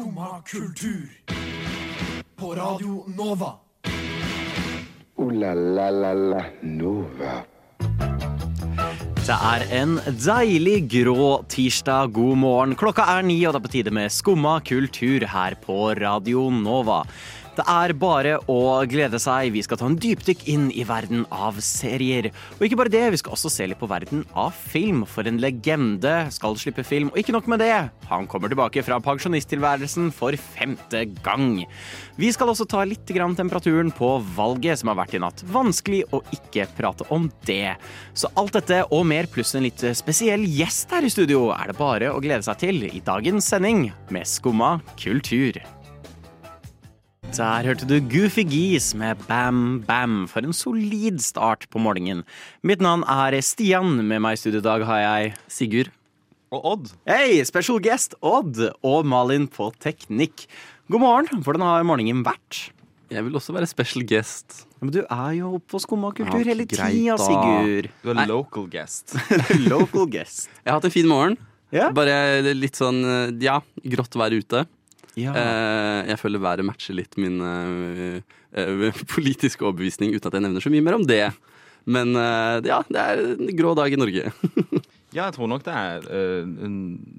Skumma 0.00 0.42
kultur. 0.48 1.08
På 2.36 2.54
Radio 2.54 3.04
Nova. 3.16 3.50
O-la-la-la-la 5.16 6.44
Nova. 6.62 7.34
Det 9.20 9.36
er 9.36 9.66
en 9.82 9.98
deilig 10.24 10.78
grå 10.94 11.26
tirsdag. 11.52 12.14
God 12.16 12.40
morgen. 12.40 12.72
Klokka 12.80 13.04
er 13.18 13.28
ni, 13.28 13.36
og 13.44 13.52
det 13.52 13.60
er 13.60 13.66
på 13.66 13.72
tide 13.76 13.92
med 13.92 14.08
Skumma 14.08 14.54
kultur 14.64 15.28
her 15.34 15.58
på 15.60 15.92
Radio 16.00 16.48
Nova. 16.48 17.02
Det 17.58 17.64
er 17.66 17.92
bare 17.98 18.36
å 18.50 18.58
glede 18.88 19.18
seg. 19.20 19.50
Vi 19.54 19.62
skal 19.66 19.80
ta 19.80 19.88
en 19.90 19.98
dypdykk 20.00 20.44
inn 20.52 20.68
i 20.70 20.84
verden 20.86 21.24
av 21.34 21.58
serier. 21.64 22.30
Og 22.58 22.66
ikke 22.66 22.78
bare 22.78 22.92
det, 22.92 23.02
vi 23.14 23.18
skal 23.20 23.34
også 23.34 23.50
se 23.52 23.66
litt 23.66 23.80
på 23.80 23.88
verden 23.90 24.22
av 24.38 24.54
film. 24.54 25.02
For 25.08 25.26
en 25.26 25.40
legende 25.42 26.14
skal 26.34 26.54
slippe 26.60 26.84
film. 26.86 27.10
Og 27.10 27.18
ikke 27.20 27.34
nok 27.34 27.50
med 27.50 27.62
det, 27.64 27.74
han 28.10 28.28
kommer 28.30 28.52
tilbake 28.52 28.84
fra 28.86 29.00
pensjonisttilværelsen 29.02 30.12
for 30.14 30.36
femte 30.54 31.02
gang. 31.24 31.64
Vi 32.20 32.30
skal 32.34 32.52
også 32.52 32.68
ta 32.70 32.84
litt 32.86 33.08
temperaturen 33.10 33.90
på 33.94 34.12
valget 34.36 34.80
som 34.80 34.92
har 34.92 35.00
vært 35.02 35.18
i 35.18 35.22
natt. 35.22 35.42
Vanskelig 35.50 36.04
å 36.14 36.22
ikke 36.36 36.68
prate 36.78 37.08
om 37.10 37.28
det. 37.48 37.74
Så 38.14 38.30
alt 38.38 38.54
dette 38.56 38.84
og 38.94 39.04
mer 39.10 39.26
pluss 39.30 39.56
en 39.58 39.66
litt 39.66 39.82
spesiell 39.98 40.46
gjest 40.46 40.94
her 40.94 41.06
i 41.06 41.12
studio 41.12 41.48
er 41.56 41.72
det 41.72 41.78
bare 41.80 42.14
å 42.14 42.22
glede 42.22 42.46
seg 42.46 42.62
til 42.62 42.86
i 42.86 43.02
dagens 43.04 43.50
sending 43.50 43.88
med 44.14 44.28
Skumma 44.28 44.78
kultur. 45.00 45.58
Der 47.30 47.62
hørte 47.64 47.86
du 47.86 47.96
Goofy 48.10 48.42
Geese 48.48 48.96
med 48.98 49.20
Bam 49.28 49.80
Bam 49.86 50.24
for 50.28 50.44
en 50.44 50.54
solid 50.56 51.20
start 51.22 51.66
på 51.70 51.80
morgenen. 51.80 52.24
Mitt 52.66 52.82
navn 52.82 53.04
er 53.08 53.36
Stian. 53.44 54.00
Med 54.02 54.20
meg 54.24 54.34
i 54.36 54.40
studio 54.40 54.60
i 54.60 54.66
dag 54.66 54.84
har 54.88 55.00
jeg 55.04 55.30
Sigurd. 55.50 55.92
Og 56.50 56.66
Odd. 56.72 56.90
Hei, 57.08 57.38
special 57.46 57.78
guest 57.84 58.16
Odd 58.20 58.58
og 58.82 59.06
Malin 59.08 59.46
på 59.48 59.70
teknikk. 59.80 60.48
God 60.90 61.04
morgen. 61.04 61.44
Hvordan 61.46 61.64
har 61.64 61.86
morgenen 61.86 62.24
vært? 62.26 62.72
Jeg 63.10 63.24
vil 63.26 63.38
også 63.38 63.54
være 63.54 63.70
special 63.70 64.04
guest. 64.10 64.64
Men 64.82 64.92
du 64.94 65.00
er 65.04 65.30
jo 65.38 65.52
på 65.70 65.80
Skumma 65.82 66.10
kultur 66.16 66.42
hele 66.46 66.66
tida. 66.66 67.16
Sigurd. 67.18 67.88
Du 68.02 68.10
er 68.10 68.20
Nei. 68.20 68.26
local 68.30 68.66
guest. 68.70 69.14
Local 69.70 70.10
guest. 70.10 70.50
Jeg 70.64 70.72
har 70.72 70.80
hatt 70.80 70.90
en 70.90 70.94
fin 70.98 71.08
morgen. 71.10 71.38
Ja. 71.70 71.92
Bare 71.94 72.42
litt 72.58 72.78
sånn, 72.78 73.00
eh, 73.06 73.32
ja, 73.46 73.60
grått 73.86 74.18
vær 74.18 74.34
ute. 74.34 74.66
Ja. 75.18 75.32
Eh, 75.34 76.10
jeg 76.12 76.20
føler 76.20 76.42
været 76.42 76.66
matcher 76.66 76.94
litt 76.94 77.16
min 77.20 77.40
eh, 77.42 78.20
eh, 78.54 79.00
politiske 79.14 79.64
overbevisning, 79.66 80.14
uten 80.14 80.30
at 80.30 80.36
jeg 80.38 80.44
nevner 80.46 80.62
så 80.64 80.72
mye 80.72 80.84
mer 80.86 80.98
om 81.00 81.06
det. 81.08 81.24
Men 81.90 82.12
ja, 82.14 82.82
det 82.92 83.00
er 83.00 83.20
en 83.32 83.48
grå 83.56 83.72
dag 83.78 83.92
i 83.92 83.98
Norge. 84.00 84.30
Ja, 85.10 85.24
jeg 85.26 85.34
tror 85.34 85.48
nok 85.50 85.64
det 85.66 85.72
er 85.74 86.04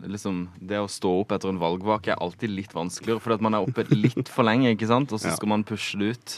liksom, 0.08 0.46
Det 0.64 0.78
å 0.80 0.86
stå 0.88 1.10
opp 1.26 1.34
etter 1.36 1.52
en 1.52 1.58
valgvake 1.60 2.14
er 2.14 2.22
alltid 2.24 2.54
litt 2.56 2.72
vanskeligere, 2.72 3.20
fordi 3.20 3.36
at 3.36 3.44
man 3.44 3.58
er 3.58 3.66
oppe 3.66 3.84
litt 3.92 4.32
for 4.32 4.48
lenge, 4.48 4.72
ikke 4.72 4.88
sant? 4.88 5.12
Og 5.12 5.20
så 5.20 5.28
Ja. 5.28 5.36
skal 5.36 5.52
man 5.52 5.66
pushe 5.68 6.00
det 6.00 6.14
ut. 6.16 6.36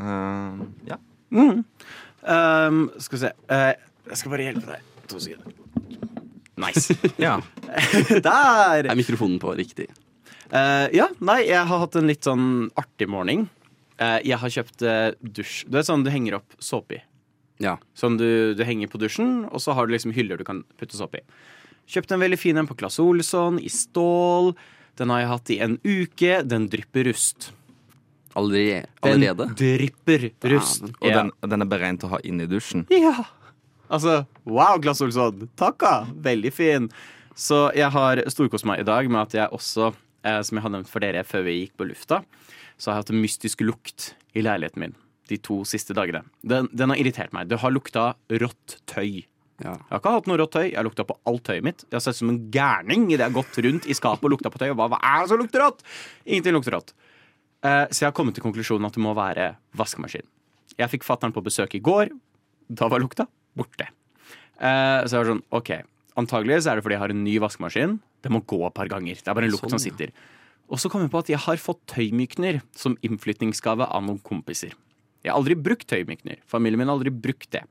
Uh, 0.00 0.64
ja. 0.88 0.96
Um, 1.28 2.88
skal 2.96 3.18
vi 3.18 3.20
se 3.26 3.32
uh, 3.52 3.74
Jeg 4.08 4.16
skal 4.22 4.32
bare 4.32 4.46
hjelpe 4.48 4.64
deg. 4.70 4.88
To 5.12 5.20
sekunder. 5.20 5.52
Nice. 6.64 6.96
ja. 7.26 7.34
Der! 8.30 8.88
Er 8.88 8.96
mikrofonen 8.96 9.36
på 9.42 9.52
riktig? 9.58 9.90
Eh, 10.52 10.86
ja, 10.98 11.08
nei, 11.24 11.40
jeg 11.48 11.64
har 11.68 11.80
hatt 11.80 11.96
en 11.96 12.10
litt 12.10 12.26
sånn 12.28 12.70
artig 12.76 13.08
morgen. 13.08 13.48
Uh, 14.02 14.18
jeg 14.26 14.36
har 14.40 14.50
kjøpt 14.50 14.82
uh, 14.82 15.14
dusj. 15.22 15.62
Du 15.70 15.76
vet 15.76 15.86
sånn 15.86 16.02
du 16.02 16.10
henger 16.10 16.40
opp 16.40 16.56
såpe 16.60 16.96
i. 16.96 17.02
Ja. 17.62 17.76
Sånn 17.94 18.16
du, 18.18 18.52
du 18.58 18.62
henger 18.66 18.90
på 18.90 18.98
dusjen, 18.98 19.44
og 19.52 19.62
så 19.62 19.76
har 19.76 19.86
du 19.86 19.94
liksom 19.94 20.14
hyller 20.16 20.40
du 20.40 20.44
kan 20.48 20.64
putte 20.80 20.98
såpe 20.98 21.20
i. 21.20 21.24
Kjøpte 21.92 22.16
en 22.16 22.24
veldig 22.24 22.38
fin 22.40 22.58
en 22.58 22.66
på 22.66 22.74
Claes 22.80 22.98
Olsson 23.02 23.60
i 23.62 23.70
stål. 23.70 24.52
Den 24.98 25.12
har 25.12 25.22
jeg 25.22 25.30
hatt 25.30 25.52
i 25.54 25.58
en 25.64 25.76
uke. 25.86 26.40
Den 26.48 26.66
drypper 26.72 27.06
rust. 27.10 27.52
Allerede? 28.34 28.88
Den 29.04 29.54
drypper 29.60 30.28
rust. 30.50 30.88
Og 31.00 31.08
Ja. 31.08 31.22
den, 31.22 31.32
den 31.46 31.62
er 31.64 31.68
beregnet 31.68 32.04
å 32.08 32.12
ha 32.16 32.20
inn 32.24 32.40
i 32.40 32.48
dusjen. 32.50 32.86
Ja. 32.90 33.26
Altså, 33.92 34.22
wow, 34.48 34.78
Claes 34.80 35.02
Olsson. 35.04 35.48
Takka. 35.60 36.06
Veldig 36.16 36.52
fin. 36.52 36.88
Så 37.36 37.66
jeg 37.76 37.92
har 37.92 38.24
storkost 38.32 38.66
meg 38.68 38.80
i 38.82 38.88
dag 38.88 39.08
med 39.10 39.20
at 39.28 39.36
jeg 39.36 39.52
også, 39.52 39.92
som 40.22 40.58
jeg 40.58 40.62
har 40.62 40.72
nevnt 40.74 40.90
for 40.90 41.02
dere 41.02 41.24
før 41.26 41.46
vi 41.48 41.56
gikk 41.56 41.72
på 41.80 41.86
lufta, 41.88 42.20
så 42.78 42.90
har 42.90 42.98
jeg 42.98 43.04
hatt 43.04 43.14
en 43.14 43.22
mystisk 43.24 43.64
lukt 43.66 44.12
i 44.38 44.44
leiligheten 44.44 44.84
min 44.84 44.94
de 45.32 45.38
to 45.42 45.62
siste 45.68 45.94
dagene. 45.96 46.22
Den, 46.42 46.68
den 46.72 46.92
har 46.92 47.00
irritert 47.00 47.34
meg. 47.34 47.48
Det 47.50 47.60
har 47.62 47.72
lukta 47.72 48.12
rått 48.42 48.78
tøy. 48.90 49.22
Ja. 49.62 49.76
Jeg 49.76 49.92
har 49.92 50.00
ikke 50.00 50.14
hatt 50.16 50.28
noe 50.30 50.40
rått 50.40 50.54
tøy. 50.56 50.66
Jeg 50.66 50.78
har 50.78 50.86
lukta 50.86 51.06
på 51.08 51.16
alt 51.30 51.44
tøyet 51.46 51.66
mitt. 51.66 51.84
Jeg 51.88 51.96
har 51.96 52.04
sett 52.04 52.18
som 52.18 52.32
en 52.32 52.40
gærning 52.54 53.06
idet 53.08 53.22
jeg 53.22 53.30
har 53.30 53.38
gått 53.38 53.60
rundt 53.66 53.88
i 53.88 53.96
skapet 53.96 54.26
og 54.26 54.34
lukta 54.34 54.52
på 54.52 54.60
tøy. 54.62 54.70
Og 54.72 54.78
bare, 54.80 54.94
hva 54.94 55.00
er 55.12 55.22
det 55.22 55.32
som 55.32 55.40
lukter 55.40 55.64
rått? 55.64 55.84
Ingenting 56.26 56.56
lukter 56.58 56.76
rått. 56.76 56.94
Eh, 57.62 57.84
så 57.90 58.04
jeg 58.04 58.10
har 58.10 58.16
kommet 58.18 58.36
til 58.38 58.44
konklusjonen 58.44 58.88
at 58.88 58.98
det 58.98 59.04
må 59.04 59.14
være 59.16 59.52
vaskemaskin. 59.78 60.26
Jeg 60.78 60.92
fikk 60.92 61.06
fattern 61.06 61.34
på 61.34 61.44
besøk 61.44 61.76
i 61.78 61.82
går. 61.84 62.12
Da 62.72 62.88
var 62.90 63.02
lukta 63.02 63.28
borte. 63.58 63.88
Eh, 64.58 65.00
så 65.06 65.14
jeg 65.14 65.22
var 65.22 65.32
sånn, 65.32 65.46
ok 65.50 65.72
Antagelig 66.20 66.58
så 66.62 66.70
er 66.70 66.76
det 66.76 66.84
fordi 66.84 66.94
jeg 66.98 67.00
har 67.00 67.12
en 67.14 67.22
ny 67.24 67.38
vaskemaskin. 67.40 67.94
Det 68.22 68.32
må 68.32 68.42
gå 68.46 68.60
et 68.66 68.76
par 68.76 68.90
ganger. 68.90 69.18
Det 69.18 69.28
er 69.28 69.36
bare 69.36 69.48
en 69.48 69.54
lukt 69.54 69.66
Sånn, 69.66 69.76
som 69.76 69.82
sitter. 69.82 70.14
Og 70.72 70.80
så 70.80 70.88
kom 70.88 71.02
jeg 71.04 71.12
på 71.12 71.20
at 71.20 71.30
jeg 71.32 71.42
har 71.44 71.60
fått 71.60 71.82
tøymykner 71.90 72.62
som 72.78 72.96
innflytningsgave 73.04 73.88
av 73.90 74.06
noen 74.06 74.22
kompiser. 74.24 74.76
Jeg 75.22 75.30
har 75.30 75.38
aldri 75.38 75.56
brukt 75.58 75.86
tøymykner. 75.90 76.40
Familien 76.50 76.80
min 76.80 76.90
har 76.90 76.98
aldri 76.98 77.12
brukt 77.14 77.50
det. 77.54 77.64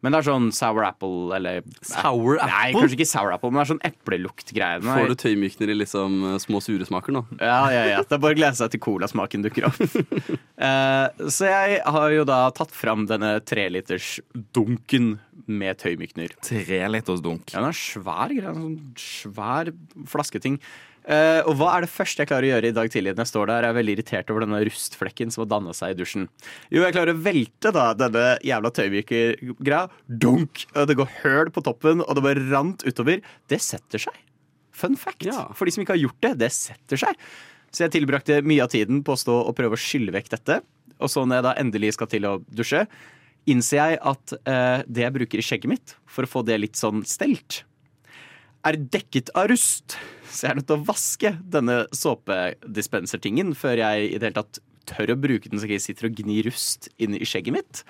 Men 0.00 0.14
det 0.14 0.20
er 0.20 0.26
sånn 0.30 0.48
sour 0.56 0.84
apple 0.86 1.36
eller 1.36 1.60
Sour 1.84 2.38
apple? 2.38 2.48
Nei, 2.48 2.72
kanskje 2.76 2.96
ikke 2.96 3.08
sour 3.10 3.34
apple, 3.34 3.50
men 3.52 3.60
det 3.60 3.64
er 3.66 3.70
sånn 3.74 3.82
epleluktgreiene. 3.90 4.96
Får 4.96 5.10
du 5.12 5.16
tøymykner 5.20 5.72
i 5.72 5.76
liksom 5.76 6.18
eh, 6.30 6.36
små 6.40 6.62
sure 6.64 6.86
smaker 6.88 7.16
nå? 7.16 7.24
Ja, 7.36 7.62
ja, 7.74 7.84
ja. 7.90 8.02
Det 8.04 8.16
er 8.16 8.22
bare 8.22 8.36
å 8.36 8.40
glede 8.40 8.56
seg 8.60 8.72
til 8.72 8.82
colasmaken 8.84 9.44
dukker 9.44 9.68
opp. 9.68 9.80
uh, 9.84 11.28
så 11.36 11.50
jeg 11.50 11.80
har 11.84 12.14
jo 12.16 12.24
da 12.28 12.42
tatt 12.56 12.72
fram 12.76 13.04
denne 13.10 13.36
trelitersdunken 13.44 15.18
med 15.50 15.80
tøymykner. 15.82 16.32
Trelitersdunk? 16.40 16.94
liters 17.00 17.24
dunk. 17.24 17.52
Ja, 17.52 17.60
den 17.60 17.72
er 17.72 17.76
svær 17.78 18.32
greie. 18.32 18.54
Sånn 18.56 18.78
svær 19.00 19.72
flasketing. 20.10 20.60
Eh, 21.10 21.40
og 21.48 21.56
hva 21.58 21.72
er 21.74 21.84
det 21.84 21.90
første 21.90 22.22
jeg 22.22 22.30
klarer 22.30 22.46
å 22.46 22.50
gjøre 22.52 22.70
i 22.70 22.74
dag 22.76 22.90
tidlig 22.92 23.14
når 23.16 23.24
jeg 23.24 23.30
står 23.32 23.50
der? 23.50 23.64
Jeg 23.64 23.72
er 23.72 23.78
veldig 23.80 23.94
irritert 23.96 24.28
over 24.30 24.44
denne 24.44 24.60
rustflekken 24.68 25.32
som 25.34 25.42
har 25.42 25.50
dannet 25.50 25.78
seg 25.78 25.94
i 25.94 25.98
dusjen. 25.98 26.26
Jo, 26.70 26.84
jeg 26.84 26.94
klarer 26.94 27.16
å 27.16 27.22
velte 27.24 27.72
da 27.74 27.86
denne 27.98 28.24
jævla 28.46 28.70
tøymykergreia. 28.76 29.84
Dunk! 30.22 30.66
Og 30.76 30.90
det 30.90 30.98
går 31.00 31.14
høl 31.24 31.50
på 31.54 31.64
toppen, 31.66 32.04
og 32.04 32.18
det 32.18 32.26
bare 32.28 32.44
rant 32.52 32.84
utover. 32.86 33.24
Det 33.50 33.58
setter 33.64 34.06
seg. 34.06 34.20
Fun 34.70 34.94
fact. 34.98 35.26
Ja. 35.26 35.48
For 35.56 35.66
de 35.66 35.74
som 35.74 35.82
ikke 35.82 35.96
har 35.96 36.04
gjort 36.04 36.20
det, 36.22 36.34
det 36.44 36.52
setter 36.54 37.02
seg. 37.02 37.24
Så 37.74 37.84
jeg 37.84 37.94
tilbrakte 37.94 38.40
mye 38.46 38.62
av 38.62 38.70
tiden 38.70 39.02
på 39.06 39.14
å 39.14 39.18
stå 39.18 39.34
og 39.42 39.56
prøve 39.58 39.74
å 39.74 39.80
skylle 39.80 40.14
vekk 40.14 40.30
dette. 40.36 40.60
Og 41.00 41.10
så 41.10 41.24
når 41.24 41.40
jeg 41.40 41.46
da 41.48 41.56
endelig 41.62 41.96
skal 41.96 42.10
til 42.12 42.28
å 42.28 42.36
dusje, 42.46 42.84
innser 43.50 43.80
jeg 43.80 43.98
at 44.12 44.36
uh, 44.44 44.86
det 44.86 45.04
jeg 45.06 45.16
bruker 45.16 45.40
i 45.40 45.44
skjegget 45.44 45.72
mitt 45.72 45.94
for 46.10 46.26
å 46.26 46.30
få 46.30 46.44
det 46.46 46.58
litt 46.60 46.78
sånn 46.78 47.02
stelt, 47.08 47.64
er 48.66 48.78
dekket 48.92 49.30
av 49.38 49.50
rust. 49.50 49.96
Så 50.30 50.46
jeg 50.46 50.52
er 50.52 50.58
nødt 50.60 50.68
til 50.70 50.78
å 50.78 50.88
vaske 50.88 51.32
denne 51.52 51.84
såpedispensertingen 51.96 53.54
før 53.58 53.80
jeg 53.82 54.10
i 54.10 54.18
det 54.18 54.30
hele 54.30 54.42
tatt 54.42 54.60
tør 54.90 55.14
å 55.14 55.18
bruke 55.20 55.50
den 55.50 55.60
så 55.60 55.68
jeg 55.70 55.82
sitter 55.84 56.08
og 56.08 56.18
gnir 56.18 56.48
rust 56.48 56.90
inn 57.02 57.16
i 57.16 57.26
skjegget 57.26 57.56
mitt. 57.56 57.82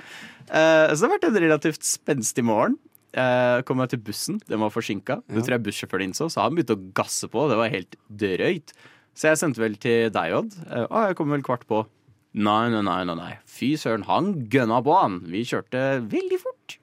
Uh, 0.51 0.91
så 0.93 1.03
det 1.03 1.07
har 1.07 1.15
vært 1.17 1.29
en 1.31 1.43
relativt 1.47 1.87
spenstig 1.87 2.45
morgen. 2.47 2.79
Uh, 3.11 3.59
kom 3.67 3.81
jeg 3.83 3.95
til 3.95 4.03
bussen, 4.07 4.41
den 4.47 4.61
var 4.63 4.73
forsinka. 4.75 5.21
Det 5.27 5.43
tror 5.43 5.57
jeg 5.57 5.67
bussjåføren 5.67 6.11
innså, 6.11 6.29
så 6.31 6.45
han 6.45 6.57
begynte 6.57 6.77
å 6.79 6.91
gasse 6.97 7.31
på. 7.31 7.47
Det 7.51 7.59
var 7.59 7.73
helt 7.73 7.97
drøyt. 8.23 8.75
Så 9.19 9.33
jeg 9.33 9.41
sendte 9.41 9.63
vel 9.63 9.75
til 9.81 10.13
deg, 10.15 10.37
Odd. 10.37 10.55
Å, 10.71 11.09
jeg 11.09 11.19
kommer 11.19 11.39
vel 11.39 11.47
kvart 11.47 11.67
på. 11.71 11.83
Nei, 12.31 12.71
nei, 12.71 12.85
nei, 12.87 13.01
nei, 13.09 13.17
nei. 13.19 13.33
Fy 13.51 13.73
søren, 13.81 14.07
han 14.07 14.37
gønna 14.53 14.79
på, 14.87 14.95
han. 14.95 15.19
Vi 15.33 15.43
kjørte 15.51 15.83
veldig 16.13 16.39
fort. 16.39 16.77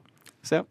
Så 0.48 0.62
ja, 0.62 0.64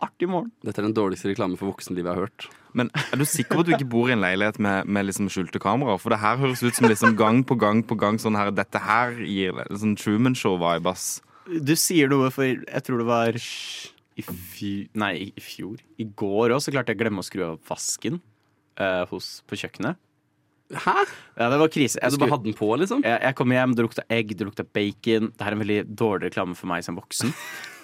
artig 0.00 0.28
morgen. 0.30 0.50
Dette 0.64 0.80
er 0.80 0.88
den 0.88 0.96
dårligste 0.96 1.30
reklame 1.30 1.58
for 1.60 1.70
voksenlivet 1.74 2.08
jeg 2.08 2.16
har 2.16 2.26
hørt. 2.26 2.48
Men 2.76 2.90
er 2.96 3.20
du 3.20 3.26
sikker 3.26 3.58
på 3.58 3.64
at 3.64 3.68
du 3.68 3.74
ikke 3.76 3.90
bor 3.92 4.10
i 4.10 4.14
en 4.14 4.22
leilighet 4.22 4.60
med, 4.62 4.88
med 4.88 5.08
liksom 5.08 5.28
skjulte 5.32 5.60
kameraer? 5.62 6.00
For 6.00 6.14
det 6.14 6.20
her 6.22 6.38
høres 6.40 6.62
ut 6.64 6.76
som 6.76 6.88
liksom 6.88 7.16
gang 7.18 7.42
på 7.46 7.58
gang 7.60 7.82
på 7.84 7.98
gang 8.00 8.20
sånn 8.22 8.38
her 8.38 8.52
Dette 8.54 8.80
her 8.82 9.18
gir 9.26 9.58
sånn 9.70 9.96
Truman 10.00 10.38
Show-vibe, 10.38 10.94
ass. 10.94 11.18
Du 11.50 11.74
sier 11.78 12.10
noe, 12.10 12.30
for 12.32 12.46
jeg 12.46 12.86
tror 12.86 13.02
det 13.02 13.08
var 13.08 13.40
i 13.40 14.24
fjor 14.24 15.00
Nei, 15.00 15.14
i 15.32 15.42
fjor. 15.42 15.80
I 16.00 16.06
går 16.06 16.54
òg 16.54 16.62
så 16.62 16.72
klarte 16.74 16.94
jeg 16.94 17.00
å 17.00 17.02
glemme 17.04 17.24
å 17.24 17.26
skru 17.26 17.44
av 17.46 17.58
vasken 17.68 18.20
uh, 18.80 19.04
hos, 19.10 19.40
på 19.48 19.58
kjøkkenet. 19.60 19.98
Hæ? 20.70 20.94
Ja, 21.34 21.48
det 21.50 21.58
var 21.58 21.70
krise. 21.72 21.98
Jeg, 21.98 22.14
Du 22.14 22.22
bare 22.22 22.36
hadde 22.36 22.46
den 22.46 22.54
på, 22.54 22.68
liksom? 22.78 23.02
jeg, 23.02 23.18
jeg 23.24 23.36
kom 23.38 23.54
hjem, 23.54 23.74
det 23.74 23.86
lukta 23.86 24.04
egg, 24.12 24.36
det 24.38 24.46
lukta 24.46 24.64
bacon. 24.64 25.32
Det 25.34 25.42
her 25.42 25.50
er 25.50 25.58
en 25.58 25.64
veldig 25.64 25.80
dårlig 25.98 26.30
reklame 26.30 26.54
for 26.58 26.70
meg 26.70 26.86
som 26.86 26.98
voksen. 27.00 27.34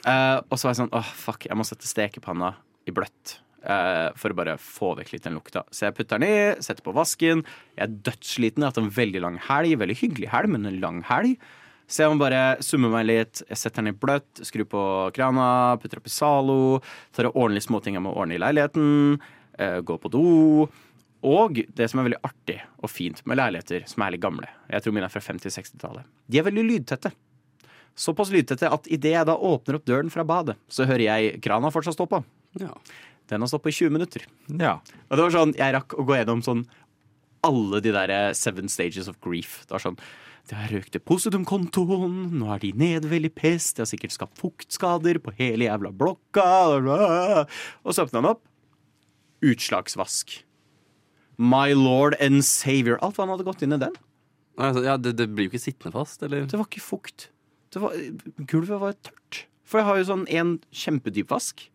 Eh, 0.07 0.39
og 0.39 0.55
så 0.55 0.69
var 0.69 0.75
jeg 0.75 0.81
sånn 0.85 0.95
åh, 0.95 1.11
fuck, 1.19 1.49
jeg 1.49 1.59
må 1.59 1.67
sette 1.67 1.89
stekepanna 1.89 2.55
i 2.87 2.95
bløtt. 2.95 3.41
Uh, 3.67 4.13
for 4.15 4.31
å 4.31 4.37
bare 4.39 4.53
få 4.63 4.93
vekk 4.95 5.09
litt 5.11 5.25
den 5.27 5.35
lukta. 5.35 5.65
Så 5.75 5.89
jeg 5.89 5.97
putter 5.97 6.21
den 6.23 6.29
i, 6.31 6.63
setter 6.63 6.85
på 6.87 6.95
vasken. 6.95 7.41
Jeg 7.75 7.83
er 7.89 7.97
dødssliten. 8.07 8.63
Jeg 8.63 8.69
har 8.69 8.71
hatt 8.71 8.79
en 8.79 8.93
veldig 8.95 9.23
lang 9.25 9.39
helg. 9.43 9.75
Veldig 9.81 9.97
hyggelig 9.99 10.29
helg, 10.31 10.53
men 10.53 10.69
en 10.71 10.79
lang 10.85 11.01
helg. 11.09 11.41
Så 11.91 12.05
jeg 12.05 12.13
må 12.13 12.21
bare 12.21 12.61
summe 12.63 12.93
meg 12.93 13.09
litt. 13.09 13.43
Jeg 13.49 13.59
setter 13.59 13.83
den 13.83 13.91
i 13.91 13.99
bløtt, 13.99 14.43
skrur 14.47 14.69
på 14.71 14.85
krana, 15.17 15.49
putter 15.83 15.99
opp 15.99 16.07
i 16.07 16.15
Zalo. 16.15 16.61
Tar 17.15 17.31
og 17.33 17.41
ordner 17.43 17.59
litt 17.59 17.67
småting 17.67 17.99
jeg 17.99 18.07
må 18.07 18.15
ordne 18.15 18.39
i 18.39 18.43
leiligheten. 18.43 19.19
Uh, 19.59 19.81
går 19.87 19.99
på 20.05 20.15
do. 20.15 20.25
Og 21.27 21.59
det 21.75 21.91
som 21.91 21.99
er 21.99 22.11
veldig 22.13 22.23
artig 22.27 22.61
og 22.79 22.93
fint 22.93 23.23
med 23.27 23.41
leiligheter 23.41 23.87
som 23.91 24.05
er 24.05 24.15
litt 24.15 24.23
gamle, 24.23 24.47
jeg 24.71 24.85
tror 24.85 24.95
mine 24.95 25.09
er 25.09 25.15
fra 25.15 25.23
50-60-tallet, 25.25 26.07
de 26.31 26.39
er 26.39 26.47
veldig 26.47 26.65
lydtette. 26.69 27.11
Såpass 27.97 28.31
lydtette 28.33 28.69
at 28.69 28.89
idet 28.93 29.15
jeg 29.15 29.29
da 29.29 29.35
åpner 29.41 29.79
opp 29.79 29.87
døren 29.89 30.13
fra 30.13 30.25
badet, 30.29 30.59
så 30.69 30.85
hører 30.85 31.07
jeg 31.07 31.39
krana 31.45 31.71
fortsatt 31.73 31.97
stå 31.97 32.05
på. 32.11 32.21
Ja. 32.61 32.75
Den 33.31 33.43
har 33.43 33.51
stått 33.51 33.65
på 33.65 33.73
i 33.73 33.77
20 33.77 33.95
minutter. 33.95 34.27
Ja. 34.53 34.77
Og 35.09 35.17
det 35.17 35.25
var 35.25 35.35
sånn, 35.35 35.57
Jeg 35.57 35.75
rakk 35.75 35.97
å 35.97 36.05
gå 36.07 36.19
gjennom 36.19 36.45
sånn 36.45 36.67
alle 37.47 37.81
de 37.83 37.93
der 37.95 38.13
eh, 38.13 38.33
seven 38.37 38.71
stages 38.71 39.09
of 39.11 39.19
grief. 39.25 39.63
Det 39.67 39.77
var 39.77 39.83
sånn 39.83 39.99
Det 40.47 40.55
har 40.55 40.71
røkt 40.71 40.95
depositumkontoen, 40.95 42.37
nå 42.39 42.51
er 42.55 42.61
de 42.63 42.73
nede 42.79 43.09
veldig 43.11 43.33
pest, 43.35 43.77
det 43.77 43.83
har 43.83 43.91
sikkert 43.91 44.15
skapt 44.15 44.39
fuktskader 44.39 45.19
på 45.19 45.35
hele 45.41 45.67
jævla 45.67 45.91
blokka 45.91 46.45
Og 47.83 47.91
så 47.91 48.05
åpna 48.05 48.23
han 48.23 48.31
opp. 48.37 48.45
Utslagsvask. 49.43 50.43
My 51.37 51.75
lord 51.75 52.15
and 52.21 52.45
savior. 52.47 53.01
Alt 53.03 53.19
hva 53.19 53.27
han 53.27 53.35
hadde 53.35 53.49
gått 53.49 53.65
inn 53.67 53.75
i 53.75 53.81
den. 53.81 53.97
Altså, 54.57 54.85
ja, 54.87 54.95
det, 54.97 55.17
det 55.19 55.27
blir 55.35 55.49
jo 55.49 55.53
ikke 55.53 55.67
sittende 55.67 55.93
fast, 55.93 56.23
eller? 56.25 56.47
Det 56.49 56.57
var 56.57 56.69
ikke 56.71 56.85
fukt. 56.85 57.29
Var, 57.75 57.97
gulvet 58.47 58.81
var 58.81 58.95
tørt. 59.03 59.43
For 59.67 59.81
jeg 59.81 59.89
har 59.89 59.99
jo 59.99 60.07
sånn 60.07 60.29
en 60.31 60.53
kjempedyp 60.71 61.33
vask, 61.35 61.67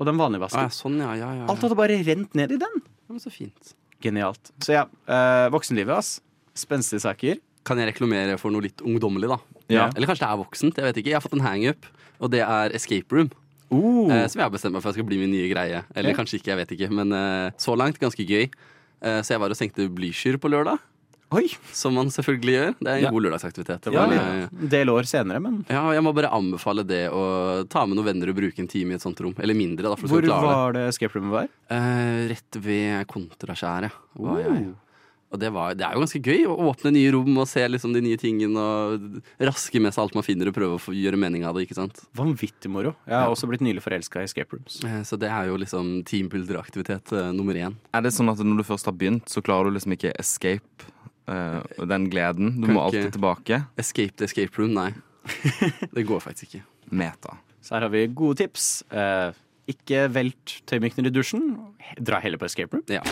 og 0.00 0.06
den 0.08 0.16
vanlige 0.16 0.40
Ah, 0.40 0.46
vasken. 0.46 0.64
ja, 0.64 0.72
sånn, 0.72 0.96
ja, 0.98 1.12
ja, 1.14 1.28
ja. 1.42 1.46
Alt 1.52 1.60
hadde 1.60 1.76
bare 1.76 1.98
rent 2.02 2.34
ned 2.34 2.52
i 2.52 2.56
den. 2.56 2.80
Men 3.08 3.20
så 3.20 3.30
fint. 3.30 3.74
Genialt. 4.00 4.50
Så 4.64 4.72
ja, 4.72 4.86
eh, 5.06 5.50
voksenlivet, 5.52 5.92
ass. 5.92 6.20
Spenstige 6.56 7.00
saker. 7.04 7.36
Kan 7.64 7.76
jeg 7.76 7.92
reklamere 7.92 8.38
for 8.40 8.50
noe 8.50 8.62
litt 8.64 8.80
ungdommelig, 8.80 9.28
da? 9.28 9.38
Ja. 9.68 9.90
Eller 9.94 10.08
kanskje 10.08 10.24
det 10.24 10.30
er 10.32 10.40
voksent. 10.40 10.80
Jeg 10.80 10.84
vet 10.88 10.96
ikke. 10.96 11.10
Jeg 11.12 11.18
har 11.20 11.20
fått 11.20 11.36
en 11.36 11.44
hangup, 11.44 11.84
og 12.18 12.30
det 12.32 12.40
er 12.40 12.72
escape 12.74 13.12
room. 13.12 13.30
Eh, 13.70 14.26
som 14.26 14.40
jeg 14.40 14.46
har 14.46 14.50
bestemt 14.50 14.74
meg 14.74 14.82
for 14.82 14.90
at 14.90 14.96
skal 14.96 15.06
bli 15.06 15.18
min 15.20 15.30
nye 15.30 15.50
greie. 15.52 15.84
Eller 15.94 16.10
okay. 16.10 16.18
kanskje 16.18 16.40
ikke, 16.40 16.50
jeg 16.54 16.60
vet 16.64 16.72
ikke. 16.74 16.90
Men 16.90 17.12
eh, 17.12 17.50
så 17.60 17.76
langt 17.78 18.00
ganske 18.00 18.24
gøy. 18.26 18.48
Eh, 19.02 19.20
så 19.22 19.36
jeg 19.36 19.42
var 19.42 19.52
og 19.52 19.58
senkte 19.58 19.86
blyskyr 19.92 20.40
på 20.40 20.50
lørdag. 20.50 20.80
Oi! 21.32 21.44
Som 21.76 21.94
man 21.94 22.08
selvfølgelig 22.10 22.54
gjør. 22.56 22.72
Det 22.80 22.88
er 22.90 22.96
en 22.98 23.04
Ja. 23.04 23.10
god 23.14 23.22
lørdagsaktivitet. 23.26 23.86
Ja, 23.94 24.06
var, 24.06 24.14
ja. 24.16 24.24
eh, 24.44 24.48
En 24.62 24.68
del 24.72 24.88
år 24.90 25.06
senere, 25.06 25.40
men 25.40 25.64
ja, 25.70 25.84
jeg 25.94 26.02
må 26.02 26.12
bare 26.14 26.30
anbefale 26.34 26.82
det 26.86 27.04
å 27.14 27.66
ta 27.70 27.84
med 27.86 27.96
noen 27.96 28.08
venner 28.10 28.28
og 28.32 28.36
bruke 28.40 28.58
en 28.58 28.68
time 28.68 28.92
i 28.92 28.94
et 28.98 29.02
sånt 29.02 29.20
rom. 29.22 29.34
Eller 29.38 29.54
mindre, 29.54 29.84
da, 29.86 29.94
hvor 29.94 30.08
skal 30.08 30.26
klare 30.26 30.40
det. 30.42 30.54
var 30.56 30.72
det 30.72 30.84
escape 30.90 31.14
roomet 31.20 31.30
var? 31.36 31.48
Eh, 31.70 32.28
rett 32.34 32.60
ved 32.64 33.06
Kontraskjæret. 33.06 33.92
Oh. 34.18 34.74
Og 35.30 35.38
det, 35.38 35.52
var, 35.54 35.76
det 35.78 35.84
er 35.86 35.94
jo 35.94 36.00
ganske 36.02 36.18
gøy 36.26 36.40
å 36.50 36.56
åpne 36.72 36.90
nye 36.90 37.12
rom 37.14 37.36
og 37.38 37.46
se 37.46 37.62
liksom 37.70 37.92
de 37.94 38.00
nye 38.02 38.18
tingene 38.18 38.58
og 38.58 39.20
raske 39.38 39.78
med 39.78 39.94
seg 39.94 40.02
alt 40.02 40.16
man 40.18 40.24
finner 40.26 40.50
og 40.50 40.56
prøve 40.56 40.74
å 40.74 40.80
få 40.82 40.90
gjøre 40.90 41.14
mening 41.22 41.44
av 41.46 41.54
det. 41.54 41.68
ikke 41.68 41.76
sant? 41.78 42.00
Vanvittig 42.18 42.66
moro. 42.68 42.96
Jeg 43.06 43.14
har 43.14 43.30
også 43.30 43.46
blitt 43.46 43.62
nylig 43.62 43.78
forelska 43.84 44.18
i 44.18 44.26
escape 44.26 44.50
rooms. 44.58 44.80
Eh, 44.82 45.04
Så 45.06 45.14
det 45.16 45.30
er 45.30 45.46
jo 45.46 45.54
liksom 45.62 46.02
teambuilderaktivitet 46.02 47.12
uh, 47.14 47.30
nummer 47.30 47.54
én. 47.54 47.76
Er 47.94 48.02
det 48.02 48.10
sånn 48.16 48.28
at 48.32 48.42
når 48.42 48.58
du 48.58 48.66
først 48.66 48.90
har 48.90 48.96
begynt, 48.98 49.30
så 49.30 49.38
klarer 49.40 49.70
du 49.70 49.78
liksom 49.78 49.94
ikke 49.94 50.10
escape 50.18 50.90
eh, 51.30 51.84
den 51.92 52.08
gleden? 52.12 52.56
Du 52.60 52.66
Kan 52.68 52.76
må 52.76 52.86
alltid 52.86 53.12
tilbake. 53.16 53.62
Escape 53.80 54.16
the 54.18 54.28
escape 54.30 54.60
room, 54.60 54.74
nei. 54.76 54.90
Det 55.94 56.06
går 56.08 56.22
faktisk 56.24 56.50
ikke. 56.50 56.64
Meta. 56.90 57.36
Så 57.62 57.76
her 57.76 57.86
har 57.86 57.92
vi 57.92 58.06
gode 58.16 58.40
tips. 58.40 58.70
Uh, 58.90 59.30
ikke 59.70 60.06
velt 60.10 60.56
tøymykner 60.66 61.10
i 61.10 61.14
dusjen. 61.14 61.52
Dra 62.00 62.18
heller 62.24 62.40
på 62.40 62.48
escape 62.48 62.74
room. 62.74 62.86
Ja. 62.90 63.04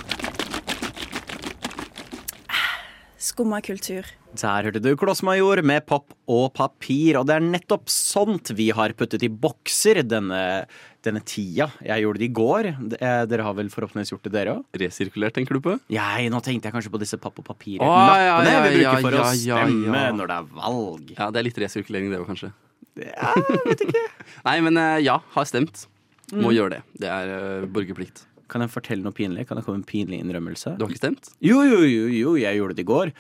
Skumma 3.19 3.59
kultur. 3.67 4.07
Der 4.39 4.67
hørte 4.69 4.79
du 4.79 4.93
Klossmajor 4.95 5.59
med 5.67 5.83
Papp 5.89 6.13
og 6.31 6.53
papir, 6.55 7.17
og 7.19 7.25
det 7.27 7.35
er 7.35 7.43
nettopp 7.43 7.91
sånt 7.91 8.53
vi 8.55 8.69
har 8.71 8.95
puttet 8.95 9.25
i 9.27 9.31
bokser 9.33 10.05
denne, 10.07 10.69
denne 11.03 11.23
tida. 11.27 11.67
Jeg 11.83 12.05
gjorde 12.05 12.23
det 12.23 12.29
i 12.29 12.37
går. 12.39 12.69
Eh, 13.01 13.25
Dere 13.27 13.49
har 13.49 13.57
vel 13.59 13.73
forhåpentligvis 13.75 14.15
gjort 14.15 14.29
det, 14.29 14.35
dere 14.37 14.55
òg? 14.61 14.63
Resirkulert, 14.85 15.35
tenker 15.35 15.59
du 15.59 15.65
på? 15.65 15.75
Nei, 15.91 16.29
nå 16.31 16.39
tenkte 16.47 16.71
jeg 16.71 16.77
kanskje 16.77 16.95
på 16.95 17.03
disse 17.03 17.19
papp 17.19 17.43
og 17.43 17.49
papir-lappene 17.49 18.23
ja, 18.23 18.39
ja, 18.39 18.63
vi 18.69 18.79
bruker 18.79 19.03
for 19.09 19.19
ja, 19.19 19.27
å 19.27 19.35
stemme 19.35 20.07
ja. 20.07 20.15
når 20.15 20.31
det 20.31 20.39
er 20.39 20.49
valg. 20.63 21.13
Ja, 21.17 21.31
det 21.35 21.43
er 21.43 21.49
litt 21.51 21.63
resirkulering, 21.67 22.15
det 22.15 22.23
òg, 22.23 22.31
kanskje. 22.31 22.55
Ja, 23.03 23.35
vet 23.67 23.87
ikke. 23.89 24.07
Nei, 24.47 24.59
men 24.69 24.79
eh, 24.79 24.97
ja, 25.09 25.19
har 25.35 25.51
stemt. 25.51 25.89
Mm. 26.31 26.43
Må 26.45 26.55
gjøre 26.55 26.77
det. 26.77 26.83
Det 27.03 27.11
er 27.11 27.35
uh, 27.35 27.69
borgerplikt. 27.73 28.29
Kan 28.49 28.65
jeg 28.65 28.73
fortelle 28.73 29.05
noe 29.05 29.17
pinlig? 29.17 29.45
Kan 29.49 29.59
det 29.59 29.67
komme 29.67 29.83
en 29.83 29.89
pinlig 29.89 30.23
innrømmelse? 30.23 30.77
Du 30.79 30.87
har 30.87 30.93
ikke 30.93 31.03
stemt? 31.03 31.33
Jo, 31.45 31.61
jo, 31.67 31.83
jo, 31.85 32.07
jo, 32.13 32.37
jeg 32.41 32.61
gjorde 32.61 32.79
det 32.79 32.85
i 32.85 32.89
går. 32.89 33.13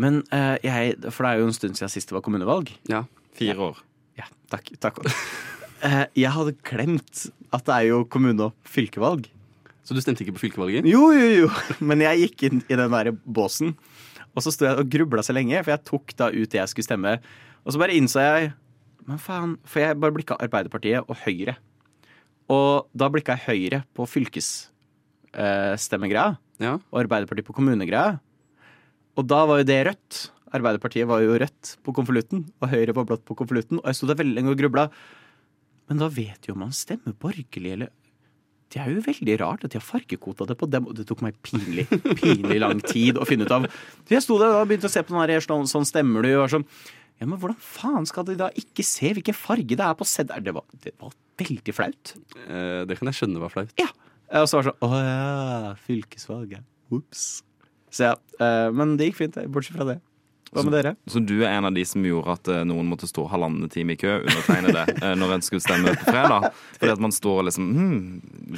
Men 0.00 0.22
uh, 0.32 0.56
jeg 0.64 0.96
For 1.10 1.26
det 1.26 1.32
er 1.32 1.42
jo 1.42 1.50
en 1.50 1.56
stund 1.56 1.76
siden 1.76 1.92
sist 1.92 2.08
det 2.08 2.16
var 2.16 2.24
kommunevalg. 2.24 2.72
Ja. 2.88 3.04
Fire 3.36 3.70
år. 3.70 3.82
Ja, 4.18 4.28
takk. 4.52 4.72
takk. 4.80 5.02
uh, 5.04 6.06
jeg 6.22 6.32
hadde 6.36 6.56
glemt 6.64 7.26
at 7.50 7.66
det 7.66 7.76
er 7.76 7.90
jo 7.90 8.02
kommune- 8.08 8.48
og 8.48 8.56
fylkevalg. 8.64 9.28
Så 9.84 9.96
du 9.96 10.00
stemte 10.04 10.22
ikke 10.24 10.36
på 10.36 10.44
fylkevalget? 10.46 10.86
Jo, 10.88 11.10
jo, 11.16 11.28
jo. 11.44 11.52
Men 11.88 12.04
jeg 12.04 12.24
gikk 12.24 12.46
inn 12.48 12.64
i 12.70 12.78
den 12.78 12.94
der 12.94 13.12
båsen, 13.26 13.74
og 14.30 14.44
så 14.44 14.52
sto 14.54 14.68
jeg 14.68 14.78
og 14.78 14.90
grubla 14.92 15.24
så 15.26 15.34
lenge, 15.34 15.58
for 15.64 15.74
jeg 15.74 15.84
tok 15.88 16.14
da 16.20 16.28
ut 16.30 16.52
det 16.52 16.60
jeg 16.60 16.70
skulle 16.72 16.86
stemme. 16.86 17.16
Og 17.66 17.74
så 17.74 17.80
bare 17.82 17.96
innså 17.98 18.22
jeg 18.22 18.52
Men 19.08 19.18
faen. 19.18 19.56
For 19.66 19.82
jeg 19.82 19.98
bare 19.98 20.14
blikka 20.14 20.36
Arbeiderpartiet 20.38 21.08
og 21.08 21.18
Høyre. 21.24 21.56
Og 22.52 22.86
da 22.94 23.08
blikka 23.10 23.34
jeg 23.34 23.48
Høyre 23.48 23.80
på 23.96 24.06
fylkesstemmegreia, 25.34 26.38
Ja. 26.60 26.74
og 26.92 27.00
Arbeiderpartiet 27.04 27.46
på 27.46 27.54
kommunegreia. 27.54 28.20
Og 29.16 29.26
da 29.26 29.44
var 29.46 29.58
jo 29.58 29.64
det 29.64 29.86
rødt. 29.86 30.30
Arbeiderpartiet 30.52 31.06
var 31.06 31.20
jo 31.22 31.38
rødt 31.38 31.76
på 31.84 31.94
konvolutten, 31.94 32.50
og 32.60 32.68
Høyre 32.70 32.94
var 32.94 33.04
blått 33.06 33.24
på 33.24 33.36
konvolutten. 33.36 33.78
Og 33.78 33.84
jeg 33.86 33.94
sto 33.96 34.06
der 34.06 34.14
veldig 34.16 34.34
lenge 34.34 34.50
og 34.50 34.58
grubla. 34.58 34.90
Men 35.88 35.98
da 35.98 36.08
vet 36.08 36.46
jo 36.46 36.54
om 36.54 36.60
man 36.60 36.70
stemmer 36.72 37.12
borgerlig 37.18 37.72
eller 37.72 37.88
Det 38.70 38.78
er 38.80 38.92
jo 38.94 39.00
veldig 39.02 39.40
rart 39.40 39.64
at 39.64 39.72
de 39.72 39.78
har 39.78 39.82
fargekota 39.82 40.46
det 40.46 40.56
på 40.56 40.70
dem. 40.70 40.86
Og 40.86 40.94
det 40.94 41.04
tok 41.08 41.22
meg 41.22 41.34
pinlig 41.42 41.88
pinlig 41.90 42.60
lang 42.60 42.78
tid 42.80 43.16
å 43.18 43.26
finne 43.26 43.42
ut 43.42 43.50
av. 43.50 43.64
Så 44.06 44.14
jeg 44.14 44.22
sto 44.22 44.38
der 44.38 44.60
og 44.60 44.68
begynte 44.68 44.86
å 44.86 44.90
se 44.92 45.02
på 45.02 45.10
den 45.10 45.18
her, 45.28 45.40
sånn, 45.42 45.66
sånn 45.66 45.84
stemmer 45.84 46.22
du, 46.22 46.36
og 46.38 46.48
sånn 46.50 46.64
Ja, 47.20 47.26
men 47.26 47.36
hvordan 47.36 47.56
faen 47.58 48.06
skal 48.06 48.24
de 48.24 48.36
da 48.36 48.48
ikke 48.56 48.84
se 48.86 49.10
hvilken 49.12 49.34
farge 49.34 49.74
det 49.76 49.80
er 49.80 49.92
på 49.98 50.06
seddelen? 50.06 50.44
Det, 50.44 50.54
var- 50.54 50.64
det 50.80 50.92
var 51.02 51.10
veldig 51.36 51.74
flaut. 51.74 52.14
Eh, 52.48 52.84
det 52.86 52.96
kan 52.96 53.10
jeg 53.10 53.18
skjønne 53.18 53.40
var 53.42 53.50
flaut. 53.50 53.74
Ja. 53.76 53.88
Og 54.30 54.46
så 54.46 54.58
var 54.58 54.66
det 54.66 54.70
sånn 54.70 54.86
Å 54.86 55.00
ja, 55.00 55.72
fylkesvalget. 55.86 56.66
Ops. 56.94 57.24
Så 57.90 58.10
ja. 58.10 58.14
eh, 58.42 58.68
Men 58.74 58.96
det 58.98 59.10
gikk 59.10 59.20
fint, 59.24 59.38
bortsett 59.50 59.78
fra 59.78 59.88
det. 59.88 59.98
Hva 60.50 60.64
med 60.66 60.74
dere? 60.74 60.92
Så 61.06 61.20
du 61.22 61.36
er 61.44 61.52
en 61.52 61.68
av 61.68 61.74
de 61.76 61.82
som 61.86 62.02
gjorde 62.02 62.34
at 62.34 62.48
eh, 62.50 62.64
noen 62.66 62.88
måtte 62.90 63.06
stå 63.06 63.22
halvannen 63.30 63.70
time 63.70 63.94
i 63.94 63.98
kø, 64.00 64.16
undertegne 64.24 64.72
det, 64.74 64.84
eh, 65.04 65.14
når 65.18 65.36
en 65.36 65.44
skulle 65.46 65.62
stemme 65.62 65.94
på 65.94 66.10
fredag? 66.10 66.48
Fordi 66.78 66.94
at 66.96 67.02
man 67.06 67.14
står 67.14 67.42
og 67.42 67.46
liksom 67.46 67.68
hm, 67.76 67.98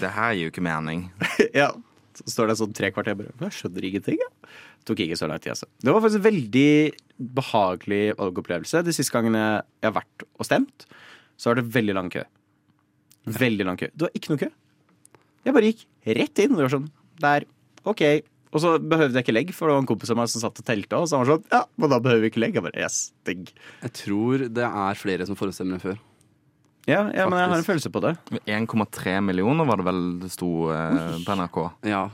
Det 0.00 0.12
her 0.14 0.36
gir 0.36 0.46
jo 0.46 0.52
ikke 0.54 0.64
mening. 0.64 1.06
ja. 1.62 1.68
Så 2.16 2.28
står 2.28 2.48
det 2.50 2.58
sånn 2.60 2.74
tre 2.76 2.90
kvarter 2.92 3.16
bare 3.16 3.32
Jeg 3.46 3.56
skjønner 3.58 3.88
ingenting, 3.88 4.20
ja. 4.20 4.30
Tok 4.88 5.04
ikke 5.04 5.16
så 5.20 5.28
lang 5.30 5.40
tid, 5.40 5.52
altså. 5.54 5.68
Det 5.84 5.92
var 5.92 6.02
faktisk 6.04 6.20
en 6.22 6.28
veldig 6.30 6.70
behagelig 7.36 8.02
valgopplevelse. 8.18 8.82
De 8.84 8.94
siste 8.96 9.14
gangene 9.14 9.44
jeg 9.44 9.86
har 9.86 9.94
vært 10.00 10.24
og 10.32 10.48
stemt, 10.48 10.88
så 11.40 11.52
var 11.52 11.60
det 11.60 11.68
veldig 11.76 11.94
lang 11.96 12.08
kø. 12.12 12.24
Veldig 13.38 13.68
lang 13.68 13.78
kø. 13.78 13.88
Det 13.94 14.08
var 14.08 14.16
ikke 14.18 14.32
noe 14.32 14.42
kø. 14.42 14.48
Jeg 15.46 15.54
bare 15.56 15.70
gikk 15.72 15.86
rett 16.18 16.44
inn. 16.44 16.54
Det 16.56 16.66
var 16.66 16.72
sånn 16.76 16.90
Der. 17.22 17.46
OK. 17.88 18.02
Og 18.52 18.60
så 18.60 18.74
behøvde 18.76 19.16
jeg 19.16 19.24
ikke 19.24 19.34
legg, 19.34 19.50
for 19.56 19.68
det 19.70 19.74
var 19.76 19.82
en 19.82 19.88
kompis 19.88 20.10
av 20.12 20.18
meg 20.20 20.28
som 20.28 20.42
satt 20.42 20.60
og 20.60 20.66
telte. 20.68 20.98
Og 21.00 21.08
så 21.08 21.16
han 21.16 21.24
var 21.24 21.36
sånn 21.36 21.46
Ja, 21.54 21.62
men 21.80 21.92
da 21.92 21.98
behøver 22.04 22.26
vi 22.26 22.30
ikke 22.32 22.42
legg. 22.44 22.56
Jeg 22.58 22.66
bare 22.66 22.82
Yes, 22.84 22.98
digg. 23.24 23.52
Jeg 23.80 23.94
tror 23.96 24.44
det 24.52 24.66
er 24.68 24.98
flere 25.00 25.28
som 25.28 25.38
forhåndsstemmer 25.38 25.78
enn 25.78 25.84
før. 25.84 26.00
Ja, 26.90 27.04
ja, 27.14 27.28
men 27.30 27.38
jeg 27.38 27.48
har 27.52 27.60
en 27.60 27.64
følelse 27.68 27.90
på 27.94 28.00
det. 28.02 28.16
1,3 28.50 29.20
millioner 29.22 29.68
var 29.68 29.78
det 29.78 29.86
vel 29.86 30.00
det 30.18 30.32
sto 30.34 30.50
eh, 30.74 31.12
på 31.22 31.36
NRK. 31.38 31.58
Ja. 31.86 32.08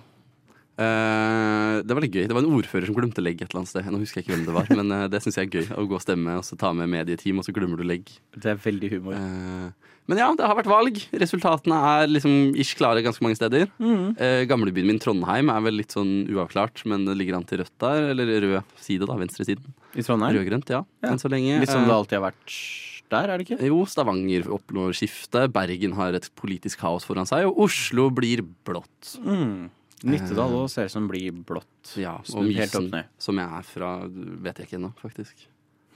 Eh, 0.78 1.74
det 1.82 1.96
var 1.96 2.04
litt 2.04 2.14
gøy. 2.14 2.26
Det 2.30 2.36
var 2.36 2.44
en 2.44 2.54
ordfører 2.54 2.86
som 2.86 2.96
glemte 2.96 3.22
legg 3.24 3.40
et 3.42 3.48
eller 3.48 3.64
annet 3.64 3.72
sted. 3.72 3.90
Nå 3.90 4.00
husker 4.02 4.20
jeg 4.20 4.28
ikke 4.28 4.36
hvem 4.36 4.46
det 4.46 4.54
var, 4.54 4.70
men 4.78 4.94
uh, 4.94 5.04
det 5.10 5.20
syns 5.24 5.38
jeg 5.40 5.48
er 5.48 5.56
gøy. 5.58 5.68
Å 5.74 5.86
gå 5.90 5.98
og 5.98 6.04
stemme, 6.04 6.38
og 6.38 6.46
så 6.46 6.58
ta 6.60 6.70
med 6.76 6.90
medieteam, 6.92 7.40
og 7.40 7.46
så 7.46 7.54
glemmer 7.56 7.80
du 7.80 7.86
legg. 7.88 8.12
Det 8.38 8.52
er 8.52 8.60
veldig 8.62 8.92
humor. 8.94 9.18
Uh, 9.18 9.88
men 10.08 10.22
ja, 10.22 10.28
det 10.38 10.46
har 10.48 10.56
vært 10.56 10.70
valg. 10.70 11.00
Resultatene 11.20 11.78
er 11.90 12.08
liksom 12.08 12.54
ish 12.56 12.78
klare 12.78 13.02
ganske 13.04 13.20
mange 13.24 13.36
steder. 13.36 13.66
Eh, 13.76 14.44
gamlebyen 14.48 14.88
min 14.88 15.00
Trondheim 15.02 15.50
er 15.52 15.66
vel 15.66 15.76
litt 15.82 15.92
sånn 15.92 16.22
uavklart, 16.32 16.80
men 16.88 17.04
det 17.04 17.18
ligger 17.20 17.36
an 17.36 17.44
til 17.44 17.60
rødt 17.60 17.74
der. 17.84 18.06
Eller 18.14 18.30
rød 18.46 18.72
side, 18.80 19.04
da. 19.04 19.18
Venstresiden. 19.20 19.74
I 19.92 20.06
Trondheim. 20.06 20.38
Rød-grønt, 20.38 20.72
ja. 20.72 20.80
Ja. 21.04 21.10
Enn 21.10 21.20
så 21.20 21.28
lenge. 21.28 21.58
Litt 21.60 21.74
som 21.74 21.84
det 21.84 21.92
alltid 21.92 22.22
har 22.22 22.30
vært 22.30 22.56
der, 23.12 23.28
er 23.28 23.40
det 23.40 23.46
ikke? 23.50 23.60
Jo, 23.68 23.82
Stavanger 23.88 24.48
oppnår 24.56 24.96
skifte. 24.96 25.44
Bergen 25.52 25.96
har 26.00 26.16
et 26.16 26.30
politisk 26.40 26.80
kaos 26.80 27.04
foran 27.08 27.28
seg, 27.28 27.44
og 27.48 27.60
Oslo 27.68 28.08
blir 28.14 28.46
blått. 28.68 29.12
Mm. 29.20 29.68
Nittedal 30.06 30.54
òg 30.60 30.68
ser 30.70 30.88
ut 30.88 30.94
som 30.94 31.06
blir 31.10 31.34
blått. 31.46 31.94
Ja, 31.98 32.18
og 32.34 32.46
Mysen, 32.46 32.90
som 33.18 33.40
jeg 33.40 33.60
er 33.60 33.66
fra, 33.66 33.92
vet 34.06 34.60
jeg 34.60 34.68
ikke 34.68 34.78
ennå, 34.78 34.92
faktisk. 35.00 35.48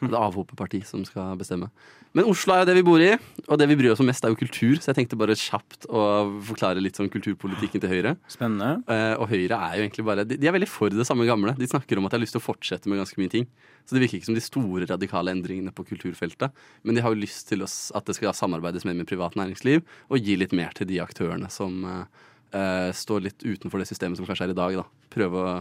Det 0.03 0.11
er 0.11 0.19
avhopeparti 0.19 0.81
som 0.87 1.05
skal 1.07 1.37
bestemme. 1.39 1.69
Men 2.13 2.27
Oslo 2.29 2.53
er 2.53 2.63
jo 2.63 2.67
det 2.69 2.75
vi 2.77 2.85
bor 2.85 3.01
i, 3.01 3.13
og 3.47 3.59
det 3.61 3.69
vi 3.71 3.77
bryr 3.79 3.93
oss 3.95 4.01
om 4.03 4.09
mest, 4.11 4.25
er 4.27 4.33
jo 4.33 4.39
kultur. 4.41 4.75
Så 4.83 4.91
jeg 4.91 4.99
tenkte 4.99 5.19
bare 5.21 5.37
kjapt 5.39 5.87
å 5.89 6.03
forklare 6.49 6.83
litt 6.83 6.99
sånn 6.99 7.11
kulturpolitikken 7.13 7.81
til 7.81 7.93
Høyre. 7.93 8.17
Spennende. 8.31 8.83
Eh, 8.91 9.15
og 9.15 9.31
Høyre 9.31 9.61
er 9.69 9.79
jo 9.79 9.85
egentlig 9.87 10.07
bare 10.09 10.27
de, 10.27 10.37
de 10.41 10.51
er 10.51 10.57
veldig 10.57 10.69
for 10.69 10.93
det 10.93 11.07
samme 11.09 11.25
gamle. 11.29 11.55
De 11.57 11.71
snakker 11.71 12.01
om 12.01 12.09
at 12.09 12.13
de 12.13 12.19
har 12.19 12.25
lyst 12.25 12.37
til 12.37 12.43
å 12.43 12.45
fortsette 12.45 12.91
med 12.91 13.01
ganske 13.01 13.23
mye 13.23 13.33
ting. 13.33 13.47
Så 13.87 13.95
det 13.95 14.03
virker 14.03 14.19
ikke 14.19 14.33
som 14.33 14.39
de 14.39 14.45
store 14.45 14.91
radikale 14.91 15.33
endringene 15.37 15.73
på 15.77 15.87
kulturfeltet. 15.89 16.59
Men 16.83 16.99
de 16.99 17.07
har 17.07 17.15
jo 17.15 17.23
lyst 17.23 17.47
til 17.53 17.63
oss, 17.65 17.79
at 17.97 18.11
det 18.11 18.19
skal 18.19 18.35
samarbeides 18.37 18.85
mer 18.89 18.99
med 18.99 19.09
privat 19.09 19.39
næringsliv, 19.39 19.87
og 20.11 20.21
gi 20.21 20.37
litt 20.41 20.53
mer 20.57 20.75
til 20.77 20.91
de 20.91 20.99
aktørene 21.05 21.49
som 21.55 21.87
eh, 21.87 22.29
eh, 22.57 22.91
stå 22.97 23.19
litt 23.23 23.45
utenfor 23.45 23.83
det 23.83 23.89
systemet 23.91 24.21
som 24.21 24.29
kanskje 24.29 24.51
er 24.51 24.55
i 24.55 24.59
dag. 24.59 24.77
da. 24.81 25.09
Prøve 25.13 25.43
å 25.43 25.55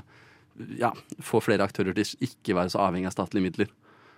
ja, 0.80 0.92
få 1.24 1.42
flere 1.44 1.66
aktører 1.66 1.96
til 1.98 2.28
ikke 2.28 2.58
være 2.58 2.74
så 2.74 2.84
avhengig 2.86 3.10
av 3.10 3.16
statlige 3.16 3.48
midler. 3.48 3.72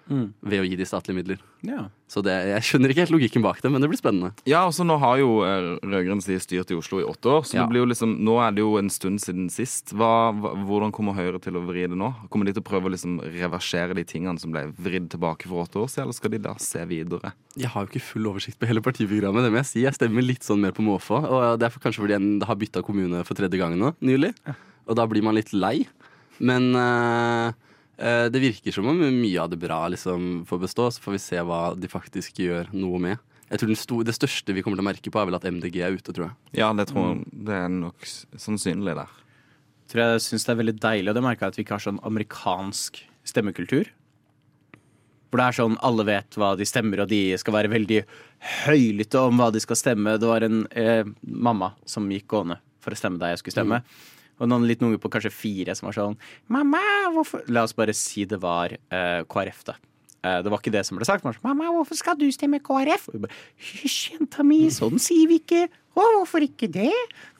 Mm. 0.10 0.34
Ved 0.44 0.60
å 0.60 0.66
gi 0.68 0.76
de 0.76 0.84
statlige 0.86 1.16
midler. 1.16 1.38
Ja. 1.64 1.86
Så 2.12 2.22
det, 2.22 2.34
jeg 2.50 2.62
skjønner 2.68 2.92
ikke 2.92 3.06
helt 3.06 3.14
logikken 3.16 3.42
bak 3.42 3.62
det, 3.64 3.70
men 3.72 3.80
det 3.82 3.88
blir 3.90 3.98
spennende. 3.98 4.34
Ja, 4.46 4.66
altså 4.68 4.84
Nå 4.86 4.98
har 5.00 5.18
jo 5.22 5.30
eh, 5.48 5.80
rød-grønn 5.80 6.20
side 6.22 6.42
styrt 6.44 6.74
i 6.74 6.76
Oslo 6.76 7.00
i 7.00 7.06
åtte 7.08 7.32
år, 7.32 7.46
så 7.48 7.56
Ja. 7.56 7.62
det 7.64 7.72
blir 7.72 7.80
jo 7.86 7.88
liksom, 7.88 8.18
nå 8.20 8.36
er 8.44 8.52
det 8.52 8.60
jo 8.66 8.74
en 8.78 8.90
stund 8.92 9.22
siden 9.24 9.48
sist. 9.50 9.94
Hva, 9.96 10.34
hvordan 10.36 10.92
kommer 10.92 11.16
Høyre 11.16 11.40
til 11.42 11.56
å 11.56 11.64
vri 11.66 11.88
det 11.88 11.96
nå? 11.96 12.12
Kommer 12.30 12.46
de 12.46 12.54
til 12.58 12.62
å 12.62 12.68
prøve 12.68 12.92
å 12.92 12.94
liksom 12.94 13.22
reversere 13.24 13.96
de 13.96 14.04
tingene 14.04 14.38
som 14.44 14.52
ble 14.52 14.66
vridd 14.76 15.08
tilbake 15.16 15.48
for 15.48 15.64
åtte 15.64 15.80
år 15.80 15.88
siden, 15.88 16.04
eller 16.10 16.20
skal 16.20 16.32
de 16.36 16.44
da 16.50 16.54
se 16.60 16.84
videre? 16.86 17.32
Jeg 17.56 17.72
har 17.72 17.86
jo 17.88 17.94
ikke 17.94 18.04
full 18.12 18.28
oversikt 18.28 18.60
på 18.60 18.68
hele 18.68 18.82
partiprogrammet. 18.84 19.44
det 19.48 19.52
må 19.56 19.62
Jeg 19.64 19.72
si. 19.72 19.82
Jeg 19.88 19.96
stemmer 19.96 20.22
litt 20.22 20.44
sånn 20.44 20.60
mer 20.60 20.72
på 20.76 20.84
måfå. 20.84 21.24
Og 21.24 21.60
det 21.60 21.66
er 21.66 21.70
for- 21.72 21.80
kanskje 21.80 22.04
fordi 22.04 22.20
jeg 22.20 22.44
har 22.46 22.56
bytta 22.60 22.84
kommune 22.84 23.24
for 23.26 23.36
tredje 23.40 23.58
gang 23.58 23.80
nå, 23.80 23.96
nylig. 24.04 24.34
Og 24.86 24.96
da 25.00 25.08
blir 25.08 25.24
man 25.24 25.36
litt 25.36 25.54
lei. 25.54 25.88
Men 26.44 26.76
eh, 26.76 27.54
det 27.98 28.42
virker 28.42 28.74
som 28.74 28.88
om 28.90 28.98
mye 28.98 29.38
av 29.38 29.52
det 29.52 29.60
bra 29.62 29.84
liksom 29.94 30.46
får 30.50 30.62
bestå. 30.64 30.88
Så 30.92 31.04
får 31.04 31.14
vi 31.14 31.22
se 31.22 31.44
hva 31.46 31.62
de 31.78 31.90
faktisk 31.92 32.40
gjør 32.42 32.72
noe 32.74 33.02
med. 33.02 33.22
Jeg 33.54 33.62
tror 33.62 33.70
den 33.70 33.78
sto, 33.78 34.00
Det 34.02 34.16
største 34.18 34.54
vi 34.56 34.64
kommer 34.66 34.80
til 34.80 34.86
å 34.86 34.90
merke 34.90 35.12
på, 35.14 35.20
er 35.22 35.28
vel 35.30 35.38
at 35.38 35.46
MDG 35.46 35.76
er 35.86 35.94
ute, 35.94 36.10
tror 36.10 36.32
jeg. 36.32 36.36
Ja, 36.58 36.72
det 36.74 36.88
tror 36.90 37.12
jeg 37.12 37.26
det 37.46 37.58
er 37.60 37.70
nok 37.70 38.08
sannsynlig 38.34 38.96
der. 38.98 39.12
Tror 39.92 40.02
jeg 40.02 40.24
syns 40.26 40.48
det 40.48 40.54
er 40.54 40.62
veldig 40.62 40.78
deilig, 40.82 41.12
og 41.12 41.18
det 41.18 41.26
merka 41.26 41.46
jeg 41.46 41.54
at 41.54 41.60
vi 41.60 41.66
ikke 41.68 41.78
har 41.78 41.84
sånn 41.86 42.00
amerikansk 42.08 42.98
stemmekultur. 43.30 43.92
Hvor 45.30 45.42
det 45.42 45.46
er 45.46 45.58
sånn 45.60 45.78
alle 45.86 46.06
vet 46.08 46.38
hva 46.40 46.54
de 46.58 46.66
stemmer, 46.66 47.04
og 47.04 47.12
de 47.12 47.22
skal 47.42 47.58
være 47.58 47.72
veldig 47.74 48.00
høylytte 48.64 49.22
om 49.22 49.38
hva 49.42 49.52
de 49.54 49.62
skal 49.62 49.78
stemme. 49.78 50.18
Det 50.22 50.30
var 50.30 50.46
en 50.46 50.64
eh, 50.70 51.06
mamma 51.22 51.74
som 51.90 52.10
gikk 52.10 52.32
gående 52.34 52.58
for 52.82 52.96
å 52.96 52.98
stemme 52.98 53.22
der 53.22 53.36
jeg 53.36 53.44
skulle 53.44 53.60
stemme. 53.60 53.84
Og 54.42 54.50
noen 54.50 54.66
liten 54.68 54.88
unge 54.90 55.00
på 55.02 55.12
kanskje 55.14 55.34
fire 55.34 55.76
som 55.78 55.90
var 55.90 55.98
sånn 55.98 56.16
Mamma, 56.52 56.82
hvorfor 57.14 57.44
La 57.54 57.66
oss 57.68 57.76
bare 57.78 57.94
si 57.98 58.26
det 58.30 58.40
var 58.42 58.74
eh, 58.74 59.22
KrF, 59.30 59.64
da. 59.70 59.78
Eh, 60.24 60.40
det 60.44 60.52
var 60.52 60.62
ikke 60.62 60.74
det 60.74 60.86
som 60.88 60.98
ble 60.98 61.08
sagt. 61.08 61.26
Sånn, 61.26 61.38
Mamma, 61.46 61.70
hvorfor 61.76 62.00
skal 62.00 62.18
du 62.20 62.26
stemme 62.34 62.62
KrF? 62.64 63.10
Og 63.14 63.26
bare, 63.26 63.40
Hysj, 63.60 64.16
jenta 64.16 64.46
mi, 64.48 64.66
sånn 64.74 65.02
sier 65.02 65.30
vi 65.30 65.42
ikke. 65.44 65.66
Å, 65.94 66.04
hvorfor 66.18 66.42
ikke 66.42 66.70
det? 66.74 66.90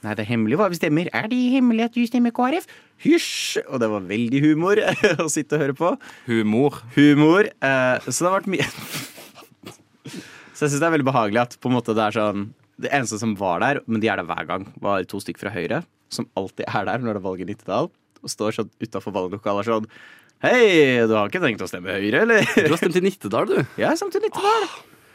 Nei, 0.06 0.14
det 0.14 0.26
er 0.26 0.30
hemmelig 0.30 0.60
hva 0.60 0.68
vi 0.70 0.78
stemmer. 0.78 1.08
Er 1.16 1.30
det 1.32 1.40
hemmelig 1.56 1.88
at 1.88 1.96
du 1.96 2.04
stemmer 2.06 2.36
KrF? 2.36 2.68
Hysj! 3.04 3.64
Og 3.66 3.82
det 3.82 3.90
var 3.90 4.04
veldig 4.12 4.42
humor 4.44 4.82
å 5.26 5.30
sitte 5.32 5.58
og 5.58 5.64
høre 5.64 5.78
på. 5.80 5.94
Humor. 6.28 6.84
Humor. 6.98 7.50
Eh, 7.50 8.10
så 8.10 8.20
det 8.20 8.30
har 8.30 8.38
vært 8.42 8.52
mye 8.54 8.68
Så 10.54 10.68
jeg 10.68 10.74
syns 10.76 10.82
det 10.84 10.86
er 10.86 10.94
veldig 10.94 11.08
behagelig 11.08 11.40
at 11.42 11.56
på 11.58 11.72
en 11.72 11.76
måte 11.80 11.96
det 11.98 12.04
er 12.06 12.14
sånn 12.20 12.44
Det 12.82 12.90
eneste 12.92 13.20
som 13.22 13.36
var 13.38 13.60
der, 13.62 13.82
men 13.86 14.02
de 14.02 14.10
er 14.10 14.18
der 14.18 14.26
hver 14.26 14.48
gang, 14.50 14.68
var 14.82 15.04
to 15.10 15.20
stykker 15.22 15.46
fra 15.46 15.54
Høyre. 15.54 15.84
Som 16.14 16.28
alltid 16.38 16.66
er 16.68 16.86
der 16.90 17.02
når 17.04 17.14
det 17.18 17.22
er 17.22 17.28
valg 17.28 17.42
i 17.42 17.46
Nittedal. 17.50 17.92
Og 18.24 18.32
står 18.32 18.56
sånn 18.56 18.70
utafor 18.82 19.14
valglokalet 19.16 19.68
sånn 19.68 19.88
Hei, 20.44 21.00
du 21.08 21.14
har 21.16 21.30
ikke 21.30 21.40
tenkt 21.40 21.62
å 21.64 21.68
stemme 21.70 21.94
Høyre, 21.96 22.26
eller? 22.26 22.44
Du 22.58 22.68
har 22.74 22.80
stemt 22.82 22.98
i 23.00 23.04
Nittedal, 23.06 23.46
du. 23.48 23.62
Jeg 23.80 23.88
har 23.88 23.96
stemt 24.00 24.18
i 24.20 24.24
Nittedal. 24.26 24.66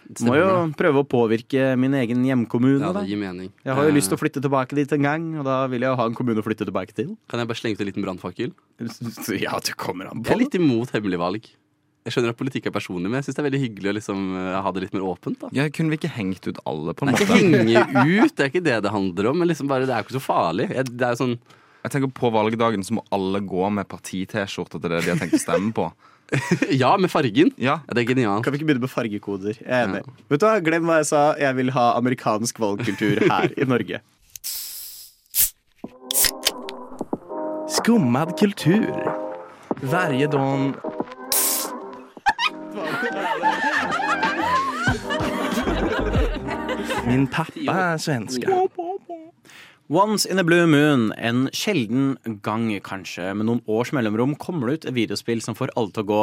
Må 0.08 0.14
Stemmer 0.16 0.38
jo 0.40 0.52
prøve 0.78 1.02
å 1.02 1.04
påvirke 1.04 1.74
min 1.76 1.92
egen 1.98 2.22
hjemkommune. 2.24 2.80
Ja, 2.80 2.94
det 2.96 3.02
gir 3.10 3.18
mening. 3.20 3.50
Jeg 3.60 3.74
har 3.76 3.84
jo 3.84 3.90
Eh, 3.92 3.96
lyst 3.98 4.08
til 4.08 4.16
å 4.16 4.20
flytte 4.22 4.40
tilbake 4.40 4.72
dit 4.78 4.94
en 4.96 5.04
gang, 5.04 5.26
og 5.36 5.44
da 5.44 5.58
vil 5.68 5.84
jeg 5.84 5.98
ha 6.00 6.06
en 6.08 6.16
kommune 6.16 6.40
å 6.40 6.46
flytte 6.46 6.64
tilbake 6.64 6.96
til. 6.96 7.10
Kan 7.28 7.42
jeg 7.42 7.50
bare 7.50 7.60
slenge 7.60 7.76
ut 7.76 7.82
en 7.84 7.90
liten 7.90 8.06
brannfakkel? 8.06 8.54
Ja, 9.36 9.58
du 9.60 9.72
kommer 9.76 10.08
an 10.08 10.22
Jeg 10.24 10.32
er 10.32 10.40
litt 10.46 10.56
imot 10.56 10.94
hemmelig 10.96 11.20
valg. 11.20 11.50
Jeg 12.06 12.14
skjønner 12.14 12.30
at 12.32 12.38
politikk 12.38 12.66
er 12.70 12.72
personlig, 12.72 13.10
men 13.10 13.18
jeg 13.18 13.26
syns 13.26 13.36
det 13.36 13.42
er 13.42 13.46
veldig 13.50 13.60
hyggelig 13.64 13.90
å 13.90 13.94
liksom, 13.98 14.20
eh, 14.38 14.54
ha 14.64 14.70
det 14.72 14.82
litt 14.86 14.94
mer 14.96 15.04
åpent. 15.10 15.38
da 15.42 15.48
Ja, 15.52 15.66
kunne 15.68 15.90
vi 15.92 15.98
ikke 16.00 16.12
hengt 16.14 16.46
ut 16.48 16.58
alle, 16.64 16.94
på 16.96 17.04
en 17.04 17.12
måte? 17.12 17.24
ikke 17.26 17.36
henge 17.36 17.84
ut, 18.24 18.34
det 18.38 18.44
er 18.46 18.50
ikke 18.52 18.64
det 18.64 18.76
det 18.86 18.92
handler 18.94 19.28
om. 19.32 19.38
Men 19.42 19.48
liksom 19.50 19.68
bare, 19.68 19.84
det 19.84 19.92
er 19.92 20.00
jo 20.02 20.08
ikke 20.08 20.16
så 20.20 20.24
farlig. 20.24 20.70
Jeg, 20.72 20.88
det 20.96 21.04
er 21.08 21.16
jo 21.16 21.20
sånn 21.24 21.38
Jeg 21.84 21.92
tenker 21.94 22.10
På 22.16 22.30
valgdagen 22.34 22.82
så 22.86 22.96
må 22.96 23.04
alle 23.14 23.40
gå 23.46 23.68
med 23.70 23.86
parti-T-skjorter 23.88 24.80
til 24.82 24.90
det 24.94 25.02
de 25.04 25.12
har 25.12 25.20
tenkt 25.20 25.36
å 25.36 25.42
stemme 25.42 25.72
på. 25.76 25.90
Ja, 26.82 26.90
med 27.00 27.08
fargen. 27.08 27.52
Ja, 27.56 27.78
Ja, 27.88 27.94
det 27.96 28.02
er 28.02 28.08
genialt. 28.14 28.44
Kan 28.44 28.52
vi 28.52 28.58
ikke 28.60 28.66
begynne 28.68 28.84
med 28.84 28.90
fargekoder? 28.92 29.56
Jeg 29.62 29.68
er 29.72 29.86
enig. 29.88 30.02
Vet 30.28 30.40
du 30.42 30.44
hva, 30.44 30.58
Glem 30.60 30.84
hva 30.90 30.98
jeg 31.00 31.06
sa. 31.08 31.22
Jeg 31.40 31.56
vil 31.56 31.70
ha 31.72 31.86
amerikansk 31.96 32.58
valgkultur 32.60 33.22
her 33.30 33.54
i 33.56 33.64
Norge. 33.64 34.00
Skummad 37.68 38.36
kultur. 38.38 38.86
Varje 39.82 40.26
Min 47.08 47.24
pappa 47.32 47.72
er 47.72 48.00
svenske. 48.02 48.46
Once 49.88 50.28
in 50.28 50.38
a 50.38 50.44
blue 50.44 50.66
moon, 50.68 51.08
en 51.16 51.46
sjelden 51.56 52.18
gang 52.44 52.66
kanskje, 52.84 53.30
med 53.32 53.48
noen 53.48 53.62
års 53.64 53.94
mellomrom, 53.96 54.34
kommer 54.36 54.68
det 54.68 54.74
ut 54.74 54.90
et 54.90 54.96
videospill 54.98 55.40
som 55.40 55.56
får 55.56 55.72
alle 55.80 55.94
til 55.96 56.04
å 56.04 56.08
gå 56.10 56.18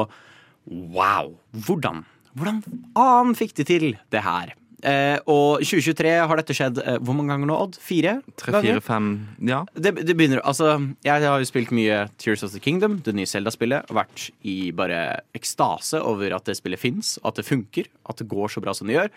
wow. 0.93 1.31
Hvordan? 1.65 2.03
Hvordan 2.37 2.61
annen 2.93 3.33
fikk 3.39 3.55
de 3.57 3.65
til 3.65 3.87
det 4.13 4.21
her? 4.21 4.53
Eh, 4.85 5.17
og 5.25 5.63
2023 5.65 6.11
har 6.29 6.37
dette 6.37 6.53
skjedd 6.53 6.77
eh, 6.83 6.99
hvor 7.01 7.17
mange 7.17 7.33
ganger 7.33 7.49
nå, 7.49 7.55
Odd? 7.65 7.79
Fire? 7.81 8.19
tre, 8.37 8.53
ganger? 8.53 8.75
fire, 8.75 8.83
fem 8.85 9.07
Ja. 9.49 9.63
Det, 9.73 9.95
det 10.05 10.13
begynner 10.13 10.43
Altså, 10.45 10.75
jeg 11.07 11.25
har 11.25 11.41
jo 11.41 11.49
spilt 11.49 11.73
mye 11.73 12.03
Tears 12.21 12.45
of 12.45 12.53
the 12.53 12.61
Kingdom, 12.61 12.99
det 13.01 13.15
nye 13.17 13.29
Zelda-spillet. 13.29 13.89
Vært 13.89 14.27
i 14.45 14.69
bare 14.75 15.23
ekstase 15.33 16.03
over 16.05 16.37
at 16.37 16.45
det 16.45 16.59
spillet 16.59 16.83
fins, 16.83 17.15
at 17.25 17.41
det 17.41 17.47
funker, 17.49 17.89
at 18.05 18.21
det 18.21 18.29
går 18.29 18.53
så 18.53 18.61
bra 18.61 18.77
som 18.77 18.91
det 18.91 18.99
gjør. 18.99 19.09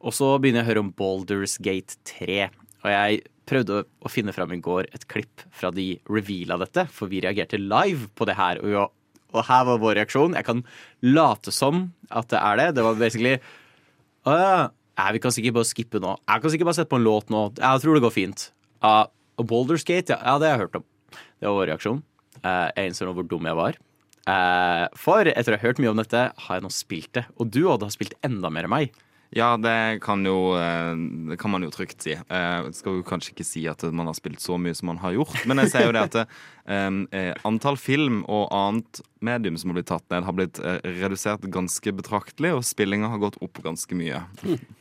Og 0.00 0.16
så 0.16 0.32
begynner 0.40 0.62
jeg 0.62 0.68
å 0.68 0.70
høre 0.70 0.84
om 0.86 0.94
Boulders 0.96 1.58
Gate 1.60 1.98
3. 2.08 2.48
Og 2.80 2.88
jeg 2.88 3.20
prøvde 3.50 3.82
å 3.84 4.10
finne 4.12 4.32
fram 4.34 4.52
i 4.54 4.60
går 4.62 4.88
et 4.94 5.06
klipp 5.10 5.44
fra 5.56 5.72
de 5.74 5.92
reveala 6.08 6.56
dette, 6.62 6.86
for 6.94 7.10
vi 7.10 7.22
reagerte 7.24 7.60
live 7.60 8.08
på 8.16 8.28
det 8.28 8.36
her. 8.38 8.62
Og, 8.62 8.70
jo, 8.72 8.84
og 9.34 9.46
her 9.48 9.66
var 9.68 9.82
vår 9.82 9.98
reaksjon. 10.00 10.36
Jeg 10.38 10.46
kan 10.46 10.62
late 11.04 11.52
som 11.54 11.88
at 12.08 12.30
det 12.32 12.40
er 12.40 12.60
det. 12.60 12.68
Det 12.78 12.86
var 12.86 13.00
basically 13.00 13.36
ja. 14.26 14.68
Vi 15.14 15.20
kan 15.22 15.32
sikkert 15.32 15.56
bare 15.56 15.68
skippe 15.68 16.00
nå. 16.02 16.16
Jeg 16.28 16.42
kan 16.42 16.52
sikkert 16.52 16.68
bare 16.68 16.78
sette 16.80 16.92
på 16.92 16.98
en 17.00 17.06
låt 17.06 17.30
nå. 17.32 17.46
Jeg 17.56 17.82
tror 17.84 17.96
det 17.96 18.04
går 18.04 18.12
fint. 18.12 18.48
Uh, 18.84 19.06
Boulders 19.40 19.84
Gate, 19.88 20.12
ja, 20.12 20.18
ja, 20.20 20.34
det 20.40 20.50
har 20.50 20.58
jeg 20.58 20.66
hørt 20.66 20.80
om. 20.80 20.88
Det 21.40 21.48
var 21.48 21.56
vår 21.56 21.70
reaksjon. 21.72 22.02
Uh, 22.40 22.68
jeg 22.76 22.90
innser 22.90 23.08
nå 23.08 23.14
hvor 23.16 23.28
dum 23.28 23.48
jeg 23.48 23.56
var. 23.56 23.78
Uh, 24.28 24.84
for 25.00 25.28
etter 25.28 25.56
å 25.56 25.56
ha 25.56 25.64
hørt 25.64 25.80
mye 25.80 25.92
om 25.94 26.00
dette, 26.02 26.26
har 26.36 26.58
jeg 26.58 26.66
nå 26.66 26.72
spilt 26.74 27.14
det. 27.16 27.24
Og 27.40 27.48
du, 27.48 27.62
Odd, 27.64 27.86
har 27.86 27.94
spilt 27.94 28.18
enda 28.26 28.52
mer 28.52 28.68
enn 28.68 28.74
meg. 28.74 29.00
Ja, 29.36 29.52
det 29.60 30.00
kan, 30.02 30.24
jo, 30.26 30.56
eh, 30.58 30.94
det 31.30 31.36
kan 31.38 31.52
man 31.52 31.62
jo 31.62 31.70
trygt 31.70 32.02
si. 32.02 32.16
Jeg 32.16 32.72
skal 32.74 32.98
jo 32.98 33.04
kanskje 33.06 33.34
ikke 33.34 33.46
si 33.46 33.62
at 33.70 33.84
man 33.94 34.10
har 34.10 34.16
spilt 34.18 34.42
så 34.42 34.58
mye 34.58 34.74
som 34.74 34.90
man 34.90 34.98
har 35.04 35.14
gjort, 35.14 35.44
men 35.46 35.62
jeg 35.62 35.70
ser 35.74 35.86
jo 35.86 35.94
det 35.94 36.02
at 36.08 36.16
det, 36.18 36.24
eh, 36.66 37.30
antall 37.46 37.78
film 37.78 38.24
og 38.26 38.50
annet 38.54 39.02
medium 39.22 39.58
som 39.60 39.70
har 39.70 39.78
blitt 39.78 39.90
tatt 39.92 40.06
ned, 40.10 40.26
har 40.26 40.34
blitt 40.34 40.58
eh, 40.58 40.80
redusert 40.98 41.46
ganske 41.52 41.94
betraktelig, 41.94 42.56
og 42.58 42.66
spillinga 42.66 43.12
har 43.12 43.22
gått 43.22 43.38
opp 43.44 43.62
ganske 43.62 43.98
mye. 43.98 44.24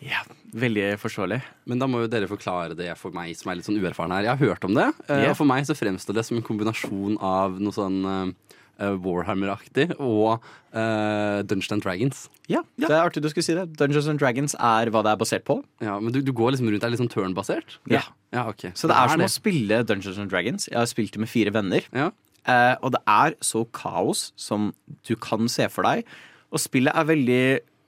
Ja, 0.02 0.26
Veldig 0.50 0.96
forståelig. 0.98 1.42
Men 1.70 1.82
da 1.82 1.86
må 1.86 2.02
jo 2.02 2.10
dere 2.10 2.30
forklare 2.30 2.74
det 2.78 2.90
for 2.98 3.14
meg 3.14 3.36
som 3.38 3.52
er 3.52 3.60
litt 3.60 3.68
sånn 3.68 3.78
uerfaren 3.78 4.16
her. 4.16 4.26
Jeg 4.26 4.34
har 4.34 4.50
hørt 4.50 4.66
om 4.66 4.74
det, 4.74 4.88
eh, 5.06 5.28
og 5.30 5.36
for 5.38 5.50
meg 5.50 5.68
så 5.68 5.78
fremstår 5.78 6.18
det 6.18 6.26
som 6.26 6.40
en 6.40 6.46
kombinasjon 6.46 7.20
av 7.22 7.60
noe 7.62 7.76
sånn 7.76 8.00
eh, 8.10 8.49
Warhammer-aktig 8.80 9.90
og 9.98 10.40
uh, 10.74 11.42
Dungeons 11.44 11.72
and 11.76 11.84
Dragons. 11.84 12.22
Ja, 12.50 12.64
Det 12.80 12.90
er 12.90 13.02
artig 13.02 13.24
du 13.24 13.30
skulle 13.32 13.46
si 13.46 13.58
det. 13.58 13.68
Dungeons 13.80 14.08
and 14.08 14.22
Dragons 14.22 14.56
er 14.56 14.92
hva 14.94 15.04
det 15.06 15.14
er 15.14 15.20
basert 15.20 15.46
på. 15.48 15.60
Ja, 15.84 16.00
Men 16.00 16.16
du, 16.16 16.22
du 16.24 16.32
går 16.36 16.56
liksom 16.56 16.70
rundt, 16.70 16.82
det 16.82 16.88
er 16.88 16.96
litt 16.96 17.04
sånn 17.04 17.12
turn-basert? 17.12 17.78
Ja. 17.92 18.06
ja 18.36 18.48
ok. 18.50 18.72
Så 18.74 18.90
det 18.90 18.98
er 18.98 19.14
som 19.14 19.26
å 19.26 19.32
spille 19.32 19.84
Dungeons 19.88 20.22
and 20.22 20.32
Dragons. 20.32 20.70
Jeg 20.72 20.80
har 20.80 20.90
spilt 20.90 21.16
det 21.16 21.24
med 21.26 21.32
fire 21.32 21.54
venner. 21.56 21.86
Ja. 21.92 22.10
Uh, 22.48 22.76
og 22.86 22.96
det 22.96 23.04
er 23.12 23.36
så 23.44 23.66
kaos 23.76 24.30
som 24.40 24.72
du 25.08 25.14
kan 25.20 25.52
se 25.52 25.68
for 25.72 25.86
deg. 25.86 26.08
Og 26.50 26.64
spillet 26.64 26.96
er 26.96 27.10
veldig 27.10 27.44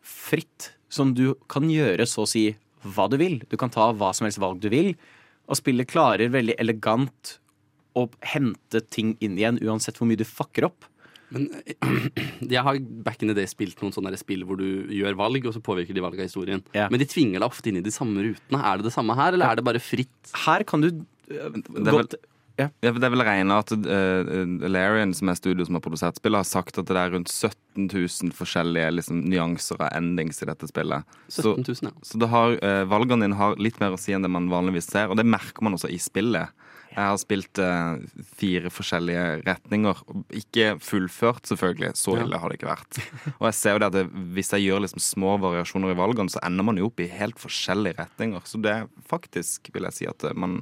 fritt, 0.05 0.73
som 0.91 1.15
du 1.15 1.31
kan 1.49 1.69
gjøre 1.71 2.03
så 2.09 2.25
å 2.25 2.29
si 2.29 2.49
hva 2.83 3.07
du 3.09 3.15
vil. 3.21 3.39
Du 3.47 3.55
kan 3.59 3.71
ta 3.71 3.91
hva 3.95 4.11
som 4.13 4.27
helst 4.27 4.41
valg 4.41 4.59
du 4.61 4.67
vil. 4.73 4.93
Og 5.47 5.59
spillet 5.59 5.89
klarer 5.89 6.33
veldig 6.33 6.57
elegant 6.61 7.37
å 7.97 8.07
hente 8.33 8.81
ting 8.93 9.15
inn 9.19 9.37
igjen, 9.39 9.59
uansett 9.65 9.99
hvor 9.99 10.09
mye 10.09 10.19
du 10.19 10.27
fucker 10.27 10.69
opp. 10.69 10.87
Men 11.31 11.47
jeg 12.51 12.63
har 12.65 12.79
back 13.05 13.23
in 13.23 13.31
the 13.31 13.35
day 13.37 13.47
spilt 13.49 13.79
noen 13.83 13.93
sånne 13.95 14.17
spill 14.19 14.43
hvor 14.47 14.59
du 14.59 14.91
gjør 14.91 15.15
valg, 15.19 15.45
og 15.47 15.55
så 15.55 15.63
påvirker 15.63 15.95
de 15.95 16.03
valget 16.03 16.25
av 16.25 16.31
historien. 16.31 16.63
Ja. 16.75 16.89
Men 16.91 17.01
de 17.01 17.07
tvinger 17.09 17.39
deg 17.39 17.47
ofte 17.47 17.71
inn 17.71 17.79
i 17.79 17.85
de 17.85 17.93
samme 17.93 18.25
rutene. 18.25 18.59
Er 18.59 18.81
det 18.81 18.89
det 18.89 18.95
samme 18.95 19.15
her, 19.17 19.37
eller 19.37 19.51
er 19.53 19.61
det 19.61 19.67
bare 19.67 19.83
fritt? 19.83 20.35
Her 20.45 20.67
kan 20.67 20.83
du 20.83 20.91
vel- 20.91 21.87
godt 21.87 22.19
Ja, 22.59 22.67
for 22.83 22.99
det 22.99 23.07
er 23.07 23.13
vel 23.13 23.23
regna 23.25 23.55
at 23.63 23.71
uh, 23.73 24.67
Larian, 24.69 25.15
som 25.17 25.31
er 25.31 25.37
studio 25.39 25.65
som 25.65 25.77
har 25.79 25.81
produsert 25.81 26.19
spillet, 26.19 26.43
har 26.43 26.45
sagt 26.45 26.77
at 26.77 26.89
det 26.91 26.99
er 26.99 27.13
rundt 27.15 27.31
17 27.31 27.87
000 27.87 28.35
forskjellige 28.37 28.91
liksom, 28.99 29.23
nyanser 29.31 29.79
av 29.81 29.95
endings 29.97 30.43
i 30.43 30.49
dette 30.51 30.67
spillet. 30.69 31.07
17 31.31 31.63
000, 31.63 31.87
ja. 31.87 31.93
Så 32.05 32.19
det 32.21 32.29
har, 32.29 32.59
uh, 32.59 32.83
valgene 32.91 33.25
dine 33.25 33.39
har 33.39 33.55
litt 33.57 33.79
mer 33.81 33.95
å 33.95 34.01
si 34.01 34.13
enn 34.13 34.27
det 34.27 34.29
man 34.29 34.51
vanligvis 34.51 34.91
ser, 34.91 35.09
og 35.09 35.17
det 35.17 35.25
merker 35.25 35.63
man 35.65 35.79
også 35.79 35.89
i 35.89 35.97
spillet. 36.03 36.51
Jeg 36.91 37.07
har 37.07 37.19
spilt 37.21 37.61
eh, 37.63 38.01
fire 38.39 38.71
forskjellige 38.73 39.25
retninger. 39.45 40.01
Ikke 40.41 40.73
fullført, 40.83 41.45
selvfølgelig. 41.47 41.93
Så 41.99 42.17
ille 42.19 42.41
har 42.41 42.51
det 42.51 42.59
ikke 42.59 42.71
vært. 42.71 42.99
Og 43.39 43.47
jeg 43.47 43.57
ser 43.57 43.77
jo 43.77 43.81
det 43.83 43.89
at 43.91 43.97
det, 43.99 44.03
hvis 44.35 44.51
jeg 44.55 44.67
gjør 44.67 44.83
liksom 44.85 45.03
små 45.03 45.37
variasjoner 45.41 45.93
i 45.93 45.99
valgene, 46.01 46.33
så 46.33 46.43
ender 46.43 46.67
man 46.67 46.81
jo 46.81 46.89
opp 46.91 46.99
i 46.99 47.07
helt 47.11 47.39
forskjellige 47.39 47.99
retninger. 48.01 48.43
Så 48.49 48.59
det 48.63 48.75
er 48.75 48.91
faktisk, 49.07 49.71
vil 49.73 49.87
jeg 49.87 49.99
si, 50.01 50.09
at 50.11 50.27
eh, 50.27 50.35
man 50.35 50.59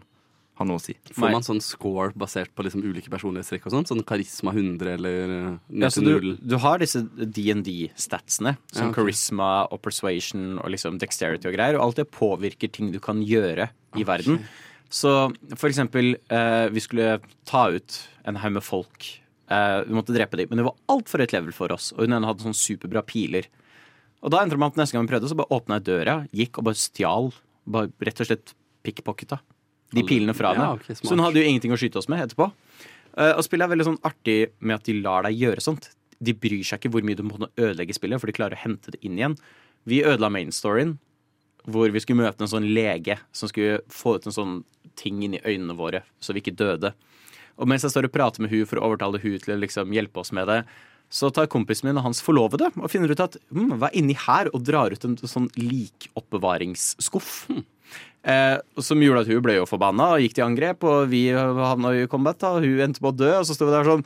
har 0.59 0.67
noe 0.67 0.79
å 0.79 0.83
si. 0.83 0.93
Får 1.15 1.31
man 1.31 1.45
sånn 1.45 1.62
score 1.63 2.12
basert 2.19 2.51
på 2.55 2.65
liksom 2.67 2.83
ulike 2.83 3.12
personlighetstrekk 3.12 3.69
og 3.69 3.75
sånn? 3.77 3.88
Sånn 3.88 4.05
karisma 4.07 4.51
100 4.51 4.93
eller 4.98 5.36
eh, 5.36 5.51
Ja, 5.81 5.89
så 5.93 6.03
du, 6.03 6.33
du 6.36 6.55
har 6.59 6.81
disse 6.83 7.05
DND-statsene, 7.07 8.57
som 8.67 8.89
Ja, 8.89 8.89
okay. 8.91 8.98
charisma 9.00 9.51
og 9.71 9.79
persuasion 9.86 10.59
og 10.59 10.74
liksom 10.75 11.00
dexterity 11.01 11.50
og 11.50 11.55
greier, 11.55 11.79
og 11.79 11.88
alt 11.88 12.01
det 12.03 12.09
påvirker 12.12 12.71
ting 12.75 12.91
du 12.93 13.00
kan 13.03 13.24
gjøre 13.24 13.71
i 13.98 14.05
verden. 14.07 14.43
Så 14.89 15.12
for 15.55 15.69
eksempel, 15.69 16.15
eh, 16.34 16.67
vi 16.74 16.81
skulle 16.81 17.19
ta 17.46 17.67
ut 17.69 17.98
en 18.25 18.39
haug 18.41 18.55
med 18.58 18.65
folk. 18.65 19.10
Eh, 19.50 19.84
vi 19.86 19.93
måtte 19.93 20.13
drepe 20.15 20.38
dem, 20.38 20.50
men 20.50 20.62
det 20.62 20.65
var 20.65 20.77
altfor 20.89 21.22
høyt 21.22 21.34
level 21.34 21.53
for 21.53 21.72
oss, 21.74 21.91
og 21.93 22.05
hun 22.05 22.17
ene 22.17 22.29
hadde 22.29 22.46
sånn 22.46 22.58
superbra 22.58 23.05
piler. 23.05 23.46
Og 24.25 24.34
da 24.34 24.41
endte 24.41 24.58
det 24.58 24.62
med 24.62 24.74
at 24.74 24.81
neste 24.81 24.98
gang 24.98 25.05
vi 25.05 25.13
prøvde, 25.13 25.29
så 25.31 25.38
bare 25.38 25.53
åpna 25.55 25.79
jeg 25.79 25.88
døra, 25.89 26.15
gikk 26.36 26.60
og 26.60 26.67
bare 26.67 26.81
stjal. 26.81 27.31
Bare 27.69 27.91
rett 28.03 28.22
og 28.22 28.29
slett 28.29 28.53
pickpocketa 28.84 29.39
de 29.96 30.03
pilene 30.05 30.36
fra 30.38 30.53
henne. 30.53 30.65
Ja, 30.65 30.77
okay, 30.77 30.98
så 30.98 31.13
hun 31.15 31.24
hadde 31.24 31.41
jo 31.41 31.50
ingenting 31.50 31.74
å 31.74 31.79
skyte 31.79 32.01
oss 32.01 32.10
med 32.12 32.22
etterpå. 32.25 32.50
Eh, 33.17 33.34
og 33.34 33.41
spillet 33.46 33.65
er 33.65 33.74
veldig 33.74 33.88
sånn 33.88 34.01
artig 34.05 34.39
med 34.60 34.77
at 34.77 34.89
de 34.89 35.00
lar 35.01 35.25
deg 35.25 35.39
gjøre 35.39 35.63
sånt. 35.63 35.89
De 36.19 36.36
bryr 36.36 36.65
seg 36.67 36.81
ikke 36.81 36.93
hvor 36.93 37.05
mye 37.08 37.17
du 37.17 37.24
må 37.25 37.39
ødelegge 37.48 37.96
spillet, 37.96 38.22
for 38.22 38.29
de 38.29 38.36
klarer 38.38 38.58
å 38.58 38.63
hente 38.65 38.93
det 38.93 39.01
inn 39.05 39.17
igjen. 39.17 39.38
Vi 39.89 40.03
ødela 40.03 40.29
mainstoryen, 40.34 40.98
hvor 41.68 41.92
vi 41.92 42.01
skulle 42.04 42.24
møte 42.24 42.46
en 42.46 42.51
sånn 42.51 42.70
lege 42.74 43.18
som 43.36 43.51
skulle 43.51 43.82
få 43.92 44.18
ut 44.18 44.30
en 44.30 44.36
sånn 44.36 44.60
ting 45.00 45.24
inn 45.24 45.38
i 45.38 45.44
øynene 45.44 45.75
våre, 45.80 46.04
så 46.20 46.36
vi 46.36 46.44
ikke 46.44 46.58
døde. 46.60 46.94
Og 47.60 47.68
mens 47.68 47.84
jeg 47.84 47.94
står 47.94 48.08
og 48.08 48.16
prater 48.16 48.44
med 48.44 48.54
hun 48.54 48.68
for 48.68 48.80
å 48.80 48.88
overtale 48.88 49.20
hun 49.22 49.36
til 49.42 49.56
å 49.56 49.60
liksom 49.60 49.92
hjelpe 49.96 50.22
oss 50.22 50.32
med 50.36 50.48
det, 50.50 50.62
så 51.10 51.32
tar 51.34 51.50
kompisen 51.50 51.89
min 51.89 51.98
og 51.98 52.06
hans 52.06 52.22
forlovede 52.22 52.70
og 52.78 52.89
finner 52.92 53.12
ut 53.12 53.24
at 53.24 53.38
hm, 53.50 53.74
hva 53.82 53.89
er 53.89 53.98
inni 53.98 54.16
her, 54.28 54.51
og 54.54 54.62
drar 54.66 54.94
ut 54.94 55.06
en 55.08 55.18
sånn 55.20 55.50
likoppbevaringsskuff. 55.58 57.34
Eh, 58.22 58.58
som 58.84 59.00
gjorde 59.01 59.24
at 59.24 59.30
hun 59.32 59.42
ble 59.42 59.54
jo 59.56 59.66
forbanna 59.66 60.12
og 60.13 60.22
gikk 60.22 60.36
til 60.38 60.46
angrep, 60.46 60.86
og 60.86 61.10
vi 61.10 61.24
havna 61.34 61.96
i 61.98 62.06
combat, 62.12 62.44
og 62.51 62.62
hun 62.66 62.84
endte 62.86 63.01
på 63.01 63.10
å 63.10 63.16
dø, 63.16 63.32
og 63.39 63.48
så 63.48 63.56
sto 63.56 63.70
vi 63.70 63.74
der 63.74 63.88
sånn 63.88 64.06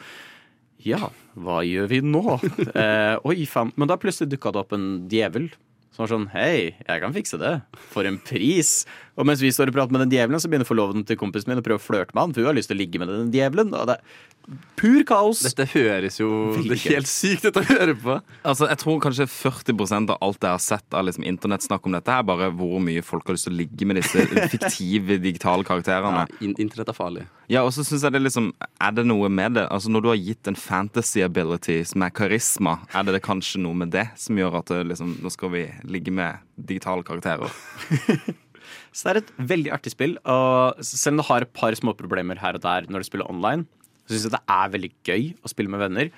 Ja, 0.85 1.09
hva 1.33 1.61
gjør 1.65 1.89
vi 1.91 1.99
nå? 2.05 2.23
eh, 2.83 3.15
oi, 3.25 3.43
faen. 3.49 3.73
Men 3.75 3.91
da 3.91 3.99
plutselig 3.99 4.31
dukka 4.31 4.53
det 4.53 4.63
opp 4.63 4.75
en 4.77 4.87
djevel. 5.11 5.49
Som 5.93 6.07
var 6.07 6.09
sånn 6.09 6.29
Hei, 6.33 6.73
jeg 6.81 7.01
kan 7.03 7.13
fikse 7.13 7.37
det. 7.37 7.51
For 7.93 8.07
en 8.09 8.17
pris. 8.25 8.79
Og 9.13 9.27
mens 9.29 9.41
vi 9.43 9.51
står 9.53 9.69
og 9.69 9.75
prater 9.75 9.93
med 9.93 10.05
den 10.07 10.15
djevelen, 10.15 10.41
så 10.41 10.49
begynner 10.49 10.67
forloveden 10.67 11.03
til 11.05 11.17
kompisen 11.21 11.51
min 11.51 11.61
å 11.61 11.65
prøve 11.65 11.81
å 11.81 11.83
flørte 11.83 12.15
med 12.15 12.23
han, 12.23 12.31
for 12.33 12.41
hun 12.41 12.49
har 12.49 12.57
lyst 12.57 12.71
til 12.71 12.79
å 12.79 12.81
ligge 12.81 13.01
med 13.01 13.11
den 13.11 13.33
djevelen. 13.33 13.73
Og 13.77 13.89
det 13.89 13.99
er 13.99 14.57
pur 14.79 15.03
kaos. 15.07 15.43
Dette 15.45 15.67
høres 15.71 16.17
jo 16.19 16.29
Veldig 16.57 16.73
Det 16.73 16.79
er 16.79 16.95
helt 16.97 17.09
sykt 17.11 17.45
ut 17.45 17.59
å 17.61 17.63
høre 17.67 17.95
på. 17.99 18.17
Altså, 18.41 18.67
jeg 18.71 18.81
tror 18.81 18.99
kanskje 19.03 19.27
40% 19.29 20.13
av 20.15 20.25
alt 20.25 20.41
jeg 20.41 20.55
har 20.55 20.63
sett 20.63 20.97
av 20.97 21.05
liksom, 21.07 21.27
internettsnakk 21.29 21.85
om 21.87 21.97
dette, 21.97 22.15
er 22.17 22.27
bare 22.27 22.49
hvor 22.57 22.81
mye 22.83 23.05
folk 23.05 23.29
har 23.29 23.37
lyst 23.37 23.47
til 23.47 23.55
å 23.55 23.59
ligge 23.61 23.87
med 23.87 24.01
disse 24.01 24.25
fiktive 24.55 25.19
digitale 25.21 25.67
karakterene. 25.67 26.25
Ja, 26.33 26.53
Internett 26.63 26.89
er 26.89 26.97
farlig. 26.97 27.27
Ja, 27.51 27.61
og 27.67 27.73
så 27.75 27.85
synes 27.85 28.05
jeg 28.05 28.13
det 28.15 28.21
liksom 28.23 28.45
Er 28.81 28.93
det 28.95 29.03
noe 29.03 29.27
med 29.27 29.57
det? 29.57 29.65
Altså 29.67 29.91
Når 29.91 30.03
du 30.03 30.07
har 30.07 30.15
gitt 30.15 30.47
en 30.47 30.55
fantasy 30.57 31.19
ability 31.25 31.81
som 31.85 32.05
er 32.05 32.13
karisma, 32.15 32.77
er 32.95 33.05
det, 33.05 33.17
det 33.17 33.25
kanskje 33.25 33.61
noe 33.61 33.77
med 33.77 33.91
det 33.93 34.07
som 34.19 34.39
gjør 34.39 34.61
at 34.61 34.71
det, 34.71 34.79
liksom, 34.93 35.17
nå 35.21 35.31
skal 35.33 35.53
vi 35.53 35.67
ligge 35.85 36.13
med 36.15 36.41
digitale 36.57 37.05
karakterer? 37.05 37.51
Så 38.93 39.07
det 39.07 39.11
er 39.13 39.19
et 39.23 39.31
veldig 39.49 39.71
artig 39.73 39.91
spill. 39.95 40.15
Og 40.29 40.79
selv 40.85 41.15
om 41.15 41.21
det 41.23 41.27
har 41.31 41.45
et 41.47 41.53
par 41.57 41.75
småproblemer 41.77 42.39
her 42.43 42.59
og 42.59 42.63
der 42.63 42.85
når 42.91 43.03
du 43.03 43.09
spiller 43.09 43.29
online, 43.31 43.65
så 44.05 44.13
syns 44.15 44.27
jeg 44.27 44.35
det 44.35 44.43
er 44.55 44.73
veldig 44.73 44.91
gøy 45.07 45.29
å 45.41 45.51
spille 45.51 45.71
med 45.73 45.81
venner. 45.81 46.11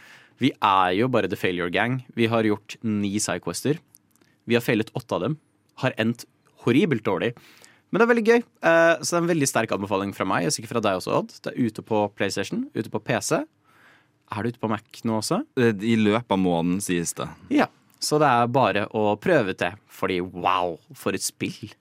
Vi 0.43 0.51
er 0.59 0.95
jo 0.97 1.07
bare 1.07 1.29
The 1.31 1.39
Failure 1.39 1.71
Gang. 1.71 2.01
Vi 2.17 2.27
har 2.27 2.43
gjort 2.43 2.75
ni 2.83 3.13
sidequester. 3.23 3.79
Vi 4.45 4.57
har 4.57 4.63
feilet 4.65 4.91
åtte 4.97 5.15
av 5.15 5.23
dem. 5.23 5.37
Har 5.79 5.95
endt 6.01 6.25
horribelt 6.65 7.05
dårlig. 7.07 7.31
Men 7.93 8.01
det 8.01 8.05
er 8.05 8.11
veldig 8.11 8.25
gøy. 8.27 8.41
Eh, 8.67 8.95
Så 8.99 9.13
det 9.13 9.17
er 9.19 9.23
en 9.23 9.29
veldig 9.31 9.47
sterk 9.47 9.71
anbefaling 9.71 10.11
fra 10.17 10.25
meg, 10.27 10.47
og 10.49 10.51
sikkert 10.51 10.73
fra 10.75 10.81
deg 10.83 10.99
også, 10.99 11.13
Odd. 11.21 11.31
Det 11.45 11.53
er 11.53 11.61
ute 11.69 11.85
på 11.85 12.01
PlayStation, 12.17 12.65
ute 12.75 12.91
på 12.91 12.99
PC. 12.99 13.45
Er 14.35 14.43
det 14.43 14.55
ute 14.55 14.59
på 14.59 14.67
Mac 14.73 14.81
nå 15.05 15.21
også? 15.21 15.39
I 15.61 15.95
løpet 16.01 16.33
av 16.35 16.41
måneden, 16.41 16.81
sies 16.83 17.13
det. 17.15 17.29
Ja. 17.53 17.69
Så 18.01 18.19
det 18.19 18.27
er 18.27 18.49
bare 18.51 18.83
å 18.91 19.13
prøve 19.21 19.53
ut 19.55 19.61
det, 19.61 19.71
fordi 19.87 20.19
wow, 20.19 20.75
for 20.97 21.15
et 21.15 21.23
spill. 21.23 21.71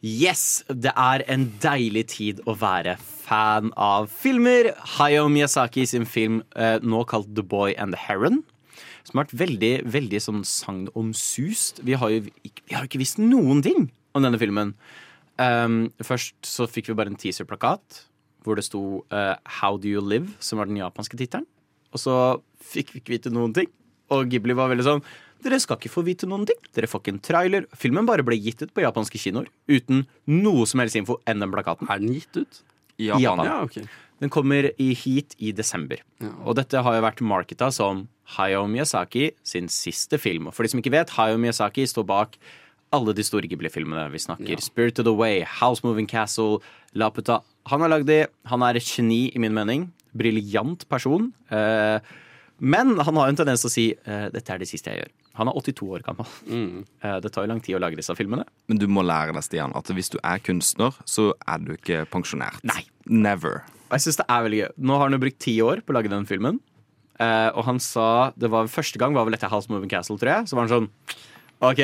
Yes, 0.00 0.62
det 0.72 0.94
er 0.96 1.20
en 1.28 1.42
deilig 1.60 2.06
tid 2.14 2.38
å 2.48 2.54
være 2.56 2.94
fan 3.00 3.68
av 3.76 4.08
filmer. 4.08 4.70
Hayao 4.96 5.28
Miyazaki 5.28 5.84
sin 5.88 6.06
film 6.08 6.40
eh, 6.56 6.78
nå 6.80 7.02
kalt 7.10 7.28
The 7.36 7.44
Boy 7.44 7.74
and 7.76 7.92
the 7.92 8.00
Heron. 8.00 8.40
Som 9.04 9.20
har 9.20 9.26
vært 9.26 9.36
veldig 9.42 9.72
veldig 9.92 10.20
sånn 10.24 10.40
sagnomsust. 10.48 11.82
Vi 11.84 11.98
har 12.00 12.14
jo 12.14 12.22
ikke, 12.40 12.64
vi 12.64 12.78
har 12.78 12.88
ikke 12.88 13.02
visst 13.02 13.20
noen 13.20 13.60
ting 13.66 13.90
om 14.16 14.24
denne 14.24 14.40
filmen. 14.40 14.72
Um, 15.36 15.90
først 16.00 16.36
så 16.48 16.68
fikk 16.68 16.88
vi 16.90 16.96
bare 16.96 17.12
en 17.12 17.20
teaserplakat 17.20 18.04
hvor 18.44 18.56
det 18.56 18.64
sto 18.64 19.02
uh, 19.12 19.36
How 19.60 19.76
Do 19.76 19.88
You 19.88 20.00
Live, 20.00 20.32
som 20.40 20.60
var 20.60 20.68
den 20.68 20.80
japanske 20.80 21.18
tittelen. 21.20 21.44
Og 21.92 22.00
så 22.00 22.14
fikk 22.72 22.94
vi 22.94 23.02
ikke 23.02 23.18
vite 23.18 23.32
noen 23.34 23.52
ting. 23.56 23.68
Og 24.10 24.32
Ghibli 24.32 24.56
var 24.56 24.72
veldig 24.72 24.86
sånn 24.86 25.04
Dere 25.44 25.60
skal 25.62 25.78
ikke 25.80 25.92
få 25.92 26.04
vite 26.04 26.28
noen 26.28 26.44
ting. 26.48 26.58
Dere 26.76 26.88
får 26.90 27.02
ikke 27.02 27.14
en 27.14 27.22
trailer. 27.24 27.66
Filmen 27.78 28.08
bare 28.08 28.24
ble 28.26 28.36
gitt 28.40 28.62
ut 28.64 28.74
på 28.76 28.84
japanske 28.84 29.20
kinoer 29.20 29.48
uten 29.70 30.04
noe 30.28 30.66
som 30.68 30.82
helst 30.82 30.98
info 31.00 31.18
enn 31.28 31.42
den 31.42 31.52
plakaten. 31.52 31.88
Er 31.90 32.02
den 32.02 32.12
gitt 32.16 32.36
ut? 32.36 32.62
I 33.00 33.08
Japan. 33.08 33.24
Japan. 33.24 33.48
Ja, 33.48 33.58
okay. 33.64 33.84
Den 34.20 34.28
kommer 34.32 34.68
i 34.76 34.88
hit 34.92 35.32
i 35.40 35.52
desember. 35.56 36.02
Og 36.44 36.56
dette 36.58 36.82
har 36.84 36.96
jo 36.96 37.04
vært 37.06 37.22
marketa 37.24 37.70
som 37.72 38.04
Hayao 38.36 38.66
Miyazaki 38.68 39.30
sin 39.42 39.70
siste 39.72 40.20
film. 40.20 40.50
Og 40.50 40.54
for 40.54 40.66
de 40.66 40.72
som 40.74 40.82
ikke 40.82 40.92
vet, 40.92 41.14
Hayao 41.16 41.40
Miyazaki 41.40 41.86
står 41.88 42.04
bak 42.10 42.36
alle 42.92 43.14
de 43.16 43.24
store 43.24 43.48
Ghibli-filmene. 43.48 44.10
Vi 44.12 44.20
snakker 44.20 44.60
Spirited 44.60 45.08
Away, 45.08 45.40
House 45.46 45.80
Moving 45.86 46.08
Castle, 46.10 46.58
Laputa. 46.92 47.40
Han 47.70 47.80
har 47.84 47.92
lagd 47.92 48.10
de. 48.10 48.24
Han 48.50 48.64
er 48.66 48.76
et 48.76 48.84
geni, 48.84 49.30
i 49.32 49.40
min 49.40 49.54
mening. 49.56 49.88
Briljant 50.12 50.84
person. 50.90 51.30
Eh, 51.54 52.02
men 52.60 52.94
han 53.00 53.18
har 53.18 53.30
en 53.30 53.40
tendens 53.40 53.64
til 53.64 53.70
å 53.70 53.72
si 53.72 53.86
eh, 53.96 54.28
dette 54.32 54.54
er 54.54 54.62
det 54.62 54.68
siste 54.70 54.92
jeg 54.92 55.02
gjør. 55.02 55.12
Han 55.40 55.50
er 55.50 55.58
82 55.60 55.90
år 55.96 56.04
gammel. 56.06 56.30
Mm. 56.46 56.86
det 57.24 57.32
tar 57.32 57.46
jo 57.46 57.50
lang 57.52 57.62
tid 57.64 57.78
å 57.78 57.82
lage 57.82 57.98
disse 58.00 58.16
filmene. 58.18 58.46
Men 58.70 58.80
du 58.80 58.86
må 58.92 59.04
lære 59.06 59.34
deg, 59.36 59.46
Stian, 59.46 59.74
at 59.78 59.90
hvis 59.90 60.12
du 60.12 60.18
er 60.20 60.42
kunstner, 60.44 60.96
så 61.08 61.30
er 61.48 61.62
du 61.64 61.74
ikke 61.76 62.04
pensjonert. 62.12 62.62
Nei. 62.68 62.82
Never. 63.10 63.64
Jeg 63.90 64.04
synes 64.04 64.20
det 64.20 64.26
er 64.30 64.44
veldig 64.46 64.60
gøy. 64.60 64.68
Nå 64.86 64.98
har 64.98 65.08
han 65.08 65.16
jo 65.16 65.22
brukt 65.24 65.40
ti 65.42 65.56
år 65.64 65.82
på 65.82 65.92
å 65.94 65.96
lage 65.96 66.12
den 66.12 66.28
filmen. 66.28 66.60
Eh, 67.20 67.50
og 67.52 67.66
han 67.66 67.80
sa 67.84 68.32
Det 68.32 68.48
var 68.48 68.70
første 68.72 68.96
gang 69.00 69.12
var 69.12 69.26
vel 69.28 69.34
dette 69.36 69.50
House 69.50 69.68
Moving 69.72 69.90
Castle, 69.92 70.16
tror 70.20 70.32
jeg. 70.34 70.48
Så 70.48 70.56
var 70.56 70.68
han 70.68 70.72
sånn 70.72 70.90
OK, 71.60 71.82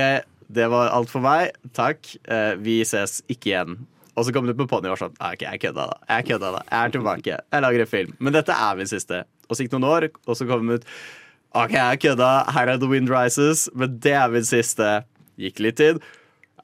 det 0.57 0.71
var 0.73 0.93
alt 0.95 1.13
for 1.13 1.25
meg. 1.25 1.57
Takk. 1.77 2.09
Eh, 2.25 2.55
vi 2.63 2.81
ses 2.89 3.21
ikke 3.29 3.53
igjen. 3.53 3.77
Og 4.17 4.25
så 4.25 4.33
kom 4.33 4.47
det 4.49 4.55
på 4.57 4.65
med 4.65 4.71
ponni 4.71 4.89
og 4.89 4.95
var 4.95 5.03
sånn 5.03 5.17
«Ah, 5.21 5.35
OK, 5.37 5.43
jeg 5.45 5.61
kødda, 5.67 5.83
da. 5.91 5.97
Jeg 6.15 6.25
kødda 6.31 6.53
da. 6.55 6.61
Jeg 6.71 6.79
er 6.79 6.95
tilbake. 6.95 7.41
Jeg 7.53 7.65
lager 7.67 7.83
en 7.85 7.91
film. 7.91 8.15
Men 8.17 8.37
dette 8.39 8.55
er 8.57 8.79
min 8.79 8.89
siste. 8.89 9.19
Og 9.49 9.57
så 9.57 9.63
gikk 9.65 9.71
det 9.75 9.81
noen 9.81 9.91
år, 9.97 10.09
og 10.27 10.37
så 10.39 10.47
kom 10.49 10.67
den 10.67 10.79
ut 10.81 10.87
OK, 11.57 11.73
jeg 11.73 12.01
kødda. 12.03 12.31
Her 12.53 12.69
er 12.75 12.79
The 12.83 12.89
Wind 12.91 13.09
Rises, 13.09 13.69
men 13.75 13.99
det 14.05 14.13
er 14.13 14.29
min 14.29 14.45
siste. 14.45 15.05
Gikk 15.41 15.61
litt 15.65 15.77
tid. 15.81 16.01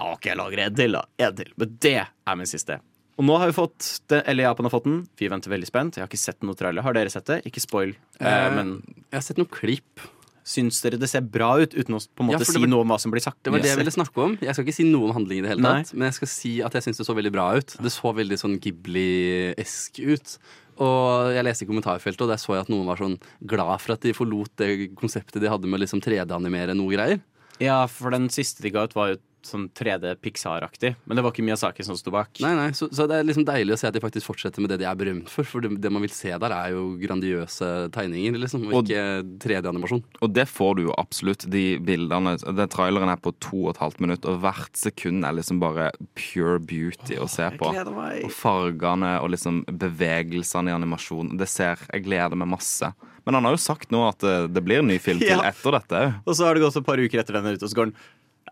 OK, 0.03 0.27
jeg 0.27 0.37
lager 0.37 0.59
en 0.67 0.75
til, 0.77 0.93
da. 0.99 1.05
En 1.23 1.37
til. 1.39 1.53
Men 1.57 1.77
det 1.81 1.95
er 2.03 2.37
min 2.37 2.47
siste. 2.51 2.77
Og 3.21 3.25
nå 3.29 3.37
har 3.39 3.47
vi 3.49 3.55
fått 3.57 4.01
det, 4.09 4.23
eller 4.29 4.45
Japan 4.51 4.67
har 4.67 4.73
fått 4.75 4.85
den. 4.89 4.99
Vi 5.21 5.29
venter 5.33 5.53
veldig 5.53 5.69
spent. 5.69 5.97
Jeg 5.97 6.03
har 6.05 6.09
ikke 6.11 6.21
sett 6.21 6.43
noe 6.45 6.57
trailer. 6.59 6.83
Har 6.85 6.93
dere 6.97 7.13
sett 7.13 7.25
det? 7.31 7.41
Ikke 7.49 7.61
spoil. 7.63 7.95
Eh, 8.21 8.27
Eh, 8.27 8.51
men 8.57 8.83
Jeg 9.13 9.17
har 9.17 9.23
sett 9.23 9.39
noen 9.39 9.49
klipp. 9.53 10.01
syns 10.45 10.81
dere 10.83 10.99
det 10.99 11.09
ser 11.09 11.21
bra 11.23 11.53
ut, 11.61 11.71
uten 11.73 11.95
å 11.95 12.01
på 12.17 12.25
en 12.25 12.27
måte 12.33 12.41
ja, 12.43 12.45
si 12.51 12.59
var- 12.59 12.67
noe 12.69 12.81
om 12.83 12.89
hva 12.91 12.99
som 12.99 13.13
blir 13.13 13.23
sagt? 13.23 13.39
Det 13.45 13.53
var 13.53 13.61
det 13.61 13.69
jeg 13.71 13.79
ville 13.79 13.93
snakke 13.95 14.19
om. 14.25 14.37
Jeg 14.43 14.53
skal 14.57 14.65
ikke 14.65 14.75
si 14.75 14.85
noe 14.91 15.05
om 15.09 15.13
handling 15.15 15.39
i 15.39 15.43
det 15.43 15.51
hele 15.53 15.63
Nei. 15.63 15.83
tatt. 15.85 15.95
Men 15.95 16.09
jeg 16.11 16.15
skal 16.15 16.29
si 16.29 16.61
at 16.63 16.73
jeg 16.75 16.83
syns 16.83 16.97
det 16.99 17.07
så 17.07 17.15
veldig 17.15 17.31
bra 17.33 17.53
ut. 17.57 17.77
Det 17.81 17.93
så 17.93 18.11
veldig 18.13 18.39
sånn 18.43 18.59
Ghibli-esk 18.59 20.01
ut. 20.03 20.39
Og 20.81 21.33
jeg 21.35 21.45
leste 21.45 21.67
i 21.67 21.69
kommentarfeltet, 21.69 22.25
og 22.25 22.31
der 22.33 22.41
så 22.41 22.57
jeg 22.57 22.65
at 22.67 22.73
noen 22.73 22.89
var 22.89 23.01
sånn 23.01 23.19
glad 23.49 23.75
for 23.83 23.97
at 23.97 24.07
de 24.07 24.15
forlot 24.17 24.55
det 24.61 24.93
konseptet 24.99 25.43
de 25.43 25.51
hadde 25.53 25.69
med 25.69 25.83
liksom 25.83 26.01
3D-animere 26.05 26.77
noe 26.79 26.95
greier. 26.95 27.21
Ja, 27.63 27.85
for 27.91 28.15
den 28.15 28.31
siste 28.33 28.65
de 28.65 28.73
ga 28.75 28.87
ut, 28.89 28.97
var 28.97 29.13
jo 29.13 29.21
sånn 29.47 29.69
3D 29.75 30.15
Pixar-aktig. 30.23 30.95
Men 31.07 31.17
det 31.19 31.25
var 31.25 31.33
ikke 31.35 31.45
Miyazaki 31.47 31.85
som 31.87 31.97
sto 31.99 32.11
bak. 32.15 32.29
Nei, 32.45 32.53
nei, 32.59 32.69
så, 32.77 32.89
så 32.95 33.07
det 33.11 33.19
er 33.21 33.27
liksom 33.29 33.45
deilig 33.49 33.75
å 33.75 33.79
se 33.81 33.89
at 33.91 33.95
de 33.97 34.03
faktisk 34.05 34.27
fortsetter 34.31 34.63
med 34.65 34.71
det 34.73 34.79
de 34.83 34.87
er 34.89 34.99
berømt 34.99 35.29
for. 35.33 35.45
For 35.49 35.61
det, 35.65 35.75
det 35.83 35.93
man 35.93 36.03
vil 36.05 36.13
se 36.15 36.31
der, 36.33 36.55
er 36.57 36.73
jo 36.77 36.85
grandiøse 37.03 37.71
tegninger, 37.95 38.39
liksom, 38.43 38.69
og 38.71 38.79
Og- 38.81 38.91
ikke 38.93 39.39
3D-animasjon. 39.45 40.03
Og 40.23 40.33
det 40.37 40.47
får 40.51 40.77
du 40.79 40.83
jo 40.89 40.95
absolutt. 40.99 41.47
De 41.51 41.65
bildene 41.83 42.37
Den 42.43 42.69
traileren 42.73 43.11
er 43.13 43.21
på 43.23 43.33
to 43.43 43.65
og 43.67 43.75
et 43.75 43.83
halvt 43.83 44.01
minutt, 44.05 44.25
og 44.29 44.41
hvert 44.45 44.77
sekund 44.79 45.25
er 45.27 45.33
liksom 45.39 45.61
bare 45.63 45.91
pure 46.19 46.59
beauty 46.61 47.17
å 47.21 47.29
se 47.31 47.49
på. 47.59 47.73
Og 47.73 48.31
fargene 48.33 49.17
og 49.23 49.31
liksom 49.35 49.63
bevegelsene 49.67 50.71
i 50.73 50.77
animasjon. 50.77 51.37
Det 51.39 51.49
ser 51.51 51.79
Jeg 51.93 52.05
gleder 52.07 52.37
meg 52.39 52.49
masse. 52.53 52.93
Men 53.25 53.37
han 53.39 53.45
har 53.47 53.55
jo 53.55 53.61
sagt 53.63 53.93
nå 53.95 54.01
at 54.09 54.19
det, 54.25 54.35
det 54.55 54.63
blir 54.67 54.81
en 54.83 54.89
ny 54.91 54.97
film 54.99 55.21
til 55.23 55.29
Ja. 55.39 55.45
etter 55.53 55.77
dette 55.77 55.95
òg. 56.01 56.15
Og 56.27 56.35
så 56.35 56.47
har 56.49 56.55
det 56.59 56.65
gått 56.65 56.77
et 56.81 56.87
par 56.89 56.99
uker 56.99 57.21
etter 57.23 57.37
den 57.39 57.47
er 57.47 57.55
ute, 57.59 57.69
og 57.69 57.71
så 57.71 57.79
går 57.79 57.91
den 57.93 57.97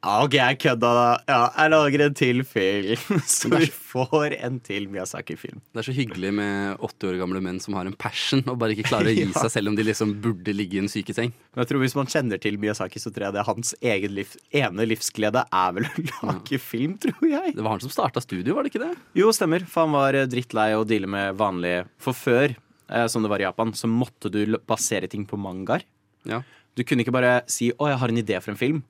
OK, 0.01 0.33
jeg 0.33 0.57
kødda, 0.63 0.91
da. 0.97 1.09
Ja, 1.29 1.39
jeg 1.59 1.71
lager 1.75 2.03
en 2.07 2.15
til 2.17 2.39
film. 2.49 3.19
Så 3.29 3.51
vi 3.53 3.67
får 3.69 4.33
en 4.39 4.55
til 4.65 4.87
Miyazaki-film. 4.89 5.59
Det 5.75 5.83
er 5.83 5.87
så 5.91 5.93
hyggelig 5.93 6.31
med 6.39 6.79
80 6.81 7.11
år 7.11 7.19
gamle 7.21 7.43
menn 7.45 7.59
som 7.61 7.77
har 7.77 7.85
en 7.85 7.97
passion 8.01 8.41
og 8.47 8.57
bare 8.63 8.73
ikke 8.73 8.87
klarer 8.89 9.11
å 9.11 9.13
gi 9.13 9.27
seg 9.37 9.51
selv 9.53 9.69
om 9.69 9.75
de 9.77 9.85
liksom 9.85 10.15
burde 10.25 10.55
ligge 10.57 10.79
i 10.79 10.81
en 10.81 10.89
sykeseng. 10.89 11.35
Men 11.53 11.63
jeg 11.63 11.69
tror 11.73 11.83
Hvis 11.85 11.97
man 11.99 12.09
kjenner 12.09 12.41
til 12.41 12.57
Miyazaki, 12.63 13.03
så 13.03 13.13
tror 13.13 13.27
jeg 13.27 13.37
det 13.37 13.43
er 13.43 13.49
hans 13.51 13.75
egen 13.93 14.15
liv, 14.17 14.33
ene 14.57 14.87
livsglede 14.89 15.43
er 15.45 15.75
vel 15.77 15.89
å 15.91 16.05
lage 16.31 16.61
film, 16.65 16.95
tror 17.03 17.27
jeg. 17.29 17.53
Det 17.59 17.67
var 17.67 17.77
han 17.77 17.83
som 17.85 17.93
starta 17.93 18.23
studio, 18.25 18.57
var 18.57 18.65
det 18.65 18.73
ikke 18.73 18.85
det? 18.87 18.95
Jo, 19.21 19.29
stemmer. 19.37 19.67
For 19.69 19.85
han 19.85 19.93
var 19.99 20.17
eh, 20.17 20.29
drittlei 20.33 20.71
å 20.79 20.87
deale 20.89 21.11
med 21.13 21.37
vanlige 21.41 21.83
For 22.01 22.17
før, 22.17 22.55
eh, 22.89 23.05
som 23.13 23.21
det 23.21 23.33
var 23.35 23.45
i 23.45 23.45
Japan, 23.45 23.77
så 23.77 23.91
måtte 23.91 24.33
du 24.33 24.57
basere 24.65 25.13
ting 25.13 25.29
på 25.29 25.37
mangaer. 25.37 25.85
Ja. 26.25 26.41
Du 26.73 26.87
kunne 26.89 27.05
ikke 27.05 27.13
bare 27.13 27.43
si 27.53 27.69
'Å, 27.75 27.91
jeg 27.93 28.01
har 28.01 28.09
en 28.09 28.23
idé 28.23 28.41
for 28.41 28.55
en 28.55 28.63
film'. 28.63 28.81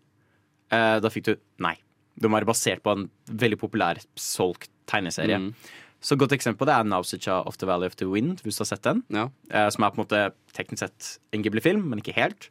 Eh, 0.71 0.97
da 1.03 1.13
fikk 1.13 1.29
du 1.29 1.33
nei. 1.63 1.77
De 2.21 2.31
være 2.31 2.49
basert 2.49 2.83
på 2.85 2.95
en 2.95 3.07
veldig 3.27 3.59
populær 3.61 4.01
solgt 4.19 4.71
tegneserie. 4.91 5.39
Mm. 5.39 5.53
Så 6.01 6.17
godt 6.17 6.33
eksempel 6.33 6.63
på 6.63 6.69
det 6.69 6.77
er 6.79 6.87
Nausicaa 6.89 7.43
of 7.49 7.59
the 7.61 7.69
Valley 7.69 7.91
of 7.91 7.97
the 8.01 8.09
Wind, 8.09 8.41
hvis 8.45 8.57
du 8.57 8.65
har 8.65 8.71
sett 8.71 8.87
den. 8.87 9.03
Ja. 9.13 9.29
Eh, 9.53 9.69
som 9.73 9.85
er 9.85 9.93
på 9.93 10.01
en 10.01 10.07
måte 10.07 10.23
teknisk 10.57 10.85
sett 10.87 11.11
en 11.35 11.45
Ghibli-film, 11.45 11.83
men 11.91 12.01
ikke 12.01 12.17
helt. 12.17 12.49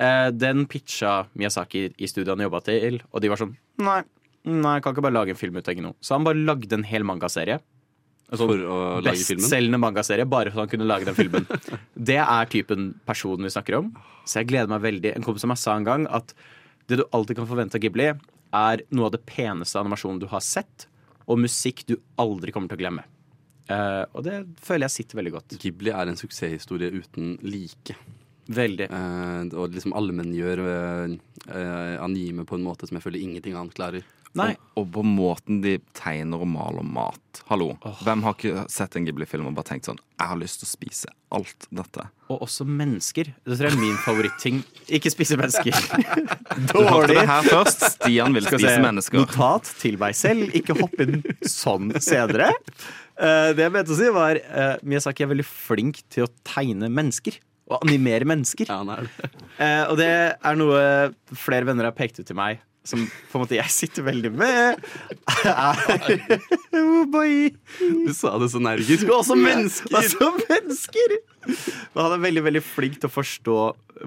Eh, 0.00 0.30
den 0.32 0.64
pitcha 0.70 1.26
Miyazaki 1.34 1.90
i 1.98 2.08
studioet 2.08 2.38
han 2.38 2.46
jobba 2.46 2.62
til, 2.64 3.02
og 3.10 3.22
de 3.22 3.30
var 3.32 3.40
sånn 3.40 3.56
Nei, 3.80 4.00
nei, 4.44 4.76
jeg 4.76 4.84
kan 4.84 4.94
ikke 4.94 5.04
bare 5.06 5.16
lage 5.16 5.34
en 5.34 5.40
film 5.40 5.56
ut 5.56 5.68
av 5.68 5.82
noe. 5.84 5.96
Så 6.04 6.16
han 6.16 6.24
bare 6.26 6.40
lagde 6.40 6.76
en 6.76 6.86
hel 6.86 7.04
mangaserie. 7.08 7.60
Altså, 8.30 8.46
For 8.46 8.62
å 8.62 8.78
lage 9.02 9.24
filmen? 9.26 9.42
Bestselgende 9.42 9.80
mangaserie, 9.82 10.26
bare 10.28 10.52
for 10.52 10.60
at 10.60 10.68
han 10.68 10.72
kunne 10.74 10.88
lage 10.88 11.08
den 11.08 11.16
filmen. 11.16 11.48
det 12.10 12.20
er 12.22 12.50
typen 12.52 12.92
personen 13.08 13.48
vi 13.48 13.52
snakker 13.52 13.80
om. 13.80 13.90
Så 14.24 14.40
jeg 14.40 14.50
gleder 14.52 14.70
meg 14.70 14.84
veldig. 14.84 15.14
En 15.16 15.26
kompis 15.26 15.46
av 15.48 15.52
meg 15.54 15.60
sa 15.60 15.74
en 15.76 15.88
gang 15.88 16.06
at 16.12 16.36
det 16.90 17.00
du 17.00 17.06
alltid 17.16 17.38
kan 17.38 17.48
forvente 17.48 17.78
av 17.78 17.84
Ghibli, 17.84 18.10
er 18.50 18.84
noe 18.90 19.08
av 19.08 19.14
det 19.14 19.22
peneste 19.28 19.78
animasjonen 19.80 20.20
du 20.22 20.28
har 20.30 20.42
sett, 20.44 20.88
og 21.30 21.38
musikk 21.38 21.84
du 21.86 21.96
aldri 22.20 22.52
kommer 22.54 22.70
til 22.70 22.80
å 22.80 22.82
glemme. 22.82 23.06
Uh, 23.70 24.02
og 24.18 24.24
det 24.26 24.40
føler 24.58 24.88
jeg 24.88 24.96
sitter 24.96 25.20
veldig 25.20 25.34
godt. 25.36 25.58
Ghibli 25.62 25.92
er 25.94 26.10
en 26.10 26.18
suksesshistorie 26.18 26.90
uten 26.90 27.36
like. 27.46 27.94
Veldig. 28.50 28.88
Uh, 28.90 29.46
og 29.54 29.76
liksom 29.76 29.94
allmenngjør 29.94 30.62
uh, 30.66 31.12
anime 32.02 32.46
på 32.48 32.58
en 32.58 32.66
måte 32.66 32.88
som 32.90 32.98
jeg 32.98 33.06
føler 33.06 33.22
ingenting 33.22 33.54
annet 33.54 33.76
klarer. 33.78 34.08
Nei. 34.38 34.52
Og, 34.76 34.84
og 34.84 34.90
på 34.94 35.02
måten 35.06 35.58
de 35.64 35.78
tegner 35.96 36.42
og 36.44 36.48
maler 36.52 36.86
mat. 36.86 37.40
Hallo. 37.48 37.72
Hvem 38.04 38.22
har 38.26 38.36
ikke 38.36 38.64
sett 38.70 38.94
en 38.98 39.06
Ghibli-film 39.08 39.48
og 39.50 39.56
bare 39.58 39.72
tenkt 39.72 39.88
sånn 39.88 39.98
Jeg 40.20 40.30
har 40.30 40.38
lyst 40.38 40.60
til 40.60 40.68
å 40.68 40.70
spise 40.70 41.10
alt 41.34 41.66
dette. 41.74 42.06
Og 42.30 42.44
også 42.46 42.66
mennesker. 42.68 43.32
Det 43.42 43.58
tror 43.58 43.68
jeg 43.68 43.74
er 43.74 43.82
min 43.82 43.98
favoritting. 44.04 44.62
Ikke 44.96 45.10
spise 45.10 45.38
mennesker. 45.40 45.74
Du 46.70 46.78
hørte 46.78 47.16
det 47.16 47.26
her 47.26 47.46
først. 47.46 47.84
Stian 47.96 48.34
vil 48.38 48.46
spise 48.46 48.70
se. 48.76 48.80
mennesker. 48.86 49.22
Notat 49.24 49.74
til 49.82 49.98
meg 50.00 50.18
selv. 50.18 50.54
Ikke 50.54 50.78
hopp 50.78 50.94
inn 51.02 51.20
sånn 51.42 51.94
senere. 51.98 52.52
Uh, 53.20 53.50
det 53.54 53.66
jeg 53.66 53.74
mente 53.74 53.94
å 53.94 53.98
si, 53.98 54.10
var 54.14 54.38
uh, 54.38 54.74
Miyazaki 54.86 55.26
er 55.26 55.34
veldig 55.34 55.46
flink 55.46 56.04
til 56.10 56.26
å 56.26 56.32
tegne 56.46 56.90
mennesker. 56.90 57.38
Og 57.70 57.84
animere 57.86 58.26
mennesker. 58.26 58.66
Ja. 58.66 58.98
Eh, 59.60 59.84
og 59.86 59.98
det 60.00 60.10
er 60.10 60.56
noe 60.58 60.80
flere 61.38 61.68
venner 61.68 61.86
har 61.86 61.94
pekt 61.94 62.18
ut 62.18 62.26
til 62.26 62.38
meg, 62.38 62.58
som 62.86 63.02
på 63.04 63.36
en 63.36 63.44
måte 63.44 63.58
jeg 63.58 63.72
sitter 63.74 64.06
veldig 64.06 64.30
med. 64.34 64.80
Er 65.44 66.30
Oh 66.76 67.04
boy. 67.10 67.50
Du 67.78 68.12
sa 68.16 68.32
det 68.40 68.50
så 68.52 68.60
energisk. 68.60 69.04
Og 69.10 69.20
også 69.20 69.36
mennesker! 69.36 69.96
Også 70.00 70.30
mennesker! 70.38 71.16
Men 71.44 72.02
han 72.04 72.14
er 72.16 72.24
veldig 72.24 72.44
veldig 72.46 72.62
flink 72.64 72.98
til 73.00 73.10
å 73.10 73.12
forstå 73.12 73.58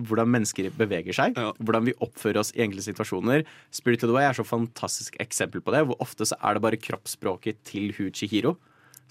hvordan 0.10 0.32
mennesker 0.34 0.72
beveger 0.78 1.16
seg. 1.16 1.38
Ja. 1.38 1.52
Hvordan 1.62 1.90
vi 1.90 1.96
oppfører 2.02 2.42
oss 2.42 2.54
i 2.56 2.64
enkelte 2.66 2.88
situasjoner. 2.88 3.46
Spirit 3.74 4.06
of 4.06 4.10
the 4.10 4.18
Way 4.18 4.30
er 4.30 4.38
så 4.38 4.46
fantastisk 4.48 5.18
eksempel 5.22 5.62
på 5.62 5.74
det. 5.76 5.86
Hvor 5.90 6.00
ofte 6.04 6.28
så 6.30 6.40
er 6.42 6.58
det 6.58 6.66
bare 6.66 6.82
kroppsspråket 6.82 7.62
til 7.70 7.94
Hu 7.98 8.08
Chihiro 8.10 8.58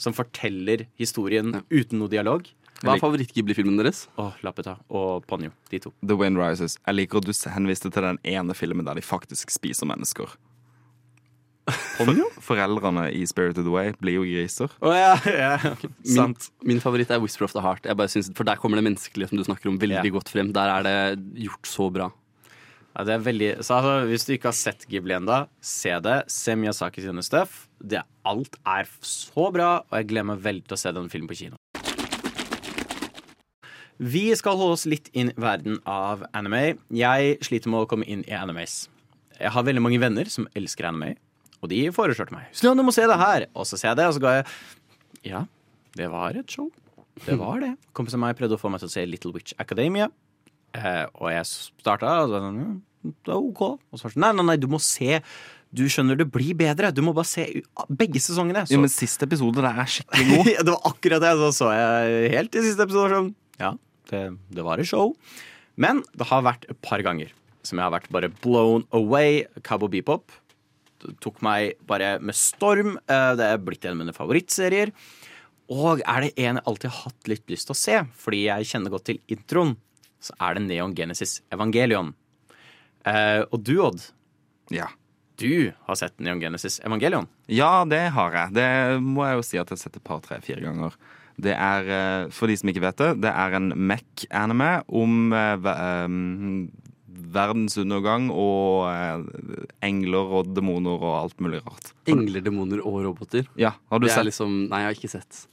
som 0.00 0.14
forteller 0.16 0.86
historien 0.98 1.60
uten 1.70 2.00
noe 2.00 2.10
dialog. 2.10 2.48
Hva 2.82 2.96
er 2.96 3.02
favoritt-Ghibli-filmen 3.02 3.78
deres? 3.78 4.06
Åh, 4.20 4.38
Lappeta 4.42 4.76
og 4.90 5.26
Ponyo. 5.30 5.52
De 5.70 5.80
to. 5.82 5.92
The 6.02 6.16
Wind 6.18 6.40
Rises. 6.40 6.78
Jeg 6.82 6.98
liker 6.98 7.22
at 7.22 7.28
du 7.28 7.34
henviste 7.54 7.90
til 7.92 8.08
den 8.08 8.18
ene 8.26 8.56
filmen 8.58 8.86
der 8.88 8.98
de 8.98 9.04
faktisk 9.06 9.54
spiser 9.54 9.88
mennesker. 9.90 10.34
Ponyo? 11.96 12.26
Foreldrene 12.42 13.06
i 13.14 13.22
Spirited 13.30 13.68
Away 13.70 13.92
Way 13.92 13.98
blir 14.00 14.18
jo 14.18 14.24
griser. 14.26 14.72
Oh, 14.82 14.94
ja, 14.96 15.14
ja. 15.44 15.76
Min, 16.02 16.16
Sant. 16.16 16.48
min 16.66 16.82
favoritt 16.82 17.12
er 17.14 17.22
Whisper 17.22 17.46
of 17.46 17.54
the 17.54 17.62
Heart. 17.62 17.86
Jeg 17.86 17.98
bare 18.00 18.10
synes, 18.10 18.32
for 18.34 18.48
Der 18.48 18.58
kommer 18.58 18.80
det 18.80 18.86
menneskelige 18.88 19.30
som 19.30 19.38
du 19.38 19.46
snakker 19.46 19.70
om 19.70 19.78
veldig 19.80 20.02
yeah. 20.02 20.16
godt 20.16 20.32
frem. 20.32 20.50
Der 20.56 20.74
er 20.74 20.88
det 20.88 20.98
gjort 21.46 21.70
så 21.70 21.88
bra. 21.94 22.10
Ja, 22.92 23.06
det 23.08 23.14
er 23.14 23.22
veldig, 23.24 23.50
så 23.64 23.78
altså, 23.78 23.92
hvis 24.10 24.26
du 24.28 24.34
ikke 24.34 24.50
har 24.50 24.56
sett 24.58 24.82
Ghibli 24.90 25.14
enda, 25.16 25.46
se 25.64 25.94
det. 26.04 26.18
Se 26.32 26.56
Miyazaki 26.58 27.04
sine 27.04 27.24
stuff. 27.24 27.66
Det, 27.80 28.02
alt 28.28 28.58
er 28.68 28.90
så 29.00 29.48
bra, 29.54 29.70
og 29.86 29.96
jeg 29.96 30.10
gleder 30.10 30.28
meg 30.34 30.42
veldig 30.44 30.66
til 30.66 30.76
å 30.76 30.82
se 30.82 30.92
den 30.98 31.08
filmen 31.12 31.30
på 31.30 31.38
kino. 31.38 31.61
Vi 34.02 34.24
skal 34.34 34.56
holde 34.58 34.74
oss 34.74 34.84
litt 34.90 35.10
inn 35.14 35.30
i 35.30 35.38
verden 35.40 35.76
av 35.86 36.24
anime. 36.34 36.76
Jeg 36.90 37.36
sliter 37.46 37.70
med 37.70 37.84
å 37.84 37.88
komme 37.90 38.06
inn 38.10 38.24
i 38.26 38.34
animes. 38.34 38.88
Jeg 39.38 39.52
har 39.54 39.66
veldig 39.66 39.82
mange 39.84 40.00
venner 40.02 40.26
som 40.30 40.48
elsker 40.58 40.88
anime, 40.88 41.14
og 41.62 41.70
de 41.70 41.84
foreslår 41.94 42.28
til 42.28 42.36
meg 42.36 42.48
Stian, 42.54 42.78
du 42.78 42.82
må 42.86 42.94
se 42.94 43.06
det 43.06 43.18
her. 43.20 43.46
Og 43.54 43.66
så 43.68 43.78
ser 43.78 43.92
jeg 43.92 44.00
det, 44.00 44.08
og 44.10 44.16
så 44.16 44.22
ga 44.24 44.32
jeg 44.40 44.46
Ja, 45.30 45.44
det 45.98 46.08
var 46.10 46.34
et 46.38 46.50
show. 46.50 46.70
Det 47.26 47.36
var 47.38 47.60
det. 47.62 47.74
Kompisen 47.94 48.18
min 48.22 48.34
prøvde 48.34 48.56
å 48.58 48.60
få 48.60 48.70
meg 48.72 48.82
til 48.82 48.90
å 48.90 48.94
se 48.94 49.04
Little 49.06 49.30
Witch 49.36 49.54
Academia. 49.62 50.08
Eh, 50.74 51.04
og 51.20 51.28
jeg 51.30 51.46
starta, 51.52 52.16
og 52.24 52.30
så 52.30 52.34
var 52.34 52.46
det 52.46 52.48
sånn, 52.48 52.80
det 53.22 53.34
er 53.34 53.38
OK. 53.38 53.62
Og 53.76 54.00
så 54.00 54.06
var 54.06 54.10
det 54.10 54.14
sånn, 54.16 54.24
nei, 54.24 54.32
nei, 54.38 54.46
nei, 54.50 54.56
du 54.62 54.66
må 54.72 54.80
se. 54.82 55.20
Du 55.72 55.84
skjønner, 55.88 56.18
det 56.18 56.26
blir 56.32 56.56
bedre. 56.58 56.90
Du 56.96 57.02
må 57.04 57.14
bare 57.16 57.28
se 57.28 57.46
begge 57.92 58.20
sesongene. 58.24 58.64
Så, 58.66 58.74
Jo, 58.74 58.82
men 58.82 58.90
Siste 58.92 59.28
episode 59.28 59.62
der 59.62 59.70
er 59.84 59.88
skikkelig 59.94 60.26
god. 60.32 60.50
Det 60.66 60.74
var 60.74 60.90
akkurat 60.90 61.22
det. 61.24 61.32
Så 61.38 61.52
så 61.60 61.70
jeg 61.76 62.32
helt 62.34 62.58
i 62.58 62.64
siste 62.66 62.88
episode 62.88 63.14
sånn 63.14 63.30
Ja, 63.62 63.72
det, 64.12 64.22
det 64.52 64.64
var 64.66 64.78
et 64.82 64.88
show. 64.88 65.14
Men 65.80 66.02
det 66.14 66.28
har 66.28 66.44
vært 66.44 66.68
et 66.70 66.78
par 66.84 67.02
ganger 67.04 67.32
som 67.64 67.78
jeg 67.78 67.86
har 67.86 67.94
vært 67.94 68.10
bare 68.12 68.28
blown 68.42 68.84
away. 68.92 69.44
Cabo 69.64 69.86
Beepop 69.88 70.32
Det 71.02 71.14
tok 71.22 71.40
meg 71.42 71.76
bare 71.88 72.16
med 72.22 72.34
storm. 72.38 72.96
Eh, 73.10 73.34
Det 73.38 73.46
er 73.48 73.58
blitt 73.62 73.84
en 73.86 73.96
av 73.96 74.00
mine 74.04 74.14
favorittserier. 74.16 74.92
Og 75.72 76.02
er 76.04 76.26
det 76.26 76.32
en 76.42 76.58
jeg 76.58 76.64
alltid 76.68 76.90
har 76.90 77.04
hatt 77.08 77.28
litt 77.30 77.46
lyst 77.50 77.66
til 77.70 77.74
å 77.74 77.78
se, 77.78 78.00
fordi 78.18 78.42
jeg 78.44 78.66
kjenner 78.68 78.92
godt 78.92 79.06
til 79.08 79.20
introen, 79.32 79.76
så 80.22 80.34
er 80.42 80.54
det 80.58 80.64
Neon 80.66 80.92
Genesis 80.94 81.38
Evangelion. 81.54 82.12
Eh, 83.06 83.42
og 83.50 83.62
du, 83.64 83.78
Odd, 83.82 84.02
Ja. 84.70 84.88
du 85.38 85.72
har 85.86 85.96
sett 85.98 86.18
Neon 86.20 86.40
Genesis 86.42 86.78
Evangelion. 86.84 87.26
Ja, 87.48 87.84
det 87.88 88.10
har 88.14 88.30
jeg. 88.36 88.52
Det 88.58 88.68
må 89.02 89.24
jeg 89.26 89.38
jo 89.38 89.42
si 89.48 89.58
at 89.58 89.70
jeg 89.70 89.78
har 89.78 89.82
sett 89.86 89.96
et 89.96 90.04
par, 90.04 90.20
tre, 90.20 90.38
fire 90.44 90.60
ganger. 90.60 90.92
Det 91.42 91.54
er, 91.56 91.88
eh, 91.90 92.30
for 92.34 92.46
de 92.50 92.56
som 92.58 92.70
ikke 92.70 92.84
vet 92.84 93.00
det, 93.02 93.10
det 93.24 93.32
er 93.32 93.56
en 93.58 93.72
Mech-anime 93.74 94.70
om 94.94 95.32
eh, 95.34 95.70
verdens 97.32 97.76
undergang 97.80 98.28
og 98.30 98.86
eh, 98.90 99.24
engler 99.86 100.34
og 100.38 100.52
demoner 100.54 101.00
og 101.02 101.14
alt 101.16 101.42
mulig 101.42 101.62
rart. 101.64 101.92
Engler, 102.10 102.44
demoner 102.44 102.82
og 102.84 103.00
roboter. 103.08 103.48
Ja, 103.58 103.74
har 103.90 104.02
du 104.02 104.06
Det 104.06 104.14
sett? 104.14 104.28
liksom, 104.28 104.68
nei, 104.70 104.84
jeg 104.84 104.90
har 104.90 104.98
ikke 105.00 105.12
sett. 105.16 105.46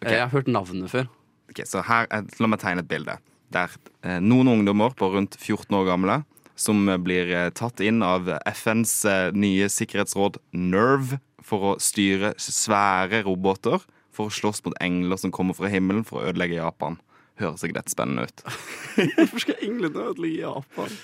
Okay. 0.00 0.18
Jeg 0.18 0.26
har 0.26 0.32
hørt 0.34 0.50
navnet 0.52 0.92
før. 0.92 1.08
Ok, 1.50 1.64
så 1.68 1.82
her, 1.86 2.06
La 2.40 2.50
meg 2.50 2.60
tegne 2.62 2.84
et 2.84 2.90
bilde. 2.90 3.18
Det 3.52 3.64
er 4.04 4.20
noen 4.20 4.48
ungdommer 4.50 4.94
på 4.96 5.10
rundt 5.12 5.36
14 5.38 5.74
år 5.78 5.86
gamle 5.88 6.22
som 6.58 6.86
blir 7.02 7.30
tatt 7.54 7.80
inn 7.82 8.02
av 8.06 8.28
FNs 8.46 8.92
nye 9.34 9.66
sikkerhetsråd 9.70 10.38
NERV 10.54 11.16
for 11.44 11.74
å 11.74 11.74
styre 11.82 12.32
svære 12.40 13.24
roboter 13.26 13.82
for 14.14 14.30
å 14.30 14.34
slåss 14.34 14.62
mot 14.66 14.76
engler 14.84 15.18
som 15.20 15.32
kommer 15.34 15.56
fra 15.58 15.68
himmelen 15.72 16.04
for 16.06 16.20
å 16.22 16.30
ødelegge 16.30 16.60
Japan. 16.60 16.96
Høres 17.42 17.64
ikke 17.66 17.80
dette 17.80 17.90
spennende 17.92 18.28
ut? 18.28 18.44
Hvorfor 19.18 19.42
skal 19.42 19.62
englene 19.66 20.08
ødelegge 20.12 20.44
Japan? 20.44 20.96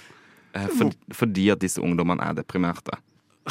Eh, 0.54 0.66
For, 0.78 0.94
fordi 1.14 1.48
at 1.54 1.60
disse 1.62 1.82
ungdommene 1.82 2.22
er 2.30 2.38
deprimerte. 2.40 2.96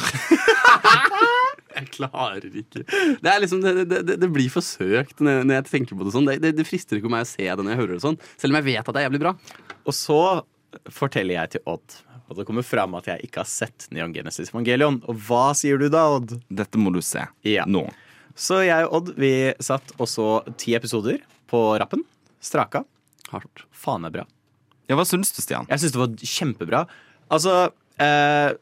Jeg 1.70 1.86
klarer 1.94 2.44
ikke. 2.50 2.82
Det, 2.82 3.30
er 3.30 3.38
liksom, 3.44 3.60
det, 3.62 3.84
det, 3.88 4.00
det- 4.08 4.16
det 4.20 4.28
blir 4.34 4.50
for 4.52 4.64
søkt 4.64 5.20
når 5.22 5.46
jeg 5.54 5.66
tenker 5.70 5.96
på 5.96 6.04
det 6.06 6.12
sånn. 6.16 6.26
Det, 6.28 6.34
det, 6.42 6.50
det 6.58 6.66
frister 6.68 6.98
ikke 6.98 7.12
meg 7.12 7.22
å 7.24 7.28
se 7.30 7.46
det 7.46 7.62
når 7.62 7.72
jeg 7.72 7.80
hører 7.80 7.94
det 7.94 8.02
sånn. 8.04 8.18
Selv 8.40 8.52
om 8.52 8.58
jeg 8.58 8.66
vet 8.72 8.82
at 8.90 8.96
det 8.96 9.00
er 9.00 9.06
jævlig 9.06 9.22
bra. 9.22 9.32
Og 9.86 9.94
så 9.96 10.18
forteller 10.92 11.36
jeg 11.38 11.52
til 11.54 11.64
Odd 11.70 11.96
at 12.30 12.38
det 12.38 12.44
kommer 12.46 12.62
fram 12.66 12.92
at 12.98 13.08
jeg 13.10 13.26
ikke 13.26 13.40
har 13.42 13.48
sett 13.50 13.86
Neon 13.94 14.12
Genesis 14.14 14.52
Evangelion. 14.52 15.00
Og 15.10 15.18
hva 15.26 15.48
sier 15.58 15.80
du 15.82 15.88
da, 15.90 16.04
Odd? 16.18 16.36
Dette 16.50 16.78
må 16.78 16.92
du 16.94 17.00
se 17.06 17.24
Ja. 17.48 17.64
nå. 17.66 17.86
Så 18.38 18.62
jeg 18.64 18.86
og 18.86 18.96
Odd 19.00 19.12
vi 19.20 19.32
satt 19.62 19.94
og 19.98 20.08
så 20.10 20.28
ti 20.60 20.74
episoder 20.78 21.20
på 21.50 21.62
rappen. 21.80 22.04
Straka. 22.40 22.84
Hardt. 23.30 23.66
Faen 23.76 24.06
er 24.08 24.14
bra. 24.14 24.26
Ja, 24.90 24.96
Hva 24.98 25.06
syns 25.06 25.30
du, 25.34 25.42
Stian? 25.42 25.68
Jeg 25.70 25.82
syns 25.82 25.94
det 25.94 26.00
var 26.02 26.30
kjempebra. 26.34 26.84
Altså 27.30 27.54
eh, 28.02 28.56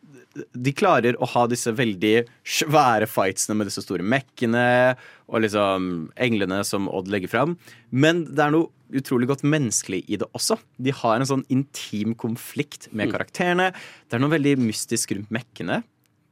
de 0.52 0.74
klarer 0.76 1.16
å 1.18 1.28
ha 1.32 1.44
disse 1.50 1.72
veldig 1.74 2.14
svære 2.46 3.08
fightsene 3.10 3.56
med 3.58 3.70
disse 3.70 3.82
store 3.84 4.04
mekkene 4.04 4.66
og 5.28 5.42
liksom 5.44 6.08
englene 6.20 6.60
som 6.66 6.88
Odd 6.92 7.10
legger 7.12 7.32
fram. 7.32 7.56
Men 7.90 8.26
det 8.28 8.44
er 8.44 8.54
noe 8.54 8.68
utrolig 8.98 9.28
godt 9.28 9.44
menneskelig 9.44 10.02
i 10.08 10.18
det 10.20 10.28
også. 10.36 10.56
De 10.80 10.94
har 10.96 11.18
en 11.18 11.28
sånn 11.28 11.44
intim 11.52 12.14
konflikt 12.18 12.88
med 12.96 13.12
karakterene. 13.12 13.70
Det 14.08 14.16
er 14.16 14.22
noe 14.22 14.32
veldig 14.32 14.56
mystisk 14.62 15.12
rundt 15.16 15.32
mekkene. 15.34 15.82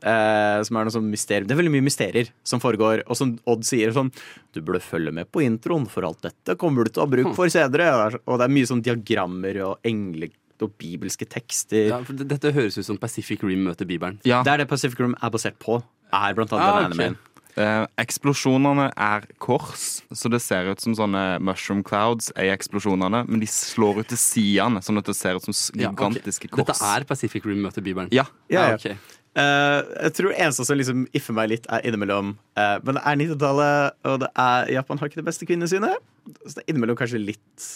Eh, 0.04 0.62
som 0.62 0.76
er 0.76 0.84
noe 0.84 0.92
sånn 0.92 1.06
mysterium. 1.08 1.46
Det 1.48 1.54
er 1.56 1.60
veldig 1.62 1.72
mye 1.72 1.86
mysterier 1.86 2.28
som 2.44 2.60
foregår. 2.60 3.00
Og 3.08 3.16
som 3.16 3.38
Odd 3.48 3.64
sier 3.64 3.94
sånn 3.96 4.10
Du 4.52 4.60
burde 4.60 4.82
følge 4.84 5.10
med 5.12 5.30
på 5.32 5.40
introen, 5.42 5.86
for 5.88 6.04
alt 6.04 6.20
dette 6.22 6.54
kommer 6.60 6.84
du 6.84 6.90
til 6.92 7.02
å 7.02 7.06
ha 7.06 7.10
bruk 7.14 7.34
for 7.34 7.48
senere. 7.48 8.20
Og 8.26 8.36
det 8.38 8.44
er 8.44 8.52
mye 8.52 8.68
sånn 8.68 8.82
diagrammer 8.84 9.56
og 9.64 9.78
engler 9.88 10.28
og 10.60 10.72
bibelske 10.80 11.26
tekster. 11.28 11.88
Ja, 11.90 11.98
for 12.04 12.12
Dette 12.16 12.52
høres 12.52 12.76
ut 12.78 12.84
som 12.86 12.96
Pacific 13.00 13.42
Rim 13.44 13.64
møter 13.68 13.84
Bibelen. 13.88 14.20
Ja, 14.24 14.42
Det 14.42 14.52
er 14.52 14.56
det 14.64 14.68
Pacific 14.68 14.98
Rim 15.00 15.14
er 15.20 15.30
basert 15.30 15.58
på. 15.58 15.82
Er 16.12 16.32
blant 16.34 16.52
annet 16.52 16.64
Ah, 16.64 16.80
den 16.88 16.92
ok. 16.92 17.00
animen. 17.00 17.16
eh, 17.56 17.86
eksplosjonene 17.98 18.92
er 18.96 19.26
kors, 19.38 20.02
så 20.12 20.30
det 20.30 20.40
ser 20.42 20.70
ut 20.70 20.80
som 20.80 20.94
sånne 20.94 21.40
mushroom 21.40 21.82
clouds 21.82 22.30
er 22.36 22.54
eksplosjonene, 22.56 23.26
men 23.28 23.40
de 23.40 23.46
slår 23.46 24.00
ut 24.00 24.08
til 24.08 24.16
sidene, 24.20 24.80
sånn 24.84 24.98
at 24.98 25.04
det 25.06 25.16
ser 25.16 25.36
ut 25.36 25.42
som 25.44 25.52
gigantiske 25.76 26.48
Ja, 26.48 26.52
okay. 26.52 26.64
kors. 26.64 26.66
Dette 26.78 26.96
er 27.00 27.04
Pacific 27.04 27.44
Rim 27.44 27.62
møter 27.62 27.82
Bibelen. 27.82 28.08
Ja. 28.12 28.24
Ja, 28.48 28.70
ja. 28.70 28.74
ok. 28.76 28.86
Eh, 28.86 28.96
jeg 29.36 30.12
tror 30.16 30.32
det 30.32 30.38
eneste 30.40 30.64
som 30.64 30.78
liksom 30.80 31.02
iffer 31.16 31.36
meg 31.36 31.50
litt, 31.52 31.66
er 31.68 31.84
innimellom 31.84 32.30
eh, 32.56 32.76
Men 32.86 32.96
det 32.96 33.02
er 33.02 33.18
90-tallet, 33.20 33.98
og 34.08 34.22
det 34.22 34.30
er, 34.32 34.70
Japan 34.78 35.02
har 35.02 35.10
ikke 35.10 35.20
det 35.20 35.26
beste 35.28 35.48
kvinnesynet. 35.48 36.08
Så 36.46 36.54
det 36.56 36.64
er 36.64 36.72
innimellom 36.72 36.96
kanskje 36.98 37.20
litt 37.20 37.66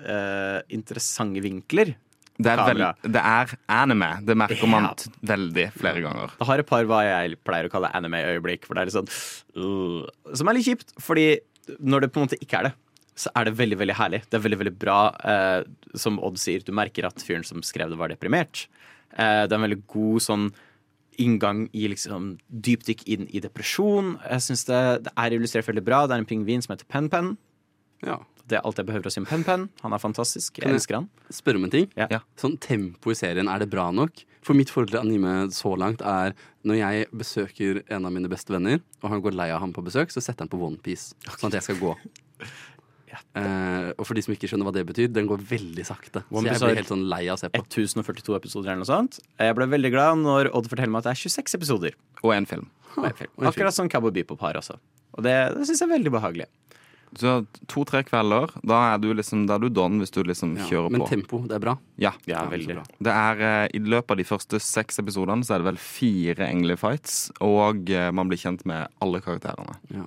uh, 0.00 0.62
interessante 0.72 1.42
vinkler. 1.44 1.94
Det 2.36 2.52
er, 2.52 2.62
vel, 2.68 2.82
det 3.08 3.20
er 3.20 3.52
anime. 3.72 4.08
Det 4.28 4.36
merker 4.36 4.68
man 4.68 4.90
Ja. 4.90 4.94
veldig 5.36 5.70
flere 5.72 6.02
ganger. 6.04 6.32
Det 6.36 6.48
har 6.48 6.60
et 6.60 6.68
par 6.68 6.84
hva 6.84 7.02
jeg 7.06 7.38
pleier 7.46 7.68
å 7.68 7.72
kalle 7.72 7.92
anime-øyeblikk, 7.96 8.66
for 8.68 8.76
det 8.76 8.82
er 8.82 8.90
litt 8.90 8.96
sånn 8.96 9.12
uh, 9.56 10.34
Som 10.36 10.48
er 10.48 10.58
litt 10.58 10.68
kjipt, 10.68 10.92
fordi 11.00 11.38
når 11.80 12.04
det 12.04 12.12
på 12.12 12.20
en 12.20 12.28
måte 12.28 12.40
ikke 12.40 12.60
er 12.60 12.68
det, 12.68 12.74
så 13.16 13.32
er 13.32 13.48
det 13.48 13.56
veldig 13.56 13.78
veldig 13.80 13.96
herlig. 13.96 14.20
Det 14.28 14.36
er 14.36 14.44
veldig 14.44 14.60
veldig 14.60 14.76
bra. 14.76 15.00
Uh, 15.24 15.96
som 15.96 16.20
Odd 16.20 16.36
sier, 16.40 16.60
du 16.60 16.74
merker 16.76 17.08
at 17.08 17.22
fyren 17.24 17.46
som 17.46 17.64
skrev 17.64 17.92
det, 17.92 18.00
var 18.00 18.12
deprimert. 18.12 18.66
Uh, 19.16 19.46
det 19.48 19.54
er 19.54 19.56
en 19.56 19.64
veldig 19.64 19.84
god 19.88 20.24
sånn 20.26 20.50
inngang 21.22 21.66
i 21.72 21.86
liksom 21.92 22.36
dypdykk 22.50 23.02
inn 23.08 23.26
i 23.34 23.40
depresjon. 23.44 24.14
Jeg 24.30 24.40
synes 24.46 24.64
det, 24.68 24.80
det 25.08 25.12
er 25.16 25.36
illustrert 25.36 25.66
veldig 25.68 25.84
bra. 25.86 26.04
Det 26.06 26.16
er 26.16 26.22
en 26.24 26.28
pingvin 26.28 26.62
som 26.64 26.74
heter 26.76 26.88
Pen-Pen. 26.92 27.36
Ja. 28.04 28.18
Det 28.46 28.58
er 28.60 28.62
alt 28.68 28.78
jeg 28.78 28.86
behøver 28.86 29.08
å 29.08 29.10
si 29.10 29.18
om 29.18 29.26
Pen-Pen. 29.26 29.68
Han 29.82 29.92
er 29.96 29.98
fantastisk. 29.98 30.58
Jeg 30.60 30.68
jeg- 30.68 30.74
elsker 30.78 30.94
han. 31.00 31.08
Spørre 31.34 31.56
om 31.58 31.64
en 31.64 31.70
ting. 31.70 31.88
Ja. 31.96 32.06
Ja. 32.10 32.20
Sånn 32.38 32.58
tempo 32.62 33.10
i 33.10 33.14
serien, 33.18 33.48
er 33.50 33.58
det 33.58 33.70
bra 33.70 33.90
nok? 33.90 34.22
For 34.46 34.54
mitt 34.54 34.70
forhold 34.70 34.90
til 34.92 35.00
anime 35.00 35.48
så 35.50 35.72
langt 35.76 36.00
er 36.06 36.34
når 36.64 36.76
jeg 36.78 37.08
besøker 37.10 37.82
en 37.90 38.06
av 38.06 38.12
mine 38.12 38.28
beste 38.30 38.50
venner, 38.54 38.80
og 39.02 39.10
han 39.10 39.20
går 39.22 39.34
lei 39.34 39.50
av 39.50 39.60
ham 39.60 39.72
på 39.72 39.82
besøk, 39.82 40.12
så 40.14 40.22
setter 40.22 40.46
han 40.46 40.48
på 40.52 40.60
OnePiece. 40.62 41.14
Sånn 41.38 41.50
at 41.50 41.58
jeg 41.58 41.62
skal 41.62 41.76
gå. 41.82 41.96
Eh, 43.36 43.92
og 43.96 44.06
for 44.08 44.18
de 44.18 44.22
som 44.24 44.34
ikke 44.34 44.48
skjønner 44.50 44.68
hva 44.68 44.74
det 44.76 44.84
betyr, 44.88 45.08
den 45.12 45.28
går 45.30 45.42
veldig 45.46 45.84
sakte. 45.86 46.24
Så 46.26 46.42
jeg 46.46 46.60
blir 46.60 46.80
helt 46.80 46.90
sånn 46.92 47.06
lei 47.10 47.22
av 47.28 47.38
å 47.38 47.40
se 47.40 47.50
på. 47.52 47.62
1042 47.62 48.36
episoder 48.38 48.72
eller 48.72 48.82
noe 48.82 48.90
sånt. 48.90 49.20
Jeg 49.38 49.56
ble 49.58 49.68
veldig 49.70 49.92
glad 49.94 50.22
når 50.24 50.50
Odd 50.52 50.68
forteller 50.72 50.92
meg 50.92 51.04
at 51.04 51.10
det 51.10 51.16
er 51.16 51.22
26 51.28 51.58
episoder. 51.60 51.96
Og 52.22 52.34
en 52.34 52.46
film. 52.46 52.68
en 52.96 53.02
film. 53.02 53.02
og 53.02 53.06
en 53.10 53.16
film. 53.18 53.48
Akkurat 53.52 53.74
som 53.76 53.88
Cowboy 53.92 54.10
Bebop 54.16 54.40
har 54.40 54.58
også. 54.58 54.78
Og 55.16 55.22
det, 55.24 55.36
det 55.56 55.66
syns 55.68 55.80
jeg 55.84 55.88
er 55.88 55.94
veldig 55.98 56.12
behagelig. 56.12 56.48
Så 57.16 57.46
to-tre 57.70 58.02
kvelder, 58.04 58.50
da 58.66 58.80
er 58.92 58.98
du 59.00 59.06
liksom 59.14 59.46
Da 59.46 59.54
er 59.56 59.62
du 59.62 59.68
don 59.72 60.00
hvis 60.02 60.10
du 60.12 60.18
liksom 60.26 60.56
Ja, 60.58 60.66
kjører 60.68 60.90
men 60.90 61.00
på. 61.00 61.08
tempo, 61.08 61.38
det 61.46 61.54
er 61.56 61.62
bra. 61.62 61.76
Ja. 62.02 62.12
Ja, 62.26 62.42
veldig. 62.50 62.74
bra. 62.74 62.84
Det 62.98 63.14
er 63.14 63.40
eh, 63.46 63.68
I 63.78 63.80
løpet 63.86 64.10
av 64.10 64.20
de 64.20 64.26
første 64.26 64.60
seks 64.60 64.98
episodene 64.98 65.46
Så 65.46 65.54
er 65.54 65.62
det 65.62 65.68
vel 65.70 65.80
fire 65.80 66.48
englefights, 66.50 67.30
og 67.40 67.88
eh, 67.94 68.10
man 68.10 68.28
blir 68.28 68.40
kjent 68.42 68.66
med 68.68 68.90
alle 69.00 69.22
karakterene. 69.24 69.78
Ja. 69.94 70.04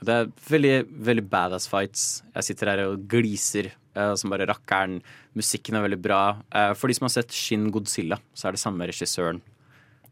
Det 0.00 0.14
er 0.16 0.30
veldig, 0.48 0.74
veldig 1.10 1.26
badass 1.28 1.66
fights. 1.68 2.22
Jeg 2.34 2.46
sitter 2.50 2.70
her 2.72 2.82
og 2.86 3.02
gliser 3.10 3.68
eh, 3.72 4.14
som 4.16 4.32
bare 4.32 4.46
rakkeren. 4.48 5.00
Musikken 5.36 5.76
er 5.76 5.84
veldig 5.84 6.00
bra. 6.02 6.20
Eh, 6.56 6.72
for 6.78 6.88
de 6.88 6.96
som 6.96 7.04
har 7.08 7.14
sett 7.18 7.34
Shin 7.36 7.68
Godzilla, 7.74 8.16
så 8.34 8.48
er 8.48 8.56
det 8.56 8.62
samme 8.62 8.88
regissøren. 8.88 9.42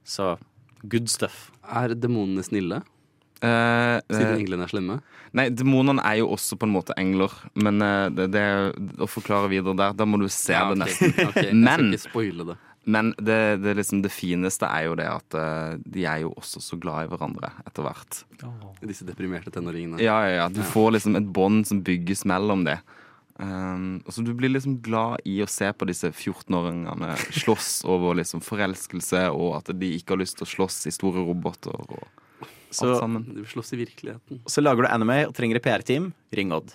Så 0.04 0.34
good 0.84 1.08
stuff. 1.12 1.48
Er 1.64 1.96
demonene 1.96 2.44
snille, 2.46 2.82
Eh, 3.38 4.00
siden 4.10 4.40
englene 4.40 4.64
er 4.66 4.70
slemme? 4.72 4.94
nei, 5.30 5.44
demonene 5.54 6.02
er 6.02 6.16
jo 6.18 6.24
også 6.34 6.56
på 6.58 6.66
en 6.66 6.72
måte 6.74 6.90
engler, 6.98 7.30
men 7.54 7.78
det, 8.10 8.24
det 8.34 8.42
å 8.98 9.06
forklare 9.06 9.46
videre 9.52 9.76
der, 9.78 9.92
da 9.94 10.06
må 10.10 10.18
du 10.18 10.24
se 10.26 10.56
Ja, 10.56 10.64
det 10.72 10.80
nesten. 10.80 11.12
Men 11.54 11.92
Jeg 11.92 12.00
skal 12.00 12.00
ikke 12.00 12.02
spoile 12.08 12.46
det. 12.48 12.56
Men 12.84 13.10
det, 13.18 13.58
det, 13.60 13.74
liksom, 13.76 14.00
det 14.04 14.12
fineste 14.14 14.68
er 14.68 14.86
jo 14.86 14.94
det 14.96 15.08
at 15.10 15.34
eh, 15.36 15.74
de 15.84 16.04
er 16.08 16.22
jo 16.22 16.30
også 16.38 16.62
så 16.64 16.78
glad 16.80 17.04
i 17.04 17.10
hverandre 17.10 17.50
etter 17.66 17.84
hvert. 17.84 18.22
Disse 18.80 19.04
deprimerte 19.08 19.52
tenåringene. 19.52 20.00
Ja, 20.00 20.20
ja, 20.24 20.36
ja. 20.42 20.46
Du 20.48 20.62
får 20.64 20.94
liksom 20.96 21.18
et 21.20 21.26
bånd 21.36 21.66
som 21.68 21.82
bygges 21.84 22.24
mellom 22.28 22.64
det. 22.68 22.78
Um, 23.38 24.00
og 24.02 24.10
så 24.10 24.24
Du 24.26 24.32
blir 24.34 24.50
liksom 24.50 24.80
glad 24.82 25.20
i 25.28 25.36
å 25.44 25.46
se 25.46 25.68
på 25.70 25.86
disse 25.86 26.08
14-åringene 26.10 27.12
slåss 27.38 27.84
over 27.92 28.16
liksom 28.18 28.42
forelskelse, 28.42 29.28
og 29.30 29.60
at 29.60 29.70
de 29.78 29.92
ikke 29.98 30.16
har 30.16 30.22
lyst 30.24 30.40
til 30.40 30.48
å 30.48 30.52
slåss 30.56 30.80
i 30.90 30.94
store 30.94 31.22
roboter 31.22 31.76
og 31.76 32.08
Så, 32.70 32.96
sammen. 32.98 33.28
Du 33.36 33.44
slåss 33.46 33.72
i 33.76 33.82
virkeligheten. 33.84 34.42
så 34.48 34.64
lager 34.64 34.84
du 34.84 34.90
anime 34.90 35.22
og 35.28 35.36
trenger 35.36 35.60
et 35.60 35.64
PR-team. 35.68 36.10
Ring 36.34 36.50
Odd. 36.56 36.74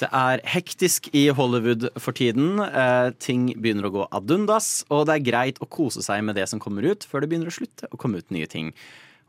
Det 0.00 0.08
er 0.16 0.40
hektisk 0.48 1.10
i 1.16 1.26
Hollywood 1.36 1.88
for 2.00 2.16
tiden. 2.16 2.54
Eh, 2.64 3.10
ting 3.20 3.50
begynner 3.60 3.84
å 3.88 3.92
gå 3.92 4.06
ad 4.16 4.30
undas, 4.32 4.70
og 4.88 5.04
det 5.10 5.18
er 5.18 5.26
greit 5.26 5.60
å 5.60 5.68
kose 5.68 6.00
seg 6.04 6.22
med 6.24 6.38
det 6.40 6.46
som 6.48 6.62
kommer 6.62 6.86
ut, 6.88 7.04
før 7.04 7.20
det 7.20 7.28
begynner 7.32 7.50
å 7.52 7.56
slutte 7.58 7.90
å 7.92 8.00
komme 8.00 8.22
ut 8.22 8.32
nye 8.32 8.48
ting. 8.48 8.72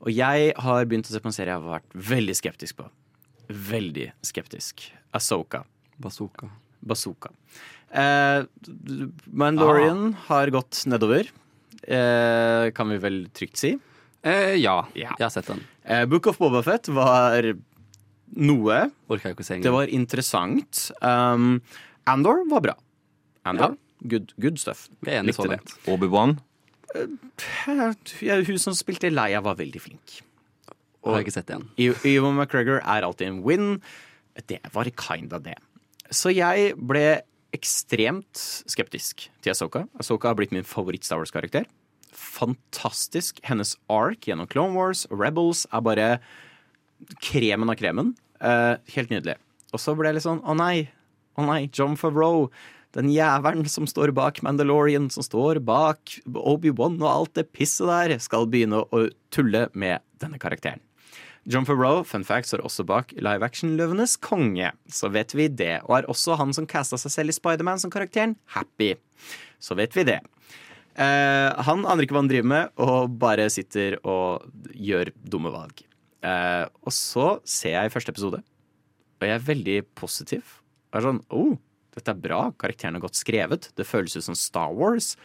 Og 0.02 0.14
jeg 0.16 0.54
har 0.64 0.88
begynt 0.88 1.10
å 1.10 1.14
se 1.14 1.20
på 1.22 1.28
en 1.30 1.36
serie 1.36 1.52
jeg 1.54 1.60
har 1.62 1.76
vært 1.82 1.98
veldig 2.14 2.38
skeptisk 2.40 2.80
på. 2.80 2.88
Veldig 3.52 4.08
skeptisk. 4.26 4.88
Asoka. 5.14 5.66
Bazooka. 6.02 6.48
Bazooka. 6.88 7.34
Eh, 7.92 8.48
Mandalorian 9.28 10.14
har 10.30 10.48
gått 10.56 10.86
nedover, 10.88 11.28
eh, 11.84 12.72
kan 12.72 12.90
vi 12.90 12.98
vel 12.98 13.26
trygt 13.36 13.58
si. 13.58 13.78
Eh, 14.24 14.56
ja, 14.62 14.86
Ja. 14.96 15.10
jeg 15.18 15.26
har 15.26 15.30
sett 15.30 15.48
den. 15.48 15.62
Eh, 15.84 16.06
Book 16.06 16.28
of 16.28 16.38
Bobafett 16.38 16.88
var 16.88 17.42
noe. 18.36 18.92
Orka 19.12 19.30
jeg 19.30 19.36
ikke 19.38 19.44
å 19.46 19.48
se 19.50 19.60
Det 19.62 19.72
var 19.74 19.88
interessant. 19.92 20.92
Um, 21.02 21.62
Andor 22.08 22.44
var 22.50 22.62
bra. 22.62 22.76
Andor, 23.46 23.76
good, 24.08 24.34
good 24.40 24.58
stuff. 24.62 24.88
Vi 25.02 25.12
er 25.12 25.22
enige 25.24 25.36
så 25.36 25.46
Likte 25.46 25.58
det. 25.58 25.60
langt. 25.60 25.88
Obi-Wan. 25.88 26.38
Hun 27.66 28.60
som 28.62 28.76
spilte 28.78 29.12
Leia, 29.12 29.42
var 29.44 29.56
veldig 29.60 29.82
flink. 29.82 30.20
Har 31.06 31.18
jeg 31.18 31.26
ikke 31.28 31.34
sett 31.40 31.50
igjen. 31.50 31.68
E- 31.82 32.14
Ewan 32.16 32.36
McGregor 32.38 32.82
er 32.84 33.02
alltid 33.08 33.28
en 33.32 33.42
win. 33.44 33.82
Det 34.48 34.60
var 34.74 34.86
kinda 34.86 35.40
det. 35.42 35.56
Så 36.12 36.30
jeg 36.36 36.76
ble 36.78 37.22
ekstremt 37.56 38.38
skeptisk 38.70 39.28
til 39.42 39.52
Asoka. 39.52 39.86
Asoka 40.00 40.30
har 40.30 40.36
blitt 40.36 40.52
min 40.54 40.64
favoritt-Star 40.64 41.18
Wars-karakter. 41.20 41.66
Fantastisk. 42.14 43.40
Hennes 43.44 43.76
ark 43.90 44.22
gjennom 44.28 44.48
Clone 44.48 44.76
Wars 44.78 45.06
og 45.10 45.20
Rebels 45.20 45.66
er 45.74 45.82
bare 45.82 46.08
kremen 47.24 47.72
av 47.72 47.80
kremen. 47.80 48.14
Uh, 48.42 48.76
helt 48.96 49.12
nydelig. 49.14 49.38
Og 49.72 49.82
så 49.82 49.96
ble 49.96 50.10
jeg 50.10 50.20
litt 50.20 50.28
sånn 50.28 50.44
å 50.44 50.56
nei, 50.58 50.90
å 51.40 51.48
nei, 51.48 51.66
John 51.72 51.98
Favreau. 52.00 52.50
Den 52.96 53.08
jævelen 53.08 53.64
som 53.72 53.86
står 53.88 54.12
bak 54.16 54.42
Mandalorian, 54.44 55.08
som 55.14 55.24
står 55.24 55.62
bak 55.64 56.18
Obi-Wan 56.28 56.98
og 57.00 57.08
alt 57.08 57.38
det 57.40 57.48
pisset 57.56 57.88
der, 57.88 58.18
skal 58.20 58.50
begynne 58.52 58.84
å 58.84 59.06
tulle 59.32 59.70
med 59.72 60.04
denne 60.20 60.42
karakteren. 60.42 60.84
John 61.50 61.66
Favreau 61.66 62.04
fun 62.06 62.26
fact, 62.28 62.52
står 62.52 62.62
også 62.68 62.84
bak 62.86 63.14
live 63.18 63.46
action-Løvenes 63.46 64.18
konge. 64.22 64.74
Så 64.92 65.10
vet 65.10 65.34
vi 65.34 65.48
det. 65.48 65.80
Og 65.88 65.96
er 65.98 66.10
også 66.12 66.36
han 66.38 66.54
som 66.54 66.68
casta 66.70 67.00
seg 67.02 67.16
selv 67.16 67.34
i 67.34 67.38
Spiderman 67.38 67.82
som 67.82 67.94
karakteren 67.94 68.36
Happy. 68.54 68.94
Så 69.62 69.78
vet 69.80 69.96
vi 69.98 70.06
det. 70.12 70.20
Eh, 71.00 71.62
han 71.66 71.86
aner 71.88 72.04
ikke 72.04 72.18
hva 72.18 72.26
han 72.26 72.30
driver 72.30 72.52
med, 72.52 72.76
og 72.84 73.16
bare 73.22 73.48
sitter 73.54 73.98
og 74.04 74.46
gjør 74.76 75.14
dumme 75.24 75.54
valg. 75.54 75.82
Eh, 76.22 76.66
og 76.86 76.94
så 76.94 77.28
ser 77.48 77.78
jeg 77.78 77.94
første 77.94 78.14
episode, 78.14 78.42
og 78.42 79.28
jeg 79.28 79.38
er 79.38 79.46
veldig 79.48 79.78
positiv. 79.98 80.58
Og 80.92 81.00
er 81.00 81.08
sånn, 81.08 81.22
oh, 81.34 81.56
dette 81.96 82.14
er 82.14 82.22
bra, 82.24 82.42
karakteren 82.62 82.98
er 82.98 83.04
godt 83.04 83.20
skrevet, 83.20 83.70
det 83.78 83.88
føles 83.88 84.16
ut 84.18 84.28
som 84.30 84.38
Star 84.38 84.74
Wars. 84.76 85.16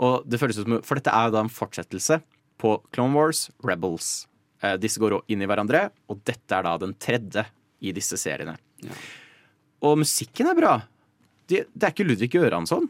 Og 0.00 0.26
det 0.28 0.40
føles 0.40 0.58
ut 0.58 0.66
som, 0.66 0.78
For 0.86 0.98
dette 0.98 1.12
er 1.12 1.28
jo 1.28 1.34
da 1.34 1.42
en 1.44 1.52
fortsettelse 1.52 2.20
på 2.62 2.76
Clone 2.94 3.16
Wars, 3.18 3.46
Rebels. 3.64 4.26
Eh, 4.62 4.76
disse 4.80 5.02
går 5.02 5.18
inn 5.32 5.42
i 5.42 5.48
hverandre, 5.50 5.88
og 6.08 6.22
dette 6.28 6.56
er 6.56 6.66
da 6.66 6.76
den 6.80 6.94
tredje 7.00 7.44
i 7.82 7.92
disse 7.94 8.16
seriene. 8.20 8.56
Og 9.82 9.98
musikken 9.98 10.48
er 10.50 10.58
bra. 10.58 10.74
Det, 11.50 11.66
det 11.74 11.86
er 11.88 11.94
ikke 11.94 12.06
Ludvig 12.06 12.30
Göransson. 12.36 12.86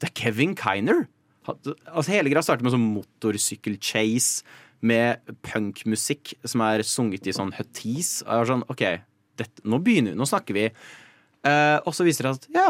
Det 0.00 0.08
er 0.08 0.16
Kevin 0.18 0.56
Kiner. 0.58 1.04
Altså, 1.46 2.12
hele 2.14 2.30
greia 2.30 2.42
starter 2.44 2.64
med 2.64 2.74
sånn 2.74 2.92
motorsykkel-chase 2.94 4.46
med 4.82 5.34
punkmusikk 5.46 6.34
som 6.48 6.64
er 6.66 6.82
sunget 6.86 7.28
i 7.30 7.34
sånn 7.36 7.54
høttis. 7.54 8.20
Og 8.26 8.30
jeg 8.32 8.42
var 8.42 8.50
sånn, 8.50 8.64
OK, 8.72 8.84
dette, 9.40 9.64
nå 9.64 9.78
begynner 9.82 10.14
vi, 10.14 10.18
nå 10.18 10.28
snakker 10.28 10.58
vi. 10.58 10.66
Eh, 11.46 11.78
og 11.82 11.94
så 11.94 12.06
viser 12.06 12.26
det 12.26 12.34
seg 12.34 12.42
at 12.42 12.58
ja, 12.58 12.68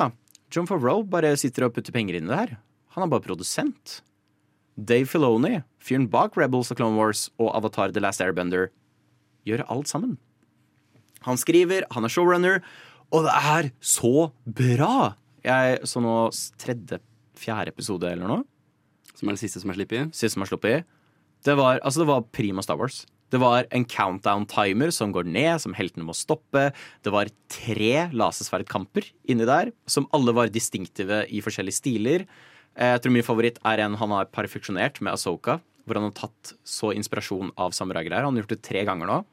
John 0.52 0.68
Favreau 0.68 1.04
bare 1.08 1.32
sitter 1.40 1.66
og 1.66 1.74
putter 1.76 1.94
penger 1.94 2.18
inn 2.18 2.28
i 2.28 2.32
det 2.32 2.40
her. 2.42 2.54
Han 2.96 3.06
er 3.06 3.12
bare 3.12 3.24
produsent. 3.24 4.00
Dave 4.76 5.08
Filoni, 5.08 5.58
fyren 5.84 6.08
bak 6.12 6.36
Rebels 6.40 6.72
og 6.72 6.78
Clone 6.80 6.96
Wars 6.96 7.26
og 7.40 7.52
Avatar 7.56 7.92
The 7.92 8.00
Last 8.04 8.22
Airbender, 8.24 8.70
gjør 9.48 9.64
alt 9.72 9.90
sammen. 9.90 10.16
Han 11.26 11.38
skriver, 11.38 11.86
han 11.92 12.04
er 12.04 12.12
showrunner, 12.12 12.62
og 13.12 13.26
det 13.28 13.34
er 13.36 13.68
så 13.84 14.30
bra! 14.44 15.14
Jeg 15.42 15.88
så 15.90 16.00
nå 16.00 16.14
tredje, 16.60 17.00
fjerde 17.38 17.72
episode 17.74 18.08
eller 18.08 18.30
noe. 18.30 18.44
Som 19.18 19.28
er 19.28 19.34
den 19.34 19.42
siste 19.42 19.60
som 19.62 19.72
er 19.72 19.78
sluppet? 19.80 20.14
Siste 20.14 20.36
som 20.36 20.44
er 20.44 20.50
sluppet. 20.50 20.88
Det 21.42 21.56
var, 21.58 21.80
altså 21.82 22.02
det 22.02 22.08
var 22.10 22.24
prima 22.34 22.62
Star 22.62 22.78
Wars. 22.78 23.02
Det 23.32 23.40
var 23.40 23.64
en 23.72 23.86
countdown-timer 23.88 24.92
som 24.92 25.12
går 25.14 25.24
ned, 25.24 25.56
som 25.62 25.72
heltene 25.74 26.04
må 26.04 26.12
stoppe. 26.14 26.66
Det 27.02 27.12
var 27.14 27.30
tre 27.50 28.08
lasersverdkamper 28.12 29.06
inni 29.32 29.46
der, 29.48 29.70
som 29.88 30.06
alle 30.12 30.34
var 30.36 30.52
distinktive 30.52 31.22
i 31.32 31.40
forskjellige 31.44 31.78
stiler. 31.80 32.26
Eh, 32.76 32.92
Jeg 32.92 33.02
tror 33.02 33.14
min 33.16 33.24
favoritt 33.24 33.58
er 33.64 33.80
en 33.80 33.96
han 33.96 34.12
har 34.12 34.28
perfeksjonert 34.28 35.00
med 35.00 35.14
Asoka. 35.14 35.60
Hvor 35.86 35.98
han 35.98 36.04
har 36.10 36.14
tatt 36.14 36.52
så 36.62 36.92
inspirasjon 36.94 37.50
av 37.58 37.72
samuraigreier. 37.74 38.22
Han 38.22 38.36
har 38.36 38.44
gjort 38.44 38.54
det 38.54 38.62
tre 38.62 38.84
ganger 38.86 39.08
nå. 39.08 39.24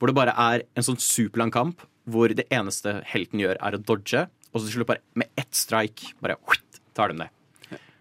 Hvor 0.00 0.10
det 0.10 0.16
bare 0.16 0.34
er 0.34 0.64
en 0.74 0.82
sånn 0.82 0.98
superlang 0.98 1.52
kamp 1.54 1.84
hvor 2.08 2.32
det 2.32 2.48
eneste 2.50 3.02
helten 3.04 3.38
gjør, 3.42 3.58
er 3.60 3.76
å 3.76 3.82
dodge. 3.84 4.24
Og 4.50 4.58
så 4.58 4.64
til 4.66 4.78
slutt 4.78 4.88
bare 4.88 5.04
med 5.14 5.28
ett 5.36 5.52
strike 5.54 6.14
bare 6.24 6.38
tar 6.96 7.12
de 7.12 7.20
det. 7.20 7.28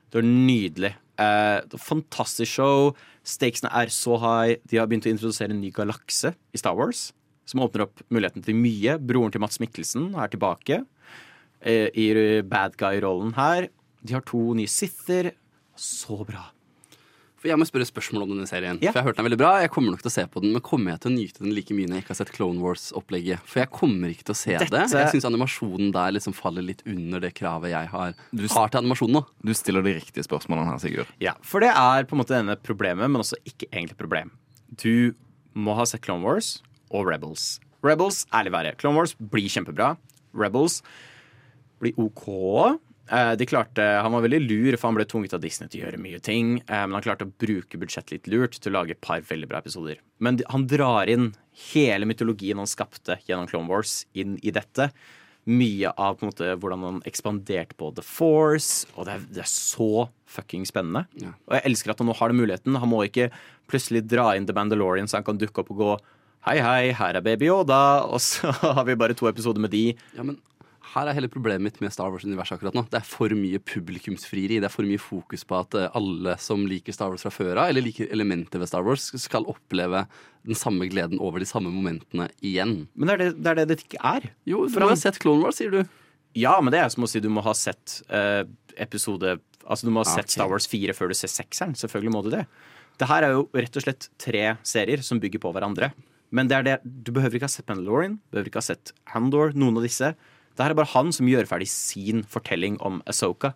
Det 0.10 0.22
var 0.22 0.26
nydelig. 0.26 0.94
Eh, 1.18 1.78
fantastisk 1.82 2.60
show. 2.60 2.92
Stakesene 3.26 3.72
er 3.74 3.94
så 3.94 4.18
high. 4.22 4.58
De 4.70 4.80
har 4.80 4.90
begynt 4.90 5.08
å 5.10 5.14
introdusere 5.14 5.56
en 5.56 5.62
ny 5.62 5.72
galakse 5.76 6.34
i 6.54 6.62
Star 6.62 6.78
Wars. 6.78 7.12
Som 7.48 7.64
åpner 7.64 7.88
opp 7.88 8.04
muligheten 8.14 8.44
til 8.46 8.58
mye. 8.60 8.98
Broren 9.00 9.34
til 9.34 9.42
Mats 9.44 9.62
Mikkelsen 9.64 10.12
er 10.20 10.34
tilbake 10.34 10.82
eh, 11.62 11.88
i 11.96 12.12
bad 12.44 12.78
guy-rollen 12.80 13.34
her. 13.40 13.70
De 14.04 14.18
har 14.18 14.26
to 14.28 14.54
nye 14.58 14.70
Sither. 14.70 15.34
Så 15.78 16.22
bra. 16.28 16.50
For 17.38 17.48
Jeg 17.52 17.58
må 17.62 17.66
spørre 17.70 17.86
spørsmål 17.86 18.24
om 18.26 18.30
denne 18.34 18.48
serien. 18.50 18.80
Ja. 18.82 18.90
For 18.92 18.98
Jeg 18.98 19.04
har 19.04 19.08
hørt 19.12 19.18
den 19.20 19.26
er 19.26 19.30
veldig 19.30 19.38
bra, 19.38 19.52
jeg 19.62 19.70
kommer 19.70 19.92
nok 19.94 20.02
til 20.02 20.10
å 20.10 20.14
se 20.16 20.24
på 20.34 20.42
den, 20.42 20.54
men 20.56 20.62
kommer 20.66 20.92
jeg 20.96 21.02
til 21.04 21.12
å 21.12 21.16
nyte 21.16 21.44
den 21.44 21.54
like 21.54 21.76
mye 21.78 21.86
når 21.88 22.00
jeg 22.00 22.04
ikke 22.04 22.14
har 22.16 22.20
sett 22.22 22.32
Clone 22.34 22.60
Wars-opplegget? 22.64 23.44
For 23.46 23.60
jeg 23.62 23.70
kommer 23.78 24.10
ikke 24.10 24.26
til 24.26 24.34
å 24.34 24.40
se 24.40 24.56
Dette- 24.58 24.70
det. 24.74 24.86
Jeg 24.90 25.12
syns 25.14 25.28
animasjonen 25.30 25.92
der 25.94 26.12
liksom 26.18 26.34
faller 26.34 26.66
litt 26.66 26.82
under 26.88 27.20
det 27.22 27.34
kravet 27.38 27.70
jeg 27.70 27.88
har, 27.94 28.14
Du- 28.34 28.48
har 28.48 28.70
til 28.70 28.82
animasjon 28.82 29.12
nå. 29.14 29.26
Du 29.46 29.54
stiller 29.54 29.84
de 29.84 29.94
riktige 30.00 30.26
spørsmålene 30.26 30.66
her, 30.72 30.78
Sigurd. 30.82 31.08
Ja, 31.22 31.34
For 31.42 31.60
det 31.60 31.70
er 31.70 32.04
på 32.10 32.14
en 32.18 32.24
måte 32.24 32.34
denne 32.34 32.56
problemet, 32.58 33.06
men 33.10 33.22
også 33.22 33.36
ikke 33.46 33.70
egentlig 33.72 33.98
problem. 33.98 34.32
Du 34.76 35.14
må 35.56 35.76
ha 35.76 35.84
sett 35.86 36.02
Clone 36.02 36.24
Wars 36.24 36.62
og 36.92 37.06
Rebels. 37.06 37.60
Rebels, 37.84 38.26
ærlig 38.34 38.52
være. 38.52 38.76
Clone 38.78 38.96
Wars 38.98 39.14
blir 39.14 39.46
kjempebra. 39.48 39.96
Rebels 40.34 40.82
blir 41.80 41.94
OK. 41.98 42.80
Eh, 43.10 43.36
De 43.40 43.46
klarte, 43.46 43.84
Han 44.02 44.12
var 44.12 44.22
veldig 44.26 44.40
lur, 44.50 44.78
for 44.78 44.88
han 44.90 44.96
ble 45.00 45.06
tvunget 45.06 45.34
av 45.38 45.42
Disney 45.44 45.70
til 45.70 45.82
å 45.82 45.86
gjøre 45.88 46.00
mye 46.02 46.20
ting. 46.22 46.58
eh, 46.68 46.86
Men 46.88 46.94
han 46.98 47.02
klarte 47.06 47.26
å 47.28 47.32
bruke 47.32 47.78
budsjettet 47.80 48.12
litt 48.12 48.28
lurt 48.28 48.60
til 48.60 48.72
å 48.74 48.80
lage 48.82 48.92
et 48.92 49.02
par 49.02 49.22
veldig 49.22 49.48
bra 49.48 49.60
episoder. 49.60 49.98
Men 50.20 50.42
han 50.50 50.68
drar 50.68 51.08
inn 51.08 51.34
hele 51.74 52.06
mytologien 52.06 52.58
han 52.58 52.68
skapte 52.68 53.20
gjennom 53.28 53.48
Clone 53.48 53.68
Wars, 53.68 54.06
inn 54.14 54.38
i 54.44 54.52
dette. 54.52 54.92
Mye 55.48 55.94
av 55.98 56.20
måte 56.20 56.58
hvordan 56.60 56.82
han 56.84 57.02
ekspanderte 57.08 57.78
på 57.80 57.94
The 57.96 58.02
Force. 58.04 58.86
Og 58.98 59.06
det 59.08 59.14
er, 59.14 59.20
det 59.32 59.44
er 59.46 59.52
så 59.52 60.10
fucking 60.28 60.66
spennende. 60.68 61.06
Og 61.48 61.56
jeg 61.56 61.64
elsker 61.72 61.92
at 61.92 62.00
han 62.00 62.08
nå 62.08 62.16
har 62.20 62.28
den 62.34 62.42
muligheten. 62.42 62.76
Han 62.76 62.90
må 62.92 63.06
ikke 63.08 63.30
plutselig 63.72 64.04
dra 64.08 64.34
inn 64.36 64.46
The 64.46 64.54
Mandalorian 64.54 65.08
så 65.08 65.22
han 65.22 65.24
kan 65.24 65.38
dukke 65.40 65.64
opp 65.64 65.72
og 65.72 65.78
gå 65.78 65.98
Hei, 66.48 66.60
hei, 66.64 66.92
her 66.96 67.16
er 67.16 67.22
Baby 67.22 67.48
Yoda. 67.50 68.04
Og 68.14 68.22
så 68.24 68.52
har 68.52 68.84
vi 68.88 68.94
bare 68.96 69.16
to 69.18 69.28
episoder 69.28 69.60
med 69.60 69.72
de. 69.72 69.96
Ja, 70.16 70.24
men 70.24 70.38
her 70.94 71.10
er 71.10 71.16
hele 71.18 71.30
problemet 71.32 71.64
mitt 71.66 71.78
med 71.84 71.92
Star 71.94 72.10
Wars-universet 72.14 72.58
akkurat 72.58 72.76
nå. 72.78 72.84
Det 72.92 73.00
er 73.02 73.06
for 73.08 73.34
mye 73.38 73.60
publikumsfrieri. 73.64 74.60
Det 74.62 74.68
er 74.70 74.74
for 74.74 74.88
mye 74.88 75.02
fokus 75.02 75.44
på 75.48 75.58
at 75.60 75.76
eh, 75.80 75.88
alle 75.98 76.36
som 76.42 76.64
liker 76.70 76.96
Star 76.96 77.12
Wars 77.14 77.26
fra 77.26 77.32
før 77.34 77.54
av, 77.64 77.70
eller 77.72 77.86
liker 77.86 78.10
elementer 78.14 78.62
ved 78.62 78.70
Star 78.72 78.86
Wars, 78.88 79.10
skal 79.22 79.48
oppleve 79.52 80.06
den 80.48 80.56
samme 80.58 80.88
gleden 80.92 81.20
over 81.24 81.44
de 81.44 81.48
samme 81.50 81.72
momentene 81.74 82.30
igjen. 82.46 82.86
Men 82.96 83.10
det 83.12 83.16
er 83.18 83.24
det 83.24 83.30
det, 83.38 83.50
er 83.52 83.60
det, 83.62 83.68
det 83.74 83.80
ikke 83.86 84.02
er. 84.08 84.30
Jo, 84.48 84.66
du 84.70 84.80
må 84.80 84.90
har 84.92 85.00
sett 85.02 85.20
Clone 85.24 85.44
Wars, 85.44 85.60
sier 85.60 85.74
du. 85.74 85.82
Ja, 86.38 86.56
men 86.62 86.72
det 86.76 86.80
er 86.84 86.90
som 86.94 87.06
å 87.06 87.10
si 87.10 87.20
du 87.24 87.30
må 87.34 87.42
ha 87.46 87.54
sett 87.58 88.02
eh, 88.14 88.44
episode 88.78 89.40
Altså 89.68 89.84
du 89.84 89.92
må 89.92 90.00
ha 90.00 90.08
Ah, 90.08 90.20
sett. 90.22 90.32
Star 90.32 90.48
Wars 90.48 90.64
4 90.72 90.94
før 90.96 91.10
du 91.12 91.16
ser 91.20 91.28
sekseren. 91.28 91.74
Selvfølgelig 91.76 92.12
må 92.14 92.22
du 92.24 92.30
det. 92.32 92.46
Det 93.02 93.08
her 93.10 93.26
er 93.28 93.34
jo 93.36 93.42
rett 93.52 93.76
og 93.76 93.84
slett 93.84 94.06
tre 94.22 94.44
serier 94.64 95.02
som 95.04 95.20
bygger 95.20 95.42
på 95.44 95.52
hverandre. 95.52 95.90
Men 96.32 96.48
det 96.48 96.56
er 96.56 96.64
det, 96.64 96.76
du 96.86 97.12
behøver 97.16 97.36
ikke 97.36 97.50
ha 97.50 97.52
sett 97.52 97.68
Mandalorian, 97.68 98.16
du 98.16 98.32
behøver 98.38 98.48
ikke 98.54 98.62
ha 98.62 98.68
sett 98.70 98.94
Handor, 99.12 99.52
noen 99.60 99.76
av 99.82 99.84
disse. 99.84 100.14
Det 100.58 100.66
her 100.66 100.74
er 100.74 100.80
bare 100.80 100.90
han 100.96 101.12
som 101.14 101.28
gjør 101.30 101.46
ferdig 101.46 101.68
sin 101.70 102.24
fortelling 102.26 102.80
om 102.82 103.00
Asoka. 103.10 103.54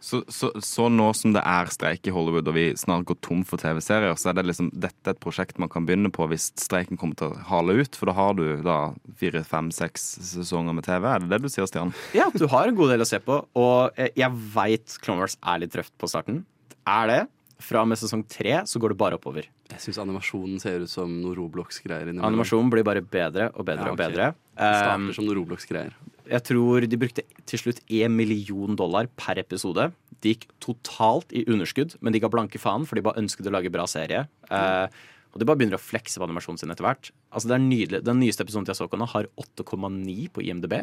Så, 0.00 0.22
så, 0.32 0.48
så 0.64 0.86
nå 0.90 1.10
som 1.14 1.34
det 1.34 1.42
er 1.44 1.68
streik 1.70 2.06
i 2.08 2.12
Hollywood, 2.14 2.48
og 2.48 2.56
vi 2.56 2.64
snart 2.78 3.04
går 3.10 3.18
tom 3.22 3.42
for 3.46 3.60
TV-serier, 3.60 4.16
så 4.18 4.30
er 4.30 4.38
det 4.38 4.46
liksom 4.48 4.70
dette 4.72 5.12
et 5.12 5.20
prosjekt 5.22 5.60
man 5.60 5.70
kan 5.70 5.86
begynne 5.86 6.10
på 6.14 6.24
hvis 6.30 6.48
streiken 6.58 6.98
kommer 6.98 7.18
til 7.20 7.34
å 7.34 7.42
hale 7.50 7.76
ut? 7.82 7.98
For 7.98 8.08
da 8.08 8.16
har 8.16 8.38
du 8.38 8.44
da 8.64 8.78
fire, 9.20 9.44
fem, 9.46 9.68
seks 9.74 10.06
sesonger 10.32 10.76
med 10.78 10.88
TV. 10.88 11.04
Er 11.12 11.24
det 11.24 11.30
det 11.34 11.42
du 11.44 11.50
sier, 11.52 11.68
Stian? 11.68 11.92
Ja, 12.16 12.30
du 12.32 12.46
har 12.50 12.70
en 12.70 12.78
god 12.78 12.94
del 12.94 13.04
å 13.04 13.08
se 13.08 13.20
på, 13.22 13.42
og 13.58 14.00
eh, 14.00 14.10
jeg 14.18 14.40
veit 14.56 14.98
Clone 15.04 15.26
Wars 15.26 15.36
er 15.44 15.62
litt 15.66 15.76
røft 15.78 15.94
på 16.00 16.10
starten. 16.10 16.46
Er 16.88 17.12
det. 17.12 17.20
Fra 17.58 17.82
og 17.82 17.88
med 17.90 17.98
sesong 17.98 18.22
tre 18.30 18.60
så 18.70 18.78
går 18.80 18.94
det 18.94 19.00
bare 19.00 19.16
oppover. 19.18 19.48
Jeg 19.68 19.82
syns 19.82 19.98
animasjonen 20.00 20.60
ser 20.62 20.84
ut 20.86 20.90
som 20.90 21.10
noe 21.20 21.34
Roblox-greier. 21.36 22.08
Animasjonen 22.14 22.70
blir 22.72 22.86
bare 22.86 23.02
bedre 23.02 23.50
og 23.52 23.66
bedre 23.68 23.90
Ja, 23.90 23.92
og 23.92 23.98
bedre. 23.98 24.28
Det 24.54 24.68
starter 24.78 25.16
som 25.18 25.26
noe 25.26 25.36
Roblox-greier. 25.36 25.96
Jeg 26.28 26.44
tror 26.50 26.84
de 26.86 27.00
brukte 27.00 27.24
til 27.48 27.62
slutt 27.62 27.80
1 27.88 28.12
million 28.12 28.76
dollar 28.78 29.08
per 29.18 29.40
episode. 29.40 29.88
De 30.22 30.34
gikk 30.34 30.48
totalt 30.62 31.32
i 31.36 31.44
underskudd, 31.48 31.96
men 32.00 32.14
de 32.14 32.20
ga 32.22 32.30
blanke 32.32 32.60
faen, 32.60 32.86
for 32.88 32.98
de 32.98 33.04
bare 33.06 33.20
ønsket 33.22 33.48
å 33.48 33.54
lage 33.54 33.72
bra 33.72 33.86
serie. 33.90 34.26
Eh, 34.50 34.86
og 35.32 35.40
de 35.40 35.48
bare 35.48 35.60
begynner 35.60 35.78
å 35.78 35.82
flekse 35.82 36.20
på 36.20 36.26
animasjonen 36.26 36.60
sin 36.60 36.72
etter 36.74 36.86
hvert. 36.86 37.10
Altså, 37.30 37.50
det 37.50 37.58
er 37.58 37.64
nydelig. 37.64 38.02
Den 38.06 38.20
nyeste 38.22 38.44
episoden 38.44 38.68
til 38.68 38.76
Asoka 38.76 38.98
nå 39.00 39.08
har 39.12 39.28
8,9 39.40 40.30
på 40.34 40.44
IMDb. 40.44 40.80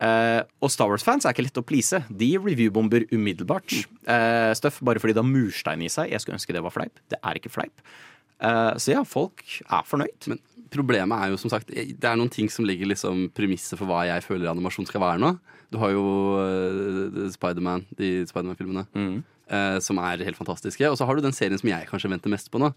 Eh, 0.00 0.42
og 0.64 0.72
Star 0.72 0.88
Wars-fans 0.88 1.26
er 1.26 1.34
ikke 1.34 1.44
lett 1.44 1.60
å 1.60 1.66
please. 1.66 2.00
De 2.08 2.30
reviewbomber 2.40 3.04
umiddelbart. 3.12 3.74
Uh, 4.06 4.52
Støff 4.56 4.80
bare 4.86 5.02
fordi 5.02 5.16
det 5.16 5.22
har 5.22 5.28
murstein 5.28 5.84
i 5.84 5.90
seg. 5.92 6.14
Jeg 6.14 6.24
skulle 6.24 6.38
ønske 6.38 6.56
det 6.56 6.64
var 6.64 6.74
fleip. 6.74 7.02
Det 7.12 7.20
er 7.20 7.40
ikke 7.40 7.52
fleip. 7.52 7.84
Uh, 8.40 8.72
så 8.80 8.94
ja, 8.94 9.02
folk 9.04 9.44
er 9.66 9.84
fornøyd. 9.84 10.30
Men 10.32 10.40
problemet 10.72 11.24
er 11.24 11.32
jo 11.32 11.38
som 11.40 11.52
sagt 11.52 11.70
Det 11.70 12.06
er 12.06 12.18
noen 12.18 12.30
ting 12.32 12.50
som 12.52 12.66
ligger 12.68 12.90
liksom 12.90 13.28
premisset 13.36 13.78
for 13.78 13.90
hva 13.90 14.04
jeg 14.08 14.24
føler 14.26 14.50
animasjon 14.50 14.88
skal 14.88 15.02
være 15.02 15.22
nå. 15.22 15.34
Du 15.70 15.78
har 15.82 15.92
jo 15.94 16.04
uh, 16.40 17.26
Spiderman, 17.30 17.84
de 17.98 18.24
Spiderman-filmene, 18.26 18.86
eh, 19.46 19.76
som 19.84 20.00
er 20.02 20.24
helt 20.26 20.38
fantastiske. 20.38 20.82
Og 20.90 20.98
så 20.98 21.06
har 21.06 21.14
du 21.16 21.22
den 21.22 21.36
serien 21.36 21.60
som 21.60 21.70
jeg 21.70 21.86
kanskje 21.90 22.10
venter 22.10 22.32
mest 22.32 22.50
på 22.50 22.58
nå. 22.62 22.72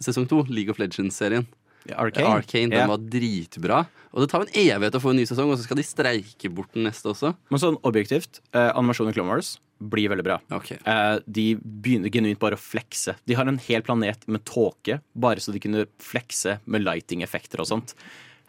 Sesong 0.00 0.28
to, 0.30 0.40
League 0.48 0.72
of 0.72 0.80
Legends-serien. 0.80 1.44
Arcane. 1.92 2.32
Arcane, 2.40 2.72
den 2.72 2.80
yeah. 2.80 2.88
var 2.88 3.04
dritbra. 3.04 3.82
Og 4.12 4.24
det 4.24 4.30
tar 4.32 4.44
en 4.44 4.56
evighet 4.56 4.96
å 4.96 5.02
få 5.02 5.12
en 5.12 5.20
ny 5.20 5.28
sesong, 5.28 5.52
og 5.52 5.60
så 5.60 5.68
skal 5.68 5.78
de 5.80 5.86
streike 5.86 6.50
bort 6.52 6.72
den 6.76 6.88
neste 6.88 7.12
også. 7.12 7.34
Men 7.52 7.62
sånn 7.62 7.78
objektivt, 7.88 8.42
eh, 8.52 8.72
animasjonen 8.72 9.12
i 9.12 9.16
Clone 9.16 9.32
Wars 9.32 9.56
blir 9.78 10.10
veldig 10.10 10.24
bra. 10.26 10.38
Okay. 10.58 10.78
Eh, 10.84 11.18
de 11.26 11.46
begynner 11.58 12.12
genuint 12.12 12.40
bare 12.42 12.58
å 12.58 12.62
flekse. 12.62 13.14
De 13.28 13.36
har 13.38 13.48
en 13.48 13.60
hel 13.68 13.84
planet 13.86 14.24
med 14.26 14.44
tåke, 14.48 15.00
bare 15.14 15.42
så 15.42 15.54
de 15.54 15.62
kunne 15.62 15.86
flekse 16.02 16.58
med 16.66 16.84
lighting-effekter 16.86 17.62
og 17.62 17.70
sånt. 17.70 17.94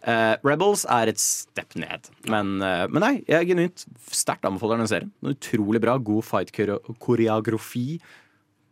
Eh, 0.08 0.36
Rebels 0.48 0.86
er 0.88 1.12
et 1.12 1.20
step 1.20 1.76
ned, 1.76 2.08
men, 2.32 2.62
eh, 2.64 2.88
men 2.88 3.04
nei, 3.04 3.14
jeg 3.28 3.36
er 3.36 3.50
genuint 3.50 3.86
sterkt 4.08 4.48
anbefaler 4.48 4.80
den 4.80 4.88
serien. 4.88 5.12
Er 5.24 5.36
utrolig 5.36 5.82
bra, 5.84 5.98
god 5.98 6.24
fight-koreografi. 6.24 8.00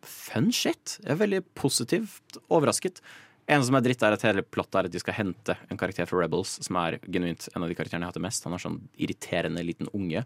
Fun 0.01 0.51
shit. 0.51 0.99
Jeg 1.03 1.11
er 1.11 1.23
veldig 1.23 1.43
positivt 1.53 2.39
overrasket. 2.49 3.01
En 3.47 3.63
som 3.63 3.75
er 3.75 3.83
dritt, 3.83 4.03
er 4.03 4.15
at 4.15 4.23
hele 4.27 4.43
plottet 4.43 4.75
er 4.75 4.87
at 4.87 4.91
de 4.91 4.99
skal 4.99 5.15
hente 5.15 5.55
en 5.69 5.79
karakter 5.79 6.07
fra 6.07 6.19
Rebels, 6.19 6.57
som 6.65 6.79
er 6.79 6.99
genuint 7.07 7.47
en 7.53 7.63
av 7.63 7.69
de 7.69 7.75
karakterene 7.75 8.07
jeg 8.07 8.11
hater 8.11 8.23
mest. 8.23 8.43
Han 8.43 8.55
er 8.55 8.63
sånn 8.63 8.81
irriterende 8.99 9.63
liten 9.63 9.87
unge. 9.95 10.23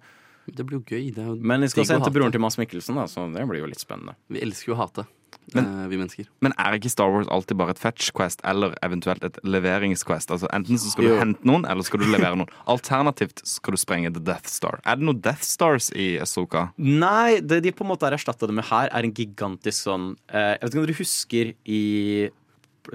Det 0.50 0.66
blir 0.66 0.80
jo 0.80 0.84
gøy. 0.84 1.14
Det 1.14 1.22
er 1.22 1.28
jo 1.30 1.36
Men 1.40 1.62
vi 1.62 1.68
skal 1.68 1.84
digg 1.84 1.92
hente 1.96 2.08
hate. 2.10 2.14
broren 2.18 2.32
til 2.32 2.42
Mads 2.42 2.58
Mikkelsen, 2.58 2.96
da, 2.96 3.04
så 3.06 3.28
det 3.34 3.48
blir 3.48 3.60
jo 3.62 3.68
litt 3.70 3.80
spennende. 3.80 4.16
Vi 4.30 4.40
elsker 4.42 4.72
jo 4.72 4.76
å 4.76 4.80
hate, 4.82 5.06
Men- 5.54 5.66
eh, 5.66 5.88
vi 5.88 5.98
mennesker. 5.98 6.26
Men 6.42 6.54
er 6.58 6.74
ikke 6.80 6.90
Star 6.90 7.10
Wars 7.12 7.28
alltid 7.28 7.58
bare 7.58 7.70
et 7.72 7.80
fetch 7.80 8.12
quest 8.12 8.42
eller 8.44 8.76
eventuelt 8.84 9.24
et 9.24 9.38
leveringsquest? 9.44 10.30
Altså 10.32 10.48
Enten 10.52 10.78
så 10.78 10.92
skal 10.92 11.04
du 11.06 11.10
Jo. 11.14 11.20
hente 11.20 11.44
noen, 11.46 11.66
eller 11.70 11.84
skal 11.84 12.00
du 12.00 12.06
levere 12.06 12.36
noen. 12.36 12.50
Alternativt 12.68 13.46
skal 13.46 13.72
du 13.72 13.78
sprenge 13.78 14.14
The 14.14 14.20
Death 14.20 14.48
Star. 14.48 14.80
Er 14.86 14.96
det 14.98 15.04
noen 15.06 15.22
Death 15.22 15.42
Stars 15.44 15.92
i 15.96 16.18
Asoka? 16.20 16.74
Nei, 16.78 17.40
det 17.40 17.62
de 17.64 17.72
på 17.72 17.82
en 17.86 17.92
måte 17.96 18.02
har 18.10 18.12
erstatta 18.18 18.48
det 18.48 18.54
med 18.54 18.66
her, 18.66 18.90
er 18.92 19.04
en 19.04 19.14
gigantisk 19.14 19.86
sånn 19.88 20.16
eh, 20.30 20.58
Jeg 20.58 20.62
vet 20.62 20.72
ikke 20.72 20.80
om 20.80 20.86
dere 20.86 20.98
husker 21.00 21.54
i 21.66 22.30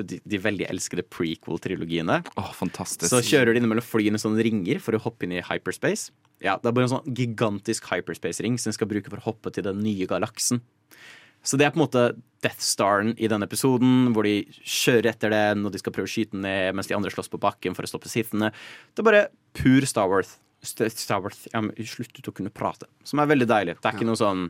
de, 0.03 0.21
de 0.27 0.39
veldig 0.39 0.67
elskede 0.69 1.05
prequel-trilogiene. 1.09 2.25
Åh, 2.37 2.53
fantastisk. 2.59 3.09
Så 3.11 3.21
kjører 3.23 3.55
de 3.55 3.61
innimellom 3.61 3.85
flyene 3.87 4.19
sånne 4.19 4.43
ringer 4.43 4.81
for 4.83 4.93
å 4.99 5.01
hoppe 5.01 5.23
inn 5.29 5.33
i 5.39 5.41
hyperspace. 5.47 6.11
Ja, 6.45 6.59
Det 6.59 6.69
er 6.69 6.77
bare 6.77 6.87
en 6.89 6.95
sånn 6.99 7.15
gigantisk 7.17 7.87
hyperspace-ring 7.91 8.59
som 8.61 8.71
de 8.71 8.77
skal 8.77 8.89
bruke 8.91 9.09
for 9.11 9.23
å 9.23 9.29
hoppe 9.31 9.53
til 9.55 9.65
den 9.65 9.81
nye 9.81 10.07
galaksen. 10.09 10.61
Så 11.47 11.57
det 11.57 11.67
er 11.67 11.71
på 11.71 11.79
en 11.79 11.85
måte 11.87 12.03
Death 12.43 12.61
Staren 12.65 13.15
i 13.23 13.29
denne 13.31 13.47
episoden, 13.47 14.11
hvor 14.13 14.27
de 14.27 14.43
kjører 14.67 15.13
etter 15.13 15.31
det 15.31 15.45
når 15.61 15.77
de 15.77 15.81
skal 15.81 15.95
prøve 15.95 16.09
å 16.09 16.11
skyte 16.11 16.35
den 16.35 16.43
ned, 16.43 16.75
mens 16.75 16.91
de 16.91 16.97
andre 16.97 17.13
slåss 17.15 17.31
på 17.31 17.41
bakken 17.41 17.77
for 17.77 17.87
å 17.87 17.91
stoppe 17.91 18.11
sittende. 18.11 18.51
Det 18.93 19.05
er 19.05 19.07
bare 19.07 19.25
pur 19.55 19.87
Star 19.87 20.11
Wars. 20.11 20.37
Star 20.67 21.23
Wars 21.23 21.47
ja, 21.53 21.63
men 21.63 21.71
Sluttet 21.87 22.27
å 22.27 22.35
kunne 22.35 22.51
prate. 22.51 22.89
Som 23.07 23.23
er 23.23 23.31
veldig 23.31 23.47
deilig. 23.47 23.77
Det 23.79 23.87
er 23.89 23.99
ikke 23.99 24.09
noe 24.09 24.19
sånn 24.19 24.49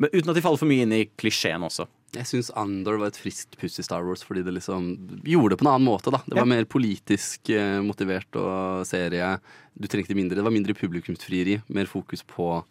Men 0.00 0.12
uten 0.14 0.30
at 0.30 0.38
de 0.38 0.42
faller 0.44 0.60
for 0.60 0.70
mye 0.70 0.84
inn 0.86 0.94
i 0.96 1.02
klisjeen 1.20 1.64
også. 1.66 1.84
Jeg 2.12 2.26
syns 2.26 2.48
Andor 2.58 2.98
var 2.98 3.12
et 3.12 3.18
friskt 3.20 3.54
puss 3.60 3.78
i 3.78 3.84
Star 3.86 4.02
Wars 4.02 4.24
fordi 4.26 4.42
det 4.42 4.54
liksom 4.56 4.88
gjorde 5.22 5.54
det 5.54 5.58
på 5.60 5.66
en 5.66 5.72
annen 5.76 5.86
måte. 5.86 6.10
da 6.10 6.18
Det 6.26 6.34
var 6.34 6.42
Ja. 6.42 6.52
mer 6.56 6.64
politisk 6.66 7.50
eh, 7.54 7.78
motivert 7.86 8.34
og 8.34 8.84
serie. 8.86 9.38
Du 9.78 9.86
trengte 9.86 10.14
mindre, 10.18 10.34
Det 10.34 10.42
var 10.42 10.50
mindre 10.50 10.74
publikumsfrieri. 10.74 11.60
Mer 11.68 11.86
fokus 11.86 12.22
på 12.26 12.64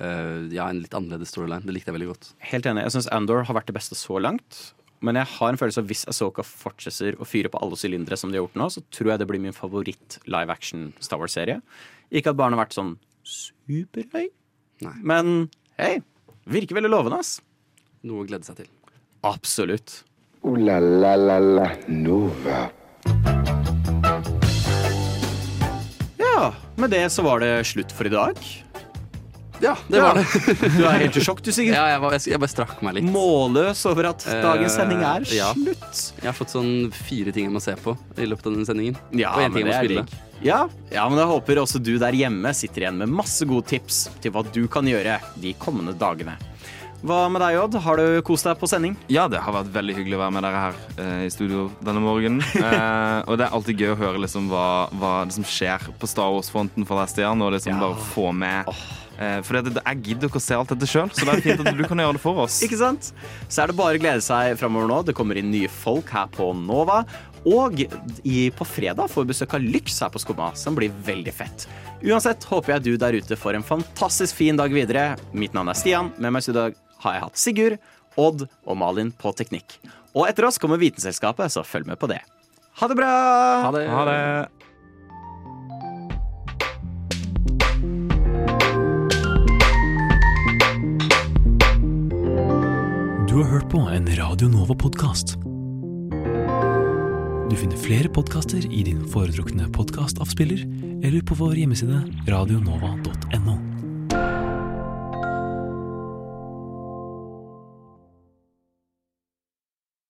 eh, 0.00 0.48
ja, 0.50 0.66
en 0.68 0.80
litt 0.82 0.90
annerledes 0.96 1.28
storyline. 1.30 1.62
Det 1.64 1.72
likte 1.74 1.92
jeg 1.92 1.98
veldig 2.00 2.08
godt. 2.10 2.32
Helt 2.50 2.66
enig. 2.66 2.82
Jeg 2.82 2.92
syns 2.96 3.08
Andor 3.12 3.44
har 3.44 3.54
vært 3.54 3.66
det 3.70 3.74
beste 3.78 3.94
så 3.94 4.18
langt. 4.20 4.72
Men 5.02 5.14
jeg 5.16 5.26
har 5.38 5.48
en 5.48 5.56
følelse 5.56 5.78
av 5.78 5.86
hvis 5.88 6.04
Asoka 6.10 6.42
fortsetter 6.44 7.16
å 7.16 7.24
fyre 7.24 7.48
på 7.48 7.60
alle 7.62 7.76
sylindere 7.78 8.18
som 8.18 8.30
de 8.30 8.36
har 8.38 8.44
gjort 8.46 8.58
nå, 8.60 8.66
så 8.68 8.82
tror 8.92 9.12
jeg 9.12 9.18
det 9.22 9.28
blir 9.30 9.40
min 9.40 9.52
favoritt 9.56 10.18
live 10.26 10.50
action 10.50 10.92
Star 11.00 11.16
Wars-serie. 11.18 11.62
Ikke 12.12 12.30
at 12.34 12.36
barnet 12.36 12.58
har 12.58 12.66
vært 12.66 12.76
sånn 12.76 12.98
superhøy, 13.24 14.26
Nei. 14.84 14.94
men 15.02 15.48
hei, 15.78 16.02
virker 16.50 16.76
veldig 16.76 16.90
lovende, 16.92 17.18
ass. 17.22 17.40
Noe 18.04 18.24
å 18.24 18.28
glede 18.28 18.44
seg 18.44 18.56
til. 18.60 18.68
Absolutt. 19.22 20.04
Ooh 20.42 20.56
la 20.56 20.78
la 20.80 21.14
la 21.16 21.38
la 21.38 21.68
Nova. 21.88 22.70
Ja, 26.16 26.54
med 26.76 26.90
det 26.90 27.10
så 27.12 27.22
var 27.22 27.40
det 27.40 27.64
slutt 27.68 27.92
for 27.92 28.06
i 28.08 28.12
dag. 28.12 28.38
Ja, 29.60 29.74
det 29.88 30.00
var 30.00 30.14
det. 30.16 30.24
Du 30.78 30.86
er 30.88 30.94
helt 31.02 31.16
i 31.16 31.20
sjokk, 31.20 31.42
du, 31.44 31.50
Sigurd. 31.52 31.74
ja, 31.76 31.82
jeg, 31.92 32.00
var, 32.00 32.14
jeg, 32.16 32.40
bare 32.40 32.48
strakk 32.52 32.78
meg 32.86 32.96
litt. 32.96 33.10
Målløs 33.12 33.82
over 33.90 34.08
at 34.14 34.24
dagens 34.24 34.78
sending 34.78 35.02
er 35.04 35.26
Eh, 35.28 35.34
ja. 35.36 35.50
slutt. 35.52 36.00
Jeg 36.22 36.30
har 36.30 36.36
fått 36.38 36.54
sånn 36.54 36.70
fire 36.96 37.34
ting 37.36 37.50
jeg 37.50 37.52
må 37.52 37.60
se 37.60 37.74
på 37.76 37.92
i 38.16 38.24
løpet 38.30 38.48
av 38.48 38.54
denne 38.56 38.64
sendingen. 38.68 38.96
Ja, 39.12 39.34
og 39.36 39.44
én 39.44 39.52
men 39.52 39.58
ting 39.60 39.68
jeg 39.68 39.74
må 39.76 40.06
spille. 40.06 40.24
Ja, 40.40 40.62
ja, 40.88 41.04
men 41.12 41.20
jeg 41.20 41.28
håper 41.28 41.60
også 41.60 41.82
du 41.84 41.92
der 42.00 42.16
hjemme 42.16 42.54
sitter 42.56 42.86
igjen 42.86 42.96
med 43.02 43.12
masse 43.12 43.44
gode 43.44 43.68
tips 43.68 44.06
til 44.24 44.32
hva 44.32 44.40
du 44.48 44.62
kan 44.72 44.88
gjøre 44.88 45.18
de 45.44 45.52
kommende 45.60 45.92
dagene. 46.00 46.38
Hva 47.00 47.22
med 47.32 47.40
deg, 47.40 47.56
Odd? 47.56 47.78
Har 47.80 47.96
du 47.96 48.20
kost 48.26 48.44
deg 48.44 48.58
på 48.60 48.68
sending? 48.68 48.92
Ja, 49.08 49.22
det 49.32 49.40
har 49.40 49.54
vært 49.56 49.70
veldig 49.72 49.94
hyggelig 49.96 50.18
å 50.18 50.20
være 50.20 50.34
med 50.36 50.44
dere 50.44 50.58
her 50.66 50.80
eh, 51.00 51.22
i 51.24 51.30
studio 51.32 51.68
denne 51.84 52.02
morgenen. 52.04 52.42
Eh, 52.60 53.22
og 53.26 53.38
det 53.40 53.46
er 53.46 53.54
alltid 53.56 53.80
gøy 53.80 53.92
å 53.94 53.98
høre 53.98 54.20
liksom 54.20 54.50
hva, 54.50 54.64
hva 55.00 55.12
som 55.32 55.44
skjer 55.48 55.86
på 55.98 56.08
Star 56.08 56.28
Wars-fronten 56.34 56.84
for 56.86 57.00
deg, 57.00 57.08
Stian. 57.10 57.40
Og 57.42 57.54
liksom 57.54 57.72
Ja. 57.72 57.80
bare 57.86 58.04
få 58.12 58.26
med 58.36 58.68
eh, 59.16 59.40
For 59.46 59.56
det, 59.56 59.72
det, 59.78 59.82
jeg 59.86 60.02
gidder 60.10 60.28
ikke 60.28 60.40
å 60.42 60.44
se 60.44 60.58
alt 60.58 60.74
dette 60.74 60.88
sjøl, 60.90 61.08
så 61.16 61.24
det 61.24 61.34
er 61.38 61.42
fint 61.46 61.62
at 61.64 61.78
du 61.80 61.82
kan 61.88 62.02
gjøre 62.04 62.18
det 62.18 62.22
for 62.22 62.42
oss. 62.44 62.60
Ikke 62.66 62.78
sant? 62.82 63.10
Så 63.48 63.62
er 63.64 63.72
det 63.72 63.78
bare 63.80 63.96
å 63.96 64.02
glede 64.02 64.22
seg 64.24 64.58
framover 64.60 64.92
nå. 64.92 65.00
Det 65.08 65.16
kommer 65.16 65.40
inn 65.40 65.48
nye 65.54 65.72
folk 65.72 66.12
her 66.14 66.28
på 66.36 66.50
Nova. 66.60 67.00
Og 67.48 67.80
i, 67.80 68.36
på 68.52 68.66
fredag 68.68 69.08
får 69.08 69.24
vi 69.24 69.32
besøk 69.32 69.56
av 69.56 69.64
Lyx 69.64 69.96
her 70.04 70.12
på 70.12 70.20
Skumma, 70.20 70.50
som 70.60 70.76
blir 70.76 70.92
veldig 71.08 71.32
fett. 71.32 71.64
Uansett 72.04 72.44
håper 72.52 72.76
jeg 72.76 72.84
du 72.90 72.92
der 73.00 73.16
ute 73.16 73.40
får 73.40 73.56
en 73.56 73.64
fantastisk 73.66 74.36
fin 74.36 74.60
dag 74.60 74.72
videre. 74.76 75.14
Mitt 75.32 75.56
navn 75.56 75.72
er 75.72 75.80
Stian. 75.80 76.12
Med 76.20 76.36
meg 76.36 76.44
i 76.52 76.56
dag 76.60 76.76
har 77.04 77.16
jeg 77.16 77.24
hatt 77.26 77.40
Sigurd, 77.40 77.80
Odd 78.20 78.46
og 78.66 78.78
Malin 78.80 79.12
på 79.16 79.32
teknikk. 79.36 79.78
Og 80.14 80.26
etter 80.26 80.48
oss 80.48 80.58
kommer 80.58 80.80
Vitenselskapet, 80.80 81.52
så 81.52 81.62
følg 81.66 81.86
med 81.90 82.00
på 82.00 82.10
det. 82.10 82.20
Ha 82.80 82.88
det 82.90 82.96
bra! 82.98 83.12
Ha 83.66 83.70
det. 83.76 83.86
Ha 83.90 84.04
det. 84.08 84.48
Du 93.30 93.36
har 93.38 93.46
hørt 93.52 93.70
på 93.70 93.78
en 93.78 94.10
Radio 94.18 94.48
Nova-podkast. 94.50 95.36
Du 97.50 97.56
finner 97.56 97.78
flere 97.78 98.10
podkaster 98.10 98.66
i 98.66 98.82
din 98.86 99.06
foretrukne 99.10 99.70
podkastavspiller 99.74 100.66
eller 101.06 101.22
på 101.26 101.38
vår 101.38 101.58
hjemmeside 101.62 102.02
radionova.no. 102.30 103.69